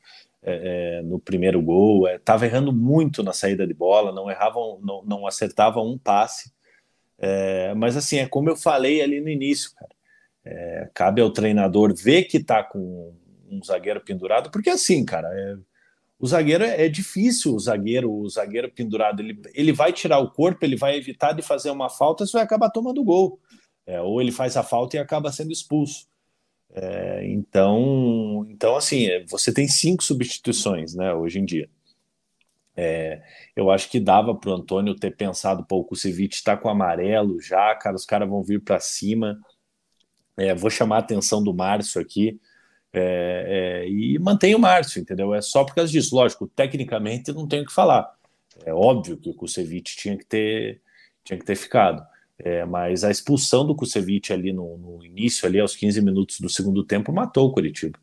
[0.42, 2.08] é, é, no primeiro gol.
[2.08, 6.52] Estava é, errando muito na saída de bola, não errava, não, não acertava um passe.
[7.18, 9.92] É, mas assim, é como eu falei ali no início, cara.
[10.44, 13.14] É, cabe ao treinador ver que está com
[13.48, 15.56] um zagueiro pendurado, porque assim, cara, é,
[16.22, 20.30] o zagueiro é, é, difícil, o zagueiro, o zagueiro pendurado, ele, ele vai tirar o
[20.30, 23.40] corpo, ele vai evitar de fazer uma falta, você vai acabar tomando gol.
[23.84, 26.06] É, ou ele faz a falta e acaba sendo expulso.
[26.70, 31.68] É, então, então, assim, é, você tem cinco substituições, né, hoje em dia.
[32.76, 33.20] É,
[33.56, 37.40] eu acho que dava para o Antônio ter pensado, pô, o Kusevich está com amarelo
[37.40, 39.40] já, cara, os caras vão vir para cima.
[40.36, 42.40] É, vou chamar a atenção do Márcio aqui.
[42.92, 45.34] É, é, e mantém o Márcio, entendeu?
[45.34, 46.14] É só por causa disso.
[46.14, 48.12] Lógico, tecnicamente não tenho o que falar.
[48.64, 50.80] É óbvio que o Kusevich tinha que ter,
[51.24, 52.04] tinha que ter ficado.
[52.38, 56.48] É, mas a expulsão do Kusevich ali no, no, início, ali aos 15 minutos do
[56.48, 57.98] segundo tempo, matou o Curitiba.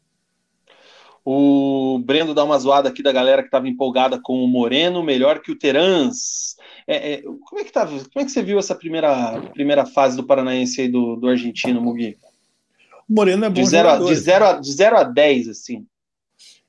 [1.26, 5.42] O Brendo dá uma zoada aqui da galera que estava empolgada com o Moreno, melhor
[5.42, 6.56] que o Terans.
[6.88, 10.16] É, é, como, é que tava, como é que você viu essa primeira, primeira fase
[10.16, 12.18] do Paranaense e do, do argentino, Mugi?
[13.10, 14.08] Moreno é bom de zero jogador.
[14.08, 15.88] De, 0 a, de 0 a 10, assim.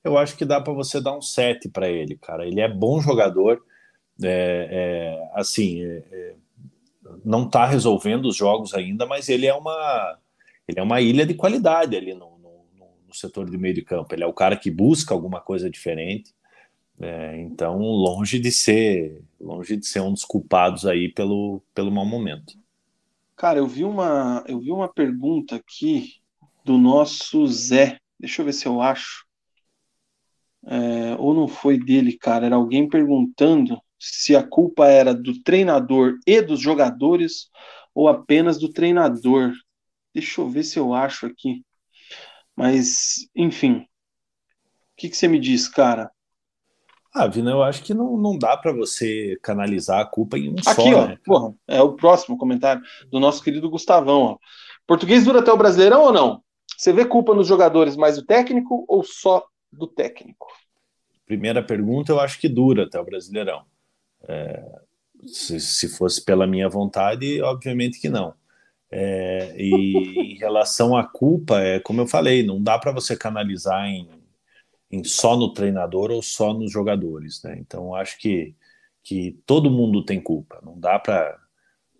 [0.03, 2.47] Eu acho que dá para você dar um 7 para ele, cara.
[2.47, 3.62] Ele é bom jogador.
[4.23, 6.35] É, é, assim, é, é
[7.25, 10.19] não está resolvendo os jogos ainda, mas ele é uma,
[10.67, 14.15] ele é uma ilha de qualidade ali no, no, no setor de meio de campo.
[14.15, 16.33] Ele é o cara que busca alguma coisa diferente.
[17.01, 22.05] É, então, longe de ser longe de ser um dos culpados aí pelo, pelo mau
[22.05, 22.59] momento.
[23.37, 26.20] Cara, eu vi uma eu vi uma pergunta aqui
[26.65, 27.99] do nosso Zé.
[28.19, 29.24] Deixa eu ver se eu acho.
[30.66, 36.19] É, ou não foi dele, cara, era alguém perguntando se a culpa era do treinador
[36.27, 37.51] e dos jogadores
[37.95, 39.53] ou apenas do treinador.
[40.15, 41.65] Deixa eu ver se eu acho aqui.
[42.55, 43.78] Mas, enfim.
[43.78, 43.87] O
[44.97, 46.11] que, que você me diz, cara?
[47.12, 50.53] Ah, Vina, eu acho que não, não dá para você canalizar a culpa em um
[50.53, 50.70] Aqui, só.
[50.73, 54.23] Aqui, ó, né, porra, é o próximo comentário do nosso querido Gustavão.
[54.23, 54.39] Ó.
[54.87, 56.43] Português dura até o Brasileirão ou não?
[56.81, 60.47] Você vê culpa nos jogadores mais do técnico ou só do técnico?
[61.27, 63.66] Primeira pergunta, eu acho que dura até o Brasileirão.
[64.27, 64.81] É,
[65.27, 68.32] se, se, fosse pela minha vontade, obviamente que não.
[68.90, 73.85] É, e em relação à culpa, é como eu falei, não dá para você canalizar
[73.85, 74.09] em,
[74.90, 77.43] em, só no treinador ou só nos jogadores.
[77.43, 77.59] Né?
[77.61, 78.55] Então, acho que,
[79.02, 80.59] que todo mundo tem culpa.
[80.65, 81.39] Não dá para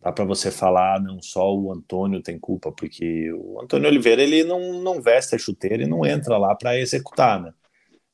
[0.01, 4.45] dá para você falar não só o Antônio tem culpa, porque o Antônio Oliveira ele
[4.45, 7.53] não, não veste a chuteira e não entra lá para executar, né?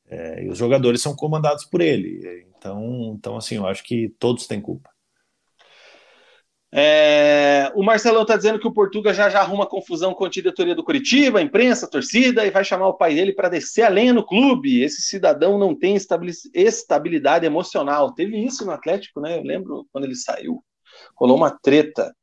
[0.08, 2.46] É, e os jogadores são comandados por ele.
[2.56, 4.90] Então, então, assim, eu acho que todos têm culpa.
[6.72, 10.74] É, o Marcelão está dizendo que o Portuga já já arruma confusão com a diretoria
[10.74, 14.26] do Curitiba, imprensa, torcida, e vai chamar o pai dele para descer a lenha no
[14.26, 14.82] clube.
[14.82, 15.96] Esse cidadão não tem
[16.54, 18.12] estabilidade emocional.
[18.12, 19.38] Teve isso no Atlético, né?
[19.38, 20.62] Eu lembro quando ele saiu
[21.16, 22.14] rolou uma treta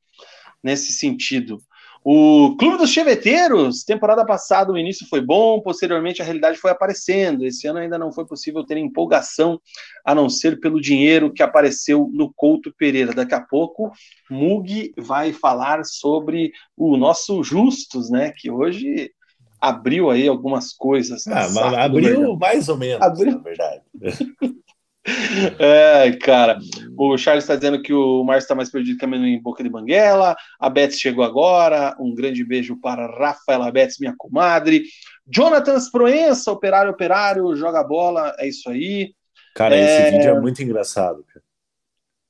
[0.63, 1.59] nesse sentido.
[2.05, 7.45] O Clube dos Cheveteiros, temporada passada o início foi bom, posteriormente a realidade foi aparecendo.
[7.45, 9.59] Esse ano ainda não foi possível ter empolgação,
[10.03, 13.13] a não ser pelo dinheiro que apareceu no Couto Pereira.
[13.13, 13.89] Daqui a pouco,
[14.29, 18.33] Mug vai falar sobre o nosso Justus, né?
[18.35, 19.09] Que hoje
[19.61, 21.25] abriu aí algumas coisas.
[21.25, 23.31] Ah, abriu mais ou menos, abriu...
[23.31, 23.81] na verdade.
[25.59, 26.59] É, cara,
[26.97, 29.69] o Charles está dizendo que o Márcio está mais perdido que a em boca de
[29.69, 30.35] banguela.
[30.59, 31.95] A Betts chegou agora.
[31.99, 34.83] Um grande beijo para Rafaela Betts, minha comadre.
[35.27, 38.33] Jonathan Proença, operário, operário, joga bola.
[38.39, 39.13] É isso aí.
[39.55, 40.07] Cara, é...
[40.07, 41.23] esse vídeo é muito engraçado.
[41.25, 41.43] Cara.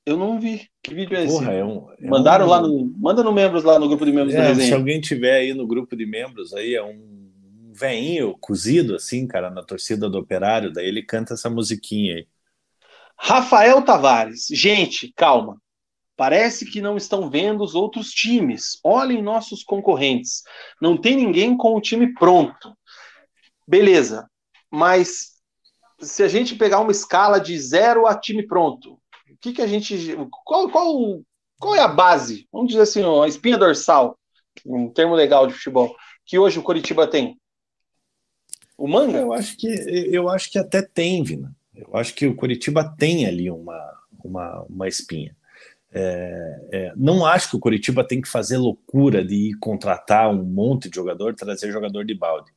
[0.06, 0.68] Eu não vi.
[0.82, 1.60] Que vídeo é Porra, esse?
[1.60, 2.50] É um, é Mandaram um...
[2.50, 2.94] lá no.
[2.98, 5.96] Manda no membros lá no grupo de membros é, Se alguém tiver aí no grupo
[5.96, 7.32] de membros, aí é um
[7.72, 10.72] veinho cozido, assim, cara, na torcida do operário.
[10.72, 12.28] Daí ele canta essa musiquinha aí.
[13.26, 15.58] Rafael Tavares, gente, calma.
[16.18, 18.78] Parece que não estão vendo os outros times.
[18.84, 20.44] Olhem nossos concorrentes.
[20.82, 22.76] Não tem ninguém com o time pronto.
[23.66, 24.30] beleza.
[24.70, 25.40] Mas
[26.02, 29.00] se a gente pegar uma escala de zero a time pronto,
[29.32, 30.18] o que, que a gente.
[30.44, 31.22] Qual, qual,
[31.58, 32.46] qual é a base?
[32.52, 34.20] Vamos dizer assim, a espinha dorsal,
[34.66, 35.96] um termo legal de futebol,
[36.26, 37.40] que hoje o Coritiba tem?
[38.78, 39.20] O manga?
[39.20, 39.68] Eu acho que,
[40.12, 41.56] eu acho que até tem, Vina.
[41.76, 45.36] Eu acho que o Coritiba tem ali uma, uma, uma espinha.
[45.92, 50.44] É, é, não acho que o Coritiba tem que fazer loucura de ir contratar um
[50.44, 52.52] monte de jogador, trazer jogador de balde.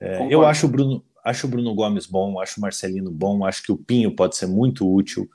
[0.00, 3.62] É, eu acho o Bruno, acho o Bruno Gomes bom, acho o Marcelino bom, acho
[3.62, 5.28] que o Pinho pode ser muito útil.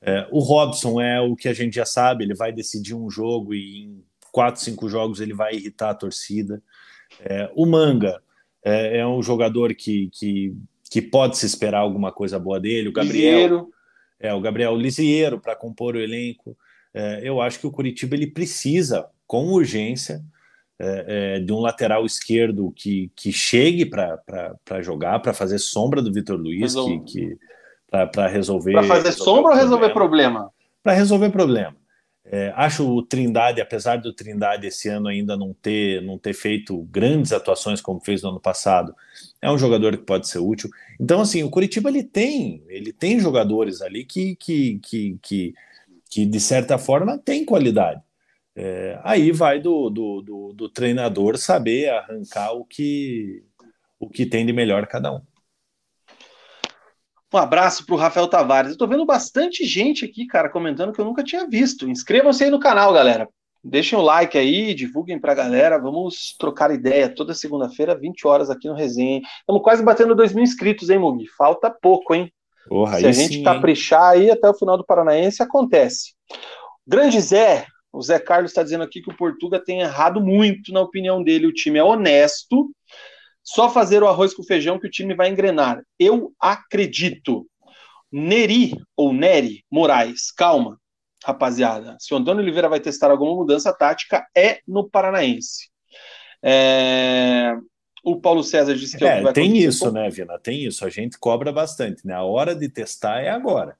[0.00, 3.54] É, o Robson é o que a gente já sabe, ele vai decidir um jogo
[3.54, 6.62] e em quatro, cinco jogos ele vai irritar a torcida.
[7.20, 8.22] É, o Manga
[8.64, 10.56] é, é, um jogador que, que,
[10.96, 12.88] que pode se esperar alguma coisa boa dele.
[12.88, 13.68] O Gabriel, Lisieiro.
[14.18, 16.56] é o Gabriel Lisieiro para compor o elenco.
[16.94, 20.24] É, eu acho que o Curitiba ele precisa, com urgência,
[20.78, 26.10] é, é, de um lateral esquerdo que, que chegue para jogar, para fazer sombra do
[26.10, 27.38] Vitor Luiz, que, que
[27.90, 28.72] para resolver.
[28.72, 30.50] Para fazer resolver sombra ou resolver problema?
[30.82, 31.76] Para resolver problema.
[32.28, 36.82] É, acho o Trindade, apesar do Trindade esse ano ainda não ter, não ter feito
[36.90, 38.94] grandes atuações como fez no ano passado,
[39.40, 40.68] é um jogador que pode ser útil.
[40.98, 45.54] Então, assim, o Curitiba ele tem, ele tem jogadores ali que, que, que, que
[46.08, 48.00] que de certa forma tem qualidade.
[48.54, 53.44] É, aí vai do, do, do, do, treinador saber arrancar o que,
[54.00, 55.20] o que tem de melhor cada um.
[57.36, 58.70] Um abraço para o Rafael Tavares.
[58.70, 61.86] Eu estou vendo bastante gente aqui, cara, comentando que eu nunca tinha visto.
[61.86, 63.28] Inscrevam-se aí no canal, galera.
[63.62, 65.78] Deixem o like aí, divulguem para a galera.
[65.78, 69.20] Vamos trocar ideia toda segunda-feira, 20 horas aqui no Resenha.
[69.40, 71.26] Estamos quase batendo 2 mil inscritos, hein, Mugi?
[71.36, 72.32] Falta pouco, hein?
[72.70, 76.14] Porra, Se a gente sim, caprichar aí até o final do Paranaense, acontece.
[76.86, 80.80] Grande Zé, o Zé Carlos está dizendo aqui que o Portuga tem errado muito, na
[80.80, 81.48] opinião dele.
[81.48, 82.70] O time é honesto,
[83.46, 85.80] só fazer o arroz com feijão que o time vai engrenar.
[85.98, 87.46] Eu acredito.
[88.10, 90.80] Neri, ou Neri Moraes, calma,
[91.24, 91.96] rapaziada.
[92.00, 95.68] Se o Antônio Oliveira vai testar alguma mudança tática, é no Paranaense.
[96.42, 97.56] É
[98.06, 100.38] o Paulo César disse que é, é tem isso, né, Vina?
[100.38, 100.86] Tem isso.
[100.86, 102.14] A gente cobra bastante, né?
[102.14, 103.76] A hora de testar é agora.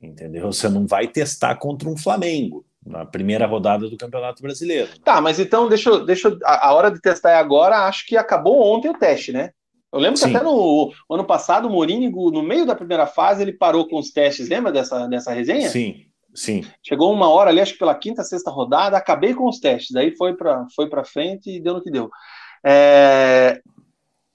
[0.00, 0.52] Entendeu?
[0.52, 4.90] Você não vai testar contra um Flamengo na primeira rodada do Campeonato Brasileiro.
[5.00, 7.86] Tá, mas então deixa eu, deixa a, a hora de testar é agora.
[7.86, 9.50] Acho que acabou ontem o teste, né?
[9.92, 10.30] Eu lembro Sim.
[10.30, 13.98] que até no ano passado o Mourinho, no meio da primeira fase, ele parou com
[13.98, 14.48] os testes.
[14.48, 15.68] Lembra dessa, dessa resenha?
[15.68, 16.64] Sim, sim.
[16.82, 19.94] Chegou uma hora ali, acho que pela quinta, sexta rodada, acabei com os testes.
[19.94, 22.10] Aí foi para foi para frente e deu no que deu.
[22.64, 23.60] É...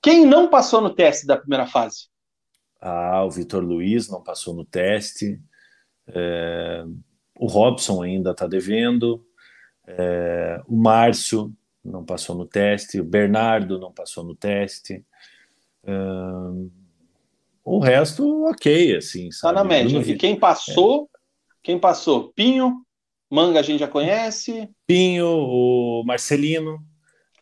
[0.01, 2.07] Quem não passou no teste da primeira fase?
[2.79, 5.39] Ah, o Vitor Luiz não passou no teste.
[6.07, 6.83] É...
[7.39, 9.25] O Robson ainda está devendo.
[9.85, 10.61] É...
[10.67, 11.53] O Márcio
[11.83, 12.99] não passou no teste.
[12.99, 15.05] O Bernardo não passou no teste.
[17.63, 19.29] O resto, ok, assim.
[19.29, 19.99] Está na média.
[19.99, 21.09] E quem passou?
[21.13, 21.17] É.
[21.63, 22.31] Quem passou?
[22.33, 22.85] Pinho,
[23.29, 24.69] Manga a gente já conhece.
[24.85, 26.79] Pinho, o Marcelino,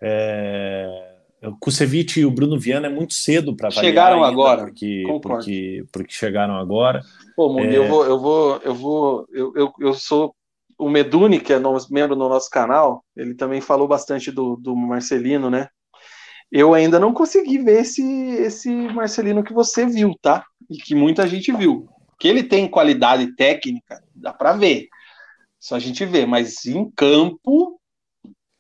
[0.01, 1.14] é...
[1.43, 4.63] O Kusevich e o Bruno Viana é muito cedo para Chegaram ainda, agora.
[4.63, 7.01] Porque, porque, porque chegaram agora.
[7.35, 7.77] Pô, Mundi, é...
[7.77, 10.35] eu vou, eu vou, eu vou, eu, eu, eu sou
[10.77, 14.75] o Meduni, que é nosso, membro do nosso canal, ele também falou bastante do, do
[14.75, 15.69] Marcelino, né?
[16.51, 20.45] Eu ainda não consegui ver esse, esse Marcelino que você viu, tá?
[20.69, 21.87] E que muita gente viu.
[22.19, 24.87] Que ele tem qualidade técnica, dá para ver.
[25.59, 27.79] Só a gente vê, mas em campo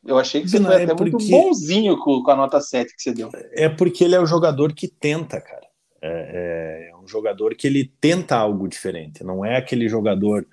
[0.05, 1.11] eu achei que você não, foi é até porque...
[1.11, 3.29] muito bonzinho com, com, a nota 7 que você deu.
[3.51, 5.65] É porque ele é o jogador que tenta, cara.
[6.01, 9.23] É, é, é um jogador que ele tenta algo diferente.
[9.23, 10.45] Não é aquele jogador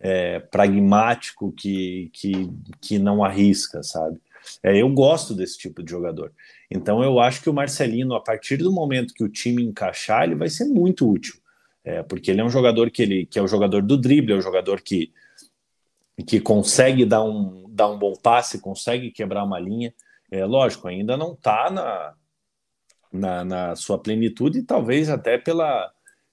[0.00, 2.50] é, pragmático que, que,
[2.80, 4.18] que não arrisca, sabe?
[4.62, 6.32] É, eu gosto desse tipo de jogador.
[6.70, 10.34] Então eu acho que o Marcelino, a partir do momento que o time encaixar, ele
[10.34, 11.34] vai ser muito útil.
[11.84, 14.36] É, porque ele é um jogador que ele que é o jogador do drible, é
[14.36, 15.12] o jogador que,
[16.24, 19.94] que consegue dar um, dar um bom passe, consegue quebrar uma linha.
[20.30, 22.14] É lógico, ainda não está na,
[23.12, 25.92] na, na, sua plenitude, talvez até pela,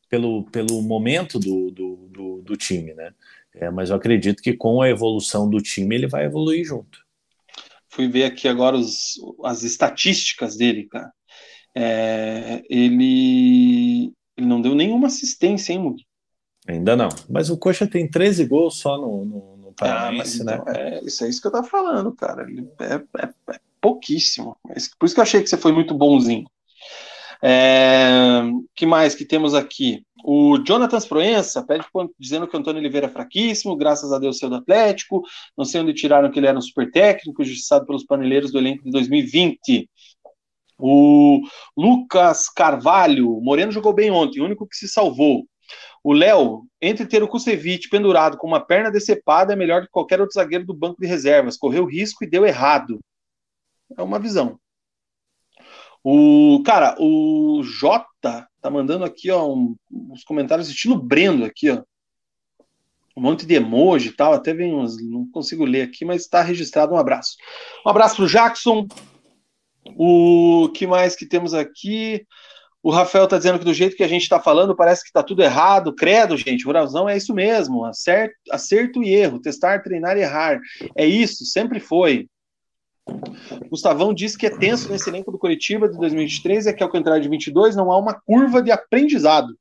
[0.10, 3.14] pelo, pelo momento do, do, do, do time, né?
[3.55, 7.03] É, mas eu acredito que com a evolução do time ele vai evoluir junto.
[7.88, 11.11] Fui ver aqui agora os, as estatísticas dele, cara.
[11.76, 16.05] É, ele, ele não deu nenhuma assistência, hein, Mugi?
[16.68, 17.10] Ainda não.
[17.30, 20.60] Mas o Coxa tem 13 gols só no, no Paranaense, ah, né?
[20.62, 22.45] Então, é, isso é isso que eu tava falando, cara.
[22.80, 24.58] É, é, é pouquíssimo.
[25.00, 26.45] Por isso que eu achei que você foi muito bonzinho.
[27.45, 28.41] É,
[28.74, 30.02] que mais que temos aqui?
[30.24, 31.84] O Jonathan Proença pede
[32.18, 35.22] dizendo que o Antônio Oliveira é fraquíssimo, graças a Deus saiu do Atlético.
[35.58, 38.86] Não sei onde tiraram que ele era um super técnico, justiçado pelos paneleiros do elenco
[38.86, 39.90] de 2020.
[40.80, 41.41] O
[41.78, 45.45] Lucas Carvalho, Moreno jogou bem ontem, o único que se salvou.
[46.04, 50.20] O Léo, entre ter o Kusevich pendurado com uma perna decepada, é melhor que qualquer
[50.20, 51.56] outro zagueiro do banco de reservas.
[51.56, 53.00] Correu risco e deu errado.
[53.98, 54.60] É uma visão.
[56.04, 61.82] O cara, o Jota tá mandando aqui, ó, um, uns comentários estilo Brendo aqui, ó.
[63.16, 66.41] Um monte de emoji e tal, até vem uns, não consigo ler aqui, mas está
[66.41, 66.94] registrado.
[66.94, 67.38] Um abraço.
[67.86, 68.88] Um abraço pro Jackson.
[69.95, 72.26] O que mais que temos aqui?
[72.84, 75.23] O Rafael está dizendo que do jeito que a gente está falando, parece que está
[75.23, 75.95] tudo errado.
[75.95, 77.85] Credo, gente, Ruralzão é isso mesmo.
[77.85, 80.60] Acerto, acerto e erro, testar, treinar e errar.
[80.93, 82.27] É isso, sempre foi.
[83.69, 87.22] Gustavão disse que é tenso nesse elenco do Curitiba de 2023 é que ao contrário
[87.22, 89.57] de 22 não há uma curva de aprendizado.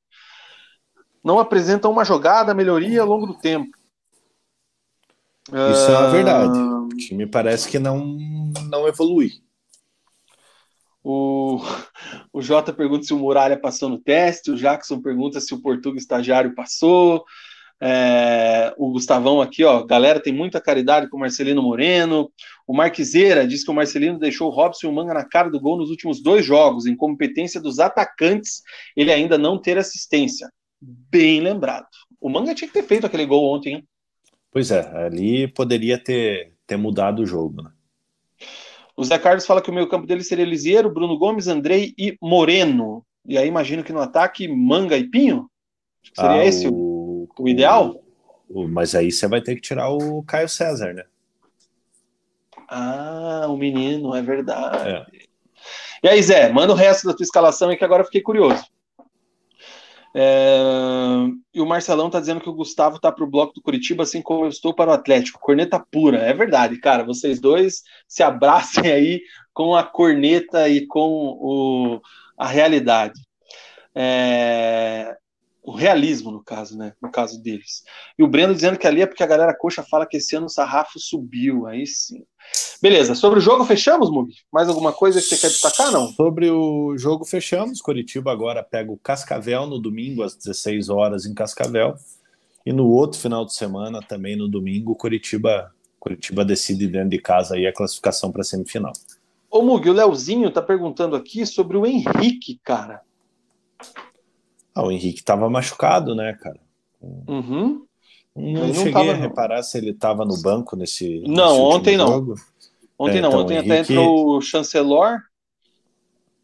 [1.22, 3.70] Não apresenta uma jogada, melhoria ao longo do tempo.
[5.48, 5.94] Isso uh...
[5.94, 6.58] é uma verdade.
[6.58, 8.04] O time parece que não,
[8.68, 9.30] não evolui.
[11.04, 11.60] O,
[12.32, 15.98] o Jota pergunta se o Muralha passou no teste, o Jackson pergunta se o Portuga
[15.98, 17.24] estagiário passou.
[17.84, 22.30] É, o Gustavão aqui, ó, galera tem muita caridade com o Marcelino Moreno.
[22.64, 25.60] O Marquiseira diz que o Marcelino deixou o Robson e o Manga na cara do
[25.60, 26.86] gol nos últimos dois jogos.
[26.86, 28.62] Em competência dos atacantes,
[28.96, 30.48] ele ainda não ter assistência.
[30.80, 31.88] Bem lembrado.
[32.20, 33.88] O Manga tinha que ter feito aquele gol ontem, hein?
[34.52, 37.71] Pois é, ali poderia ter, ter mudado o jogo, né?
[38.96, 42.16] O Zé Carlos fala que o meio campo dele seria Lisieiro, Bruno Gomes, Andrei e
[42.20, 43.04] Moreno.
[43.26, 45.48] E aí imagino que no ataque, Manga e Pinho?
[46.14, 48.02] Seria ah, esse o, o, o ideal?
[48.48, 51.04] O, mas aí você vai ter que tirar o Caio César, né?
[52.68, 54.88] Ah, o menino, é verdade.
[54.88, 55.06] É.
[56.02, 58.64] E aí, Zé, manda o resto da tua escalação aí que agora eu fiquei curioso.
[60.14, 61.28] É...
[61.54, 64.44] E o Marcelão tá dizendo que o Gustavo tá pro bloco do Curitiba, assim como
[64.44, 65.40] eu estou para o Atlético.
[65.40, 67.04] Corneta pura, é verdade, cara.
[67.04, 69.22] Vocês dois se abracem aí
[69.52, 72.00] com a corneta e com o...
[72.36, 73.20] a realidade.
[73.94, 75.16] É
[75.62, 76.92] o realismo, no caso, né?
[77.00, 77.84] No caso deles.
[78.18, 80.46] E o Breno dizendo que ali é porque a galera coxa fala que esse ano
[80.46, 81.66] o sarrafo subiu.
[81.66, 82.24] Aí sim.
[82.82, 83.14] Beleza.
[83.14, 84.38] Sobre o jogo, fechamos, Mugi?
[84.52, 86.08] Mais alguma coisa que você quer destacar, não?
[86.08, 87.80] Sobre o jogo, fechamos.
[87.80, 91.94] Curitiba agora pega o Cascavel no domingo, às 16 horas, em Cascavel.
[92.66, 97.54] E no outro final de semana, também no domingo, Curitiba, Curitiba decide dentro de casa
[97.54, 98.92] aí a classificação para a semifinal.
[99.48, 103.02] Ô, Mugi, o Leozinho tá perguntando aqui sobre o Henrique, cara.
[104.74, 106.60] Ah, o Henrique estava machucado, né, cara?
[107.00, 107.84] Uhum.
[108.34, 111.22] Não, não cheguei tava, a reparar se ele estava no banco nesse.
[111.26, 112.06] Não, nesse ontem não.
[112.08, 112.34] Jogo.
[112.98, 113.28] Ontem é, não.
[113.28, 113.72] Então, ontem Henrique...
[113.72, 115.18] até entrou o chancelor,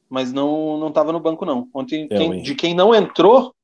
[0.08, 1.68] mas não não estava no banco não.
[1.72, 3.54] Ontem é, quem, de quem não entrou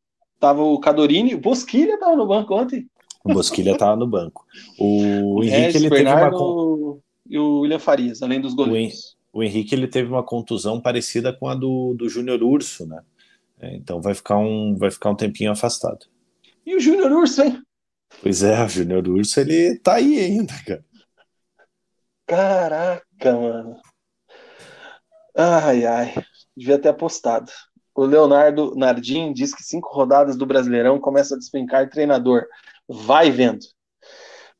[0.40, 2.88] tava o Cadorini, o Bosquilha estava no banco ontem.
[3.24, 4.46] O Bosquilha estava no banco.
[4.78, 9.16] O, o Henrique ele Bernardo teve uma e o William Farias, além dos goleiros.
[9.32, 13.02] O, Henrique ele teve uma contusão parecida com a do, do Júnior Urso, né?
[13.64, 16.06] É, então vai ficar um, vai ficar um tempinho afastado.
[16.66, 17.62] E o Júnior Urso, hein?
[18.20, 20.84] Pois é, o Júnior Urso, ele tá aí ainda, cara.
[22.26, 23.80] Caraca, mano.
[25.34, 26.14] Ai, ai.
[26.54, 27.50] Devia ter apostado.
[27.94, 32.44] O Leonardo Nardim diz que cinco rodadas do Brasileirão começa a despencar treinador.
[32.86, 33.64] Vai vendo.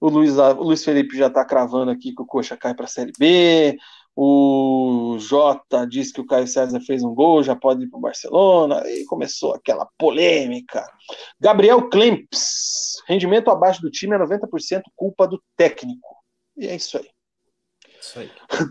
[0.01, 2.89] O Luiz, o Luiz Felipe já tá cravando aqui que o Coxa cai para a
[2.89, 3.77] Série B.
[4.17, 8.03] O Jota diz que o Caio César fez um gol, já pode ir para o
[8.03, 8.83] Barcelona.
[8.87, 10.87] E começou aquela polêmica.
[11.41, 16.17] Gabriel Klemps, rendimento abaixo do time é 90% culpa do técnico.
[16.57, 17.09] E é isso aí.
[18.01, 18.31] Isso aí.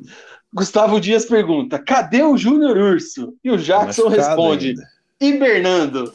[0.54, 3.36] Gustavo Dias pergunta: cadê o Júnior Urso?
[3.44, 4.88] E o Jackson responde: ainda.
[5.20, 6.14] hibernando.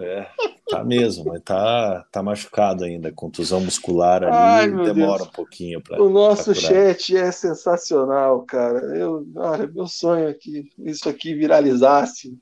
[0.00, 0.28] É,
[0.70, 5.28] tá mesmo, mas tá, tá machucado ainda, contusão muscular ali, Ai, demora Deus.
[5.28, 6.00] um pouquinho para.
[6.00, 8.78] O nosso chat é sensacional, cara.
[8.96, 12.38] Eu, olha, meu sonho é que isso aqui viralizasse.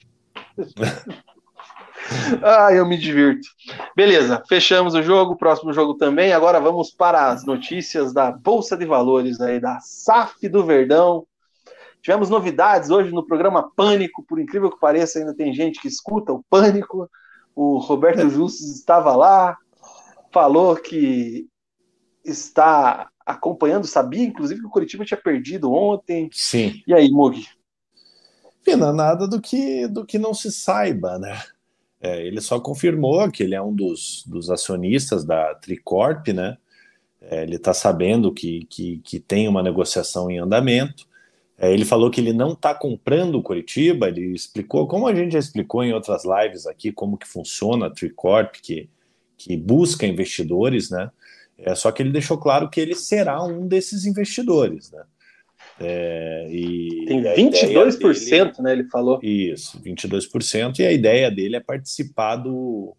[2.42, 3.48] ah, eu me divirto.
[3.96, 6.32] Beleza, fechamos o jogo, próximo jogo também.
[6.32, 11.26] Agora vamos para as notícias da Bolsa de Valores aí, da SAF do Verdão.
[12.02, 16.32] Tivemos novidades hoje no programa Pânico, por incrível que pareça, ainda tem gente que escuta
[16.32, 17.08] o Pânico.
[17.56, 18.20] O Roberto.
[18.30, 19.56] Justus estava lá,
[20.30, 21.48] falou que
[22.24, 26.28] está acompanhando, sabia inclusive que o Curitiba tinha perdido ontem.
[26.32, 26.82] Sim.
[26.86, 27.48] E aí, Mugi?
[28.62, 31.40] Pena, nada do que, do que não se saiba, né?
[32.00, 36.56] É, ele só confirmou que ele é um dos, dos acionistas da Tricorp, né?
[37.20, 41.06] É, ele está sabendo que, que, que tem uma negociação em andamento.
[41.58, 45.32] É, ele falou que ele não está comprando o Curitiba, ele explicou, como a gente
[45.32, 48.90] já explicou em outras lives aqui, como que funciona a Tricorp, que,
[49.38, 51.10] que busca investidores, né?
[51.58, 55.02] É, só que ele deixou claro que ele será um desses investidores, né?
[55.80, 58.72] É, e Tem 22%, dele, né?
[58.72, 59.18] Ele falou.
[59.22, 60.78] Isso, 22%.
[60.80, 62.94] E a ideia dele é participar do,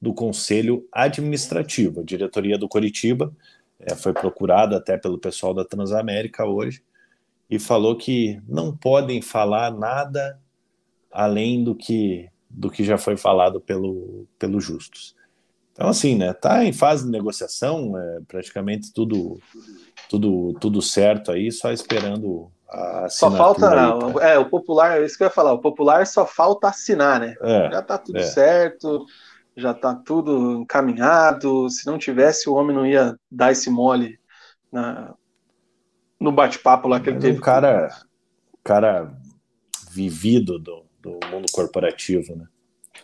[0.00, 2.00] do conselho administrativo.
[2.00, 3.34] A diretoria do Coritiba
[3.80, 6.82] é, foi procurada até pelo pessoal da Transamérica hoje
[7.52, 10.40] e falou que não podem falar nada
[11.10, 15.14] além do que do que já foi falado pelo, pelo Justus.
[15.72, 16.34] Então, assim, né?
[16.34, 19.38] Tá em fase de negociação, é, praticamente tudo,
[20.08, 23.66] tudo, tudo certo aí, só esperando a Só falta,
[24.20, 27.34] é, o popular, é isso que eu ia falar, o popular só falta assinar, né?
[27.40, 28.22] É, já tá tudo é.
[28.22, 29.06] certo,
[29.56, 31.68] já tá tudo encaminhado.
[31.70, 34.18] Se não tivesse, o homem não ia dar esse mole
[34.70, 35.14] na,
[36.22, 37.38] no bate-papo lá que Mas ele teve.
[37.38, 37.88] Um cara,
[38.62, 39.12] cara
[39.90, 42.46] vivido do, do mundo corporativo, né?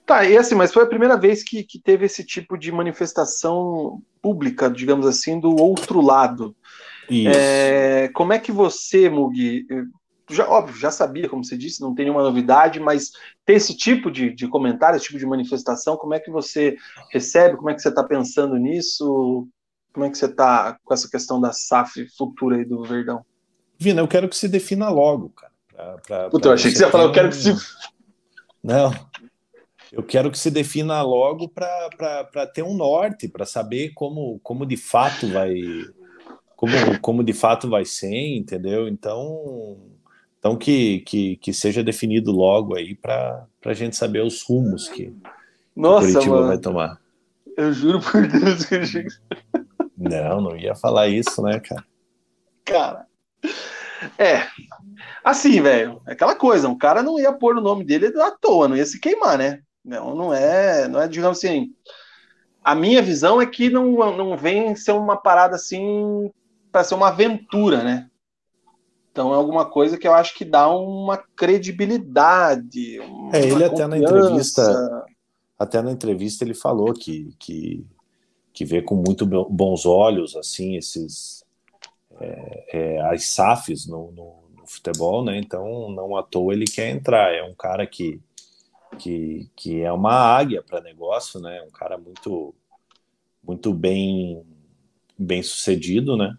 [0.07, 4.01] Tá, e assim, mas foi a primeira vez que, que teve esse tipo de manifestação
[4.23, 6.57] pública, digamos assim, do outro lado.
[7.11, 9.67] É, como é que você, Mugi,
[10.31, 13.13] já, óbvio, já sabia, como você disse, não tem nenhuma novidade, mas
[13.45, 16.77] ter esse tipo de, de comentário, esse tipo de manifestação, como é que você
[17.11, 19.49] recebe, como é que você está pensando nisso?
[19.93, 23.25] Como é que você está com essa questão da SAF futura aí do Verdão?
[23.79, 25.53] Vina, eu quero que se defina logo, cara.
[25.73, 27.55] Pra, pra, Puta, pra eu achei que você ia falar, eu quero que se.
[28.63, 28.93] Não,
[29.93, 34.77] eu quero que se defina logo para ter um norte, para saber como, como de
[34.77, 35.55] fato vai
[36.59, 38.89] como, como de fato vai ser, entendeu?
[38.89, 39.79] Então,
[40.39, 45.15] então que, que, que seja definido logo aí para a gente saber os rumos que,
[45.75, 47.01] Nossa, o Curitiba vai tomar.
[47.57, 49.65] Eu juro por Deus que eu...
[49.99, 51.85] Não, não ia falar isso, né, cara?
[52.65, 53.07] Cara,
[54.19, 54.47] é.
[55.25, 58.69] Assim, velho, é aquela coisa, um cara não ia pôr o nome dele à toa,
[58.69, 59.61] não ia se queimar, né?
[59.85, 61.73] Não, não é, não é, digamos assim.
[62.63, 66.31] A minha visão é que não, não vem ser uma parada assim
[66.71, 68.09] para ser uma aventura, né?
[69.11, 73.01] Então é alguma coisa que eu acho que dá uma credibilidade.
[73.01, 75.05] Uma é, ele até na entrevista,
[75.59, 77.85] até na entrevista ele falou que, que,
[78.59, 81.45] que vê com muito bons olhos assim esses
[82.21, 85.39] é, é, as SAFs no, no, no, futebol, né?
[85.39, 87.33] Então não à toa ele quer entrar.
[87.33, 88.21] É um cara que
[88.99, 91.63] que, que é uma águia para negócio, né?
[91.63, 92.53] Um cara muito
[93.47, 94.43] muito bem
[95.17, 96.35] bem sucedido, né?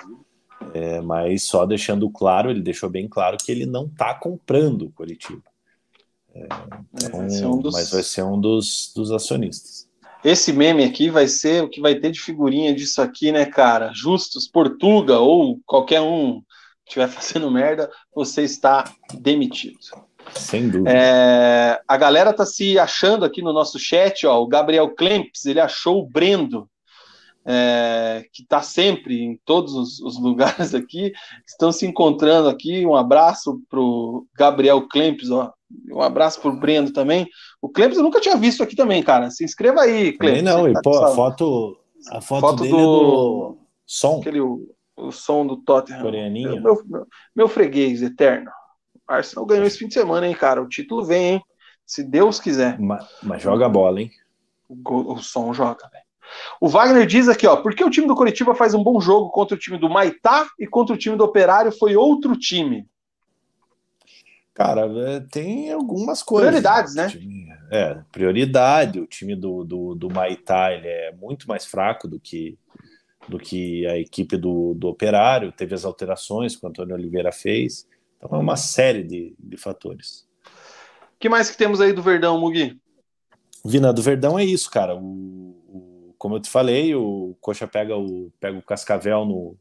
[0.73, 4.91] É, mas só deixando claro, ele deixou bem claro que ele não está comprando o
[4.91, 5.43] Curitiba.
[6.35, 6.47] É,
[6.95, 7.73] então, vai um dos...
[7.73, 9.88] Mas vai ser um dos, dos acionistas.
[10.23, 13.91] Esse meme aqui vai ser o que vai ter de figurinha disso aqui, né, cara?
[13.93, 16.41] Justus Portuga ou qualquer um
[16.85, 18.83] que estiver fazendo merda, você está
[19.13, 19.77] demitido.
[20.33, 20.91] Sem dúvida.
[20.91, 24.41] É, a galera tá se achando aqui no nosso chat, ó.
[24.41, 26.69] O Gabriel Klemps, ele achou o Brendo,
[27.45, 31.11] é, que está sempre em todos os, os, lugares aqui.
[31.47, 32.85] Estão se encontrando aqui.
[32.85, 35.51] Um abraço para o Gabriel Klemps, ó.
[35.91, 37.27] Um abraço para o Brendo também.
[37.61, 39.29] O Klemps eu nunca tinha visto aqui também, cara.
[39.29, 40.43] Se inscreva aí, Klemps.
[40.43, 41.77] Não, e tá pô, a foto,
[42.09, 44.19] a foto, foto dele do, é do som.
[44.19, 44.67] Aquele, o,
[44.97, 46.01] o som do Tottenham.
[46.01, 46.61] Coreaninho.
[46.61, 48.49] Meu, meu, meu freguês eterno.
[49.07, 50.61] Arsenal ganhou esse fim de semana, hein, cara?
[50.61, 51.41] O título vem, hein?
[51.85, 52.79] Se Deus quiser.
[52.79, 54.11] Mas, mas joga a bola, hein?
[54.67, 56.09] O, o som joga, velho.
[56.61, 59.55] O Wagner diz aqui, ó, porque o time do Curitiba faz um bom jogo contra
[59.55, 62.87] o time do Maitá e contra o time do Operário foi outro time.
[64.60, 66.49] Cara, é, tem algumas coisas.
[66.49, 67.07] Prioridades, né?
[67.72, 68.99] é, prioridade.
[68.99, 72.60] O time do, do, do Maitá ele é muito mais fraco do que,
[73.26, 75.53] do que a equipe do, do Operário.
[75.53, 77.88] Teve as alterações que o Antônio Oliveira fez.
[78.18, 80.27] Então é uma série de, de fatores.
[80.44, 82.77] O que mais que temos aí do Verdão, Mugi?
[83.64, 84.94] Vina, do Verdão é isso, cara.
[84.94, 89.57] O, o, como eu te falei, o Coxa pega o, pega o Cascavel no,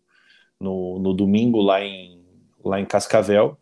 [0.59, 2.20] no, no domingo lá em,
[2.65, 3.57] lá em Cascavel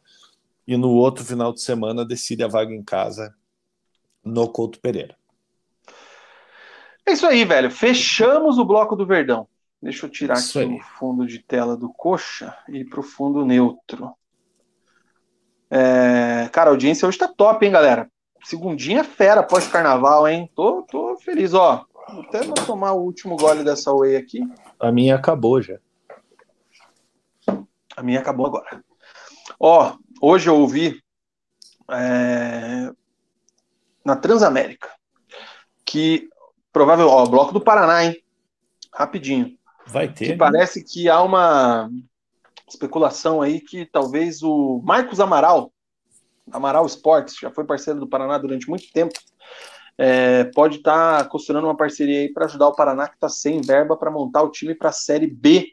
[0.66, 3.34] e no outro final de semana decide a vaga em casa
[4.24, 5.16] no Couto Pereira.
[7.06, 7.70] É isso aí, velho.
[7.70, 9.47] Fechamos o bloco do Verdão.
[9.80, 10.76] Deixa eu tirar isso aqui aí.
[10.76, 14.12] o fundo de tela do Coxa e ir para o fundo neutro.
[15.70, 18.10] É, cara, a audiência hoje tá top, hein, galera?
[18.43, 20.51] Segundinha fera pós-carnaval, hein?
[20.55, 21.84] Tô, tô feliz, ó.
[22.09, 24.40] Até vou tomar o último gole dessa whey aqui.
[24.78, 25.78] A minha acabou já.
[27.97, 28.84] A minha acabou agora.
[29.59, 31.01] Ó, hoje eu ouvi
[31.90, 32.90] é,
[34.05, 34.88] na Transamérica
[35.84, 36.28] que
[36.72, 38.22] provável, ó, bloco do Paraná, hein?
[38.93, 39.56] Rapidinho.
[39.86, 40.26] Vai ter.
[40.26, 40.36] Que né?
[40.36, 41.88] parece que há uma
[42.68, 45.72] especulação aí que talvez o Marcos Amaral,
[46.51, 49.14] Amaral Esportes, já foi parceiro do Paraná durante muito tempo,
[49.97, 53.60] é, pode estar tá costurando uma parceria aí para ajudar o Paraná, que está sem
[53.60, 55.72] verba para montar o time para a Série B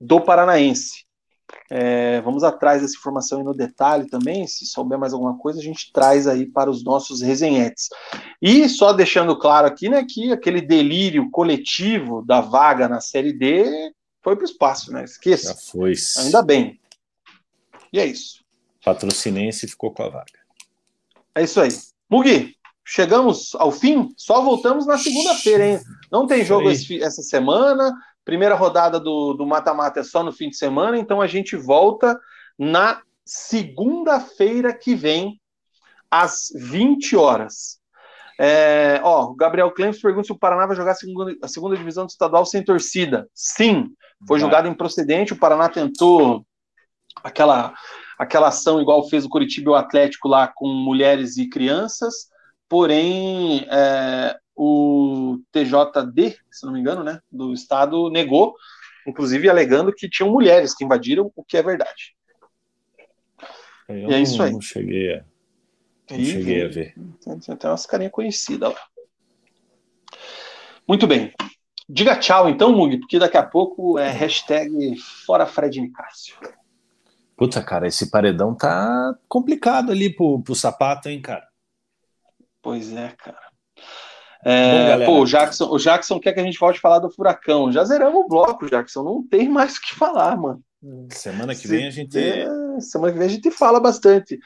[0.00, 1.03] do Paranaense.
[1.70, 4.46] É, vamos atrás dessa informação no detalhe também.
[4.46, 7.88] Se souber mais alguma coisa, a gente traz aí para os nossos resenhetes.
[8.40, 13.92] E só deixando claro aqui, né, que aquele delírio coletivo da vaga na Série D
[14.22, 15.04] foi para o espaço, né?
[15.04, 15.48] Esqueça.
[15.48, 15.94] Já foi.
[16.18, 16.80] Ainda bem.
[17.92, 18.42] E é isso.
[18.84, 20.44] Patrocinense ficou com a vaga.
[21.34, 21.70] É isso aí.
[22.08, 22.54] Mugi,
[22.84, 25.80] chegamos ao fim, só voltamos na segunda-feira, hein?
[26.10, 27.92] Não tem jogo esse, essa semana,
[28.24, 32.18] primeira rodada do mata-mata é só no fim de semana, então a gente volta
[32.58, 35.40] na segunda-feira que vem,
[36.10, 37.80] às 20 horas.
[38.38, 41.76] É, ó, o Gabriel Clempes pergunta se o Paraná vai jogar a segunda, a segunda
[41.76, 43.28] divisão do estadual sem torcida.
[43.32, 43.92] Sim,
[44.26, 46.44] foi jogado improcedente, o Paraná tentou
[47.22, 47.74] aquela
[48.18, 52.28] aquela ação igual fez o Curitiba e o Atlético lá com mulheres e crianças,
[52.68, 58.54] porém é, o TJD, se não me engano, né, do estado negou,
[59.06, 62.16] inclusive alegando que tinham mulheres que invadiram, o que é verdade.
[63.88, 64.52] Eu e é isso aí.
[64.52, 65.24] Não cheguei a,
[66.10, 66.94] não e, cheguei a ver.
[67.22, 68.80] Tem, tem umas carinhas conhecidas lá.
[70.86, 71.32] Muito bem.
[71.88, 76.36] Diga tchau então, Mug, porque daqui a pouco é hashtag fora Fred Nicásio.
[77.36, 81.46] Puta, cara, esse paredão tá complicado ali pro, pro sapato, hein, cara?
[82.62, 83.43] Pois é, cara.
[84.44, 87.10] É, Bom, pô, o Jackson, o Jackson quer que a gente volte a falar do
[87.10, 87.72] furacão.
[87.72, 89.02] Já zeramos o bloco, Jackson.
[89.02, 90.62] Não tem mais o que falar, mano.
[91.10, 92.18] Semana que vem a gente.
[92.18, 92.46] É,
[92.78, 94.38] semana que vem a gente fala bastante.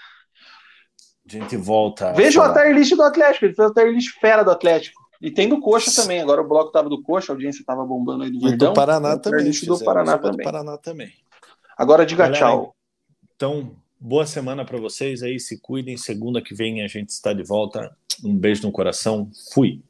[1.27, 2.13] A gente volta.
[2.13, 3.47] Veja o tier list do Atlético.
[3.47, 4.99] Ele fez o tier list fera do Atlético.
[5.21, 6.21] E tem do Coxa também.
[6.21, 8.69] Agora o bloco tava do Coxa, a audiência tava bombando aí do Verdão.
[8.69, 9.51] E do Paraná também.
[9.51, 10.37] Do Paraná também.
[10.37, 11.13] do Paraná também.
[11.77, 12.77] Agora diga Galera, tchau.
[13.35, 15.97] Então, boa semana para vocês aí, se cuidem.
[15.97, 17.95] Segunda que vem a gente está de volta.
[18.25, 19.29] Um beijo no coração.
[19.53, 19.83] Fui.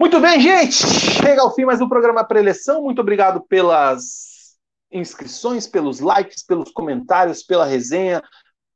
[0.00, 0.76] Muito bem, gente.
[0.76, 2.84] Chega ao fim mais um programa pré-eleição.
[2.84, 4.56] Muito obrigado pelas
[4.92, 8.22] inscrições, pelos likes, pelos comentários, pela resenha,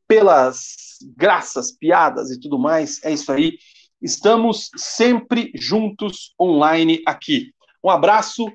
[0.09, 3.01] pelas graças, piadas e tudo mais.
[3.05, 3.57] É isso aí.
[4.03, 7.55] Estamos sempre juntos online aqui.
[7.85, 8.53] Um abraço.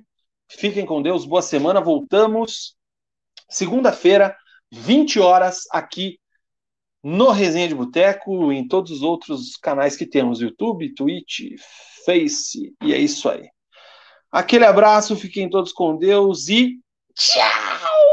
[0.50, 1.26] Fiquem com Deus.
[1.26, 1.80] Boa semana.
[1.80, 2.76] Voltamos
[3.50, 4.36] segunda-feira
[4.74, 6.20] 20 horas aqui
[7.04, 11.42] no Resenha de Boteco, em todos os outros canais que temos, YouTube, Twitch,
[12.06, 13.48] Face, e é isso aí.
[14.32, 16.80] Aquele abraço, fiquem todos com Deus e
[17.16, 18.07] tchau!